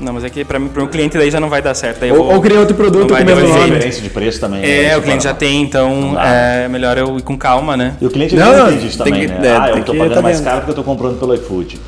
[0.00, 2.00] Não, mas é que pra mim, pro meu cliente daí já não vai dar certo.
[2.00, 3.64] Daí eu Ou, vou- ou criar outro produto não com o mesmo Tem nome.
[3.72, 4.64] diferença de preço também.
[4.64, 4.96] É, né?
[4.96, 7.96] o cliente já tem, então é melhor eu ir com calma, né?
[8.00, 9.48] E o cliente Não, não, não, entende isso tem também, que- né?
[9.48, 10.50] é, ah, tem eu tô que pagando tá mais dentro.
[10.50, 11.78] caro porque eu tô comprando pelo iFood.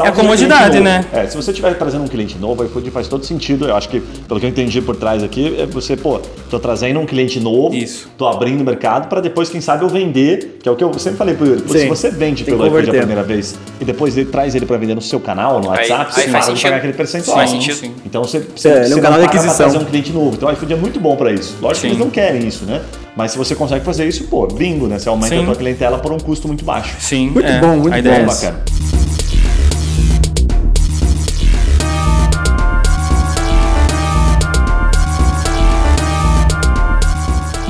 [0.00, 1.04] É Salvo comodidade, né?
[1.12, 3.66] É, se você estiver trazendo um cliente novo, o iFood faz todo sentido.
[3.68, 6.20] Eu acho que, pelo que eu entendi por trás aqui, é você, pô,
[6.50, 8.08] tô trazendo um cliente novo, Isso.
[8.16, 10.92] tô abrindo o mercado para depois, quem sabe, eu vender, que é o que eu
[10.98, 11.62] sempre falei pro Yuri.
[11.62, 11.72] Pô.
[11.72, 14.76] Se você vende Tem pelo iFood a primeira vez e depois ele traz ele para
[14.76, 17.36] vender no seu canal, no Aí- WhatsApp, aí você faz para de pagar aquele percentual.
[17.36, 17.76] Faz Sim, sentido.
[17.76, 17.94] sim.
[18.04, 19.68] Então você, você, É, ele é um você canal não de paga pra aquisição.
[19.70, 20.34] trazer um cliente novo.
[20.36, 21.56] Então o iFood é muito bom para isso.
[21.60, 21.80] Lógico Sim.
[21.80, 22.80] que eles não querem isso, né?
[23.16, 24.98] Mas se você consegue fazer isso, pô, bingo, né?
[24.98, 25.42] Você aumenta Sim.
[25.42, 26.96] a tua clientela por um custo muito baixo.
[27.00, 27.30] Sim.
[27.30, 28.60] Muito é, bom, muito a ideia bom, é bacana.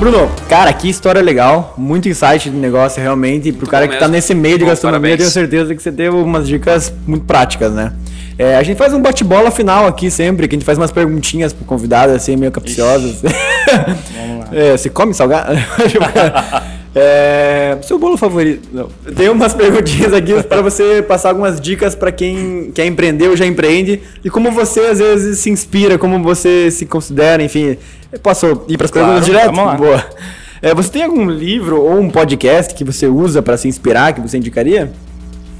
[0.01, 1.75] Bruno, cara, que história legal.
[1.77, 3.49] Muito insight de negócio, realmente.
[3.49, 4.13] E pro cara que tá mesmo.
[4.13, 7.93] nesse meio de Bom, gastronomia, tenho certeza que você teve umas dicas muito práticas, né?
[8.35, 11.53] É, a gente faz um bate-bola final aqui sempre, que a gente faz umas perguntinhas
[11.53, 13.21] pro convidado, assim, meio capciosas.
[13.21, 14.47] Vamos lá.
[14.51, 15.53] É, você come salgado?
[16.95, 18.69] é, seu bolo favorito?
[18.73, 18.89] Não.
[19.15, 23.45] Tem umas perguntinhas aqui para você passar algumas dicas para quem quer empreender ou já
[23.45, 27.77] empreende e como você às vezes se inspira, como você se considera, enfim.
[28.11, 29.45] Eu posso ir para as Claro, perguntas direto?
[29.55, 29.75] vamos lá.
[29.75, 30.05] Boa.
[30.61, 34.21] É, você tem algum livro ou um podcast que você usa para se inspirar, que
[34.21, 34.91] você indicaria?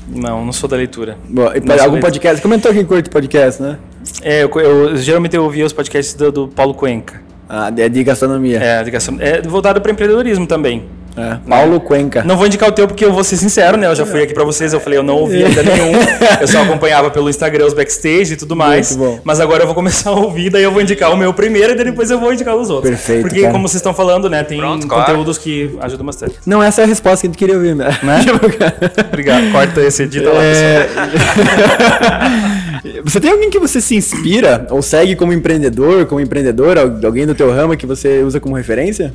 [0.07, 1.17] Não, não sou da leitura.
[1.29, 1.53] Boa.
[1.57, 2.41] E sou algum da- podcast?
[2.41, 3.77] Comentou que curte podcast, né?
[4.21, 7.21] É, eu, eu- geralmente eu ouvia os podcasts do, do Paulo Cuenca.
[7.47, 8.57] Ah, é de gastronomia.
[8.59, 10.83] É, de gastro- é voltado para empreendedorismo também.
[11.17, 11.37] É.
[11.47, 12.23] Paulo Cuenca.
[12.23, 13.87] Não vou indicar o teu porque eu vou ser sincero, né?
[13.87, 15.91] Eu já fui aqui pra vocês, eu falei, eu não ouvi ainda nenhum.
[16.39, 18.95] Eu só acompanhava pelo Instagram os backstage e tudo mais.
[18.95, 19.19] Muito bom.
[19.23, 21.75] Mas agora eu vou começar a ouvir, daí eu vou indicar o meu primeiro e
[21.75, 22.89] daí depois eu vou indicar os outros.
[22.91, 23.51] Perfeito, Porque, cara.
[23.51, 24.43] como vocês estão falando, né?
[24.43, 25.05] Tem Pronto, claro.
[25.05, 26.35] conteúdos que ajudam bastante.
[26.45, 27.97] Não, essa é a resposta que a gente queria ouvir, né?
[28.03, 28.25] Né?
[29.09, 29.51] Obrigado.
[29.51, 30.43] Corta esse edita lá.
[30.43, 30.87] É...
[33.03, 37.25] você tem alguém que você se inspira ou segue como empreendedor, como empreendedora, al- alguém
[37.25, 39.13] do teu ramo que você usa como referência?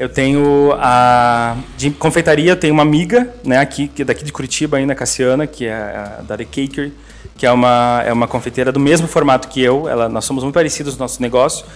[0.00, 1.54] Eu tenho a.
[1.76, 5.46] De confeitaria, eu tenho uma amiga, né, aqui, que é daqui de Curitiba ainda, Cassiana,
[5.46, 6.90] que é a da The Caker,
[7.36, 9.86] que é uma, é uma confeiteira do mesmo formato que eu.
[9.86, 11.66] Ela, nós somos muito parecidos no nosso negócio.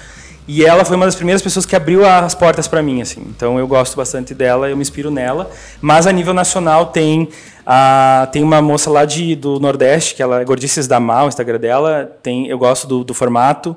[0.48, 3.20] E ela foi uma das primeiras pessoas que abriu as portas para mim, assim.
[3.28, 5.50] Então eu gosto bastante dela, eu me inspiro nela.
[5.78, 7.28] Mas a nível nacional tem
[7.66, 11.28] a, tem uma moça lá de, do Nordeste, que ela é Gordices da Mal, o
[11.28, 12.10] Instagram dela.
[12.22, 13.76] Tem, eu gosto do, do formato.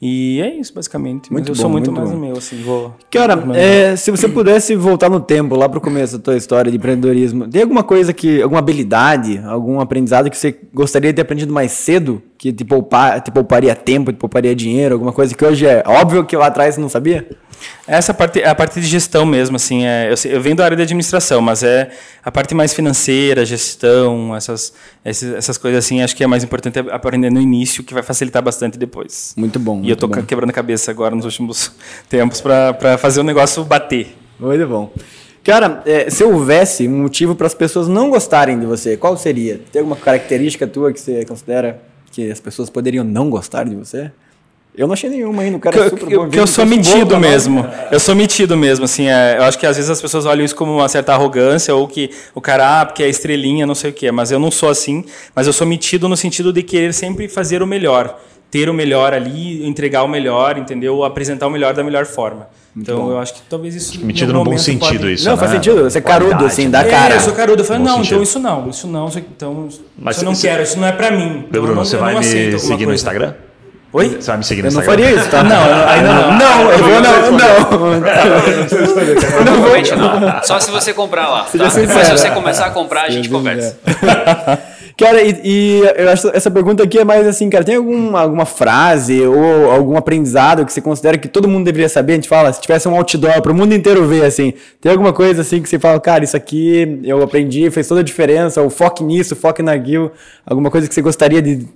[0.00, 1.32] E é isso, basicamente.
[1.32, 2.16] Muito Mas eu bom, sou muito, muito mais bom.
[2.18, 2.62] o meu, assim.
[2.62, 6.70] Vou, Cara, é, se você pudesse voltar no tempo, lá pro começo da tua história
[6.70, 11.22] de empreendedorismo, tem alguma coisa que, alguma habilidade, algum aprendizado que você gostaria de ter
[11.22, 15.44] aprendido mais cedo, que te, poupar, te pouparia tempo, te pouparia dinheiro, alguma coisa que
[15.44, 17.26] hoje é óbvio que lá atrás você não sabia?
[17.86, 20.76] Essa parte é a parte de gestão mesmo, assim, é, eu, eu venho da área
[20.76, 21.90] de administração, mas é
[22.22, 24.74] a parte mais financeira, gestão, essas,
[25.04, 28.42] esses- essas coisas assim, acho que é mais importante aprender no início, que vai facilitar
[28.42, 29.32] bastante depois.
[29.36, 29.80] Muito bom.
[29.82, 30.26] E eu tô muito bom.
[30.26, 31.72] quebrando a cabeça agora nos últimos
[32.08, 34.14] tempos para fazer o negócio bater.
[34.38, 34.92] Muito bom.
[35.42, 39.60] Cara, é, se houvesse um motivo para as pessoas não gostarem de você, qual seria?
[39.72, 41.80] Tem alguma característica tua que você considera
[42.16, 44.10] que as pessoas poderiam não gostar de você?
[44.74, 46.28] Eu não achei nenhuma ainda, o cara Que, é eu- super que bom.
[46.28, 47.66] que eu sou metido mesmo.
[47.90, 49.06] Eu sou metido mesmo, assim.
[49.06, 51.86] é, eu acho que às vezes as pessoas olham isso como uma certa arrogância ou
[51.88, 54.10] que o cara, ah, porque é estrelinha, não sei o quê.
[54.10, 55.04] Mas eu não sou assim.
[55.34, 58.18] Mas eu sou metido no sentido de querer sempre fazer o melhor.
[58.50, 61.04] Ter o melhor ali, entregar o melhor, entendeu?
[61.04, 62.46] Apresentar o melhor da melhor forma.
[62.76, 64.04] então eu acho que talvez isso.
[64.04, 65.56] Metido no bom sentido pode- isso, Não, faz né?
[65.56, 65.82] sentido.
[65.82, 66.70] Você é carudo, Qualidade, assim, né?
[66.70, 67.14] dá É, cara.
[67.14, 67.62] eu sou carudo.
[67.62, 68.12] Eu falei, Bom não, sentido.
[68.14, 69.68] então isso não, isso não, isso, então,
[69.98, 71.46] Mas isso eu não você- quero, isso não é pra mim.
[71.50, 72.94] Bruno, Eu não- você eu vai não aceito me seguir no.
[72.94, 73.34] Instagram?
[73.92, 74.08] Oi?
[74.20, 75.04] Você vai me seguir no Eu não Instagram?
[75.04, 75.42] faria isso, tá?
[75.42, 76.38] Não, eu- ainda não.
[76.38, 77.64] Não, eu vou não, não.
[79.44, 80.42] Provavelmente não.
[80.44, 81.42] Só se você comprar lá.
[81.44, 81.50] Tá?
[81.52, 81.72] Depois
[82.06, 83.78] se você começar a comprar, a gente conversa.
[84.96, 88.46] Cara, e, e eu acho essa pergunta aqui é mais assim, cara, tem algum, alguma
[88.46, 92.12] frase ou algum aprendizado que você considera que todo mundo deveria saber?
[92.12, 95.12] A gente fala, se tivesse um outdoor para o mundo inteiro ver, assim, tem alguma
[95.12, 98.70] coisa assim que você fala, cara, isso aqui eu aprendi, fez toda a diferença, ou
[98.70, 100.10] foque nisso, foque na Gil,
[100.46, 101.68] alguma coisa que você gostaria de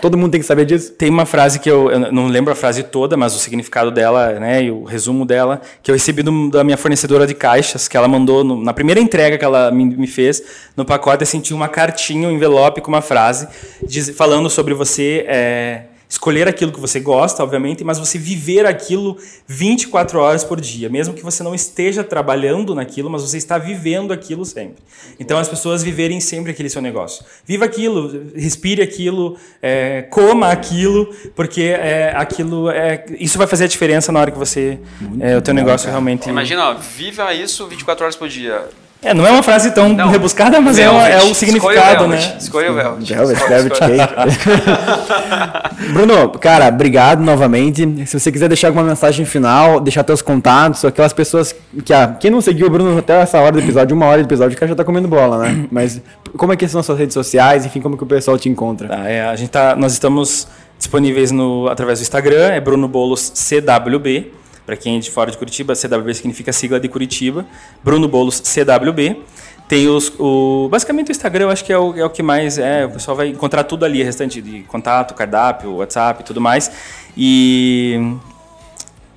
[0.00, 0.92] todo mundo tem que saber disso?
[0.92, 4.32] Tem uma frase que eu, eu não lembro a frase toda, mas o significado dela,
[4.40, 7.96] né, e o resumo dela, que eu recebi do- da minha fornecedora de caixas, que
[7.96, 10.42] ela mandou no- na primeira entrega que ela me, me fez,
[10.76, 13.46] no pacote, assim, tinha uma cartinha, um envelope com uma frase,
[13.86, 19.16] diz- falando sobre você é, escolher aquilo que você gosta, obviamente, mas você viver aquilo
[19.46, 24.12] 24 horas por dia, mesmo que você não esteja trabalhando naquilo, mas você está vivendo
[24.12, 24.82] aquilo sempre.
[25.20, 27.24] Então, as pessoas viverem sempre aquele seu negócio.
[27.46, 33.68] Viva aquilo, respire aquilo, é, coma aquilo, porque é, aquilo é, isso vai fazer a
[33.68, 34.80] diferença na hora que você
[35.20, 36.28] é, o teu negócio realmente.
[36.28, 38.68] Imagina, ó, viva isso 24 horas por dia.
[39.02, 40.10] É, não é uma frase tão Não.
[40.10, 42.16] rebuscada, mas é, é o significado, Escolha o né?
[42.16, 42.42] Velvet.
[42.42, 43.14] Escolha o Velvet.
[43.14, 43.96] Velvet, Velvet escolhe.
[43.96, 45.92] Cake.
[45.92, 48.06] Bruno, cara, obrigado novamente.
[48.06, 52.30] Se você quiser deixar alguma mensagem final, deixar teus contatos, aquelas pessoas que, ah, quem
[52.30, 54.68] não seguiu o Bruno até essa hora do episódio, uma hora do episódio, o cara
[54.68, 55.64] já tá comendo bola, né?
[55.72, 56.02] Mas
[56.36, 58.88] como é que são as suas redes sociais, enfim, como que o pessoal te encontra?
[58.88, 60.46] Tá, é, a gente tá, nós estamos
[60.78, 64.39] disponíveis no, através do Instagram, é Bruno Bolos CWB.
[64.70, 67.44] Para quem é de fora de Curitiba, CWB significa sigla de Curitiba.
[67.82, 69.20] Bruno Bolos CWB.
[69.66, 72.56] Tem os, o, basicamente o Instagram eu acho que é o, é o que mais
[72.56, 76.70] é, o pessoal vai encontrar tudo ali, restante de contato, cardápio, WhatsApp e tudo mais.
[77.16, 77.98] E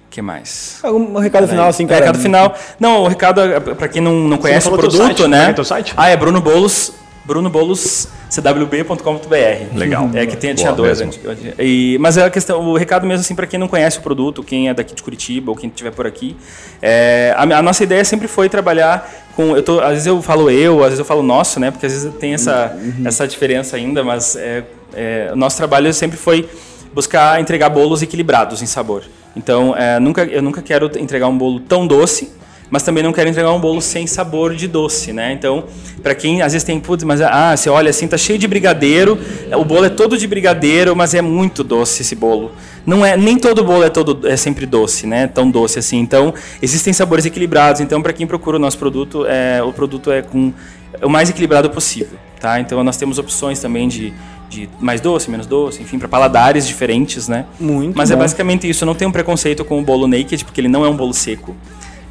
[0.08, 0.80] o que mais?
[0.82, 2.00] Algum recado final, assim, cara?
[2.00, 2.56] recado final.
[2.80, 3.40] Não, o recado
[3.78, 5.56] para quem não, não conhece o falou teu produto, site, é né?
[5.56, 5.94] é site?
[5.96, 6.94] Ah, é Bruno Bolos,
[7.26, 9.78] Bruno Bolos cwb.com.br.
[9.78, 10.10] Legal.
[10.14, 11.00] É que tem, Boa tinha dois.
[11.02, 11.22] mesmo.
[11.60, 14.44] E, mas é a questão, o recado mesmo assim para quem não conhece o produto,
[14.44, 16.36] quem é daqui de Curitiba ou quem estiver por aqui,
[16.82, 20.50] é, a, a nossa ideia sempre foi trabalhar com, eu tô, às vezes eu falo
[20.50, 21.72] eu, às vezes eu falo nosso, né?
[21.72, 22.76] Porque às vezes tem essa
[23.06, 24.64] essa diferença ainda, mas é,
[24.94, 26.48] é, o nosso trabalho sempre foi
[26.94, 29.04] buscar entregar bolos equilibrados em sabor.
[29.36, 32.32] Então, é, nunca, eu nunca quero entregar um bolo tão doce,
[32.74, 35.32] mas também não quero entregar um bolo sem sabor de doce, né?
[35.32, 35.66] Então,
[36.02, 39.16] para quem às vezes tem, putz, mas ah, você olha assim, tá cheio de brigadeiro,
[39.56, 42.52] o bolo é todo de brigadeiro, mas é muito doce esse bolo.
[42.84, 45.28] Não é, nem todo bolo é todo é sempre doce, né?
[45.28, 46.00] Tão doce assim.
[46.00, 47.80] Então, existem sabores equilibrados.
[47.80, 50.52] Então, para quem procura o nosso produto, é, o produto é com
[51.00, 52.60] o mais equilibrado possível, tá?
[52.60, 54.12] Então, nós temos opções também de
[54.50, 57.46] de mais doce, menos doce, enfim, para paladares diferentes, né?
[57.60, 58.22] Muito Mas é bom.
[58.22, 58.84] basicamente isso.
[58.84, 61.12] Eu não tenho um preconceito com o bolo naked, porque ele não é um bolo
[61.12, 61.56] seco.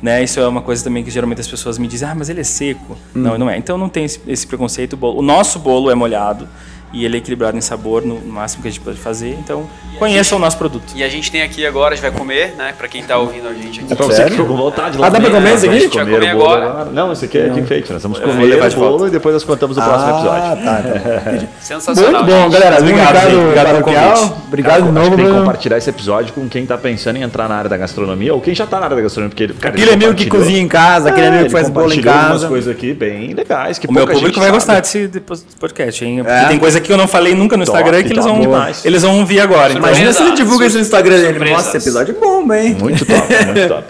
[0.03, 0.24] Né?
[0.24, 2.44] Isso é uma coisa também que geralmente as pessoas me dizem, ah, mas ele é
[2.44, 2.98] seco.
[3.14, 3.57] Não, não é.
[3.57, 4.98] Então não tem esse, esse preconceito.
[5.00, 6.48] O nosso bolo é molhado
[6.93, 9.30] e ele é equilibrado em sabor no máximo que a gente pode fazer.
[9.38, 9.66] Então
[9.99, 10.93] conheçam o nosso produto.
[10.95, 12.74] E a gente tem aqui agora, a gente vai comer, né?
[12.76, 13.93] Pra quem tá ouvindo a gente aqui.
[13.93, 15.07] É pra você que ficou com vontade lá.
[15.07, 15.55] Ah, dá pra comer né?
[15.55, 15.78] isso aqui?
[15.78, 16.84] Vamos A gente vai comer bolo agora.
[16.90, 17.93] Não, isso aqui é aqui feito.
[17.93, 19.07] Nós vamos comer levar o bolo volta.
[19.07, 20.64] e depois nós contamos o próximo episódio.
[20.64, 21.47] tá, tá.
[21.61, 22.24] Sensacional.
[22.24, 22.53] Muito bom, gente.
[22.53, 22.78] galera.
[22.80, 23.36] Obrigado, Obrigado.
[23.36, 24.32] Obrigado pelo convite.
[24.49, 27.16] Obrigado Cara, de acho novo, que tem que compartilhar esse episódio com quem tá pensando
[27.16, 29.30] em entrar na área da gastronomia ou quem já tá na área da gastronomia.
[29.30, 31.68] Porque ele, cara, Aquele ele amigo que cozinha em casa, aquele É, amigo que faz
[31.68, 32.49] bolo em compartilhou umas casa.
[32.49, 33.78] coisas aqui bem legais.
[33.78, 36.18] Que O meu público vai gostar desse depois- podcast, hein?
[36.18, 36.49] Porque É?
[36.49, 38.84] tem coisa que eu não falei nunca no Top, Instagram que eles top vão, demais.
[38.84, 39.72] eles vão vir agora.
[39.72, 41.28] Então, Imagina se ele Surpresa, divulga isso no Instagram dele.
[41.28, 41.56] surpresas.
[41.56, 42.76] Nossa, esse episódio é bom, hein?
[42.78, 43.84] Muito top, muito top.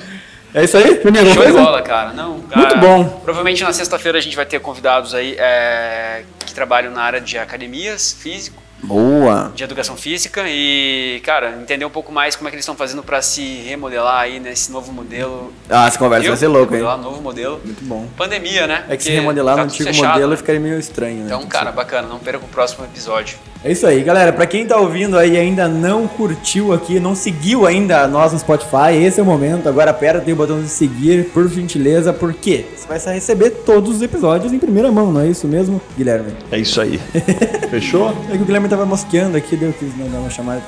[0.55, 0.95] É isso aí?
[0.97, 1.65] Primeira Show de coisa?
[1.65, 2.13] bola, cara.
[2.13, 3.05] Não, cara, Muito bom.
[3.25, 7.39] Provavelmente na sexta-feira a gente vai ter convidados aí é, que trabalham na área de
[7.39, 9.53] academias, físico, Boa.
[9.55, 13.03] de educação física e, cara, entender um pouco mais como é que eles estão fazendo
[13.03, 15.53] para se remodelar aí nesse novo modelo.
[15.69, 16.83] Ah, essa conversa vai ser louca, hein?
[16.83, 17.61] Remodelar novo modelo.
[17.65, 18.09] Muito bom.
[18.17, 18.85] Pandemia, né?
[18.89, 20.37] É que se Porque remodelar tá no antigo fechado, modelo né?
[20.37, 21.27] ficaria meio estranho, né?
[21.27, 22.09] Então, cara, bacana.
[22.09, 23.39] Não perca o próximo episódio.
[23.65, 24.33] É isso aí, galera.
[24.33, 28.39] Pra quem tá ouvindo aí e ainda não curtiu aqui, não seguiu ainda nós no
[28.39, 29.69] Spotify, esse é o momento.
[29.69, 34.53] Agora aperta o botão de seguir, por gentileza, porque você vai receber todos os episódios
[34.53, 36.33] em primeira mão, não é isso mesmo, Guilherme?
[36.51, 36.99] É isso aí.
[37.71, 38.09] Fechou?
[38.33, 40.61] É que o Guilherme tava mosqueando aqui, deu que não dar uma chamada.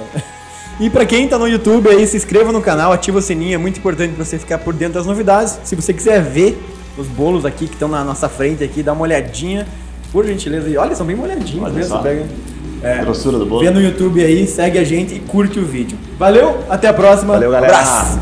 [0.79, 3.59] E pra quem tá no YouTube aí, se inscreva no canal, ativa o sininho, é
[3.59, 5.59] muito importante pra você ficar por dentro das novidades.
[5.65, 6.63] Se você quiser ver
[6.97, 9.67] os bolos aqui que estão na nossa frente aqui, dá uma olhadinha,
[10.13, 10.69] por gentileza.
[10.69, 11.97] E olha, são bem molhadinhos Olha mesmo.
[11.97, 12.03] só.
[12.03, 12.25] Pega,
[12.85, 13.63] é, Grossura do bolo.
[13.63, 15.97] vê no YouTube aí, segue a gente e curte o vídeo.
[16.19, 17.33] Valeu, até a próxima.
[17.35, 17.73] Valeu, galera.
[17.79, 18.21] Abraço.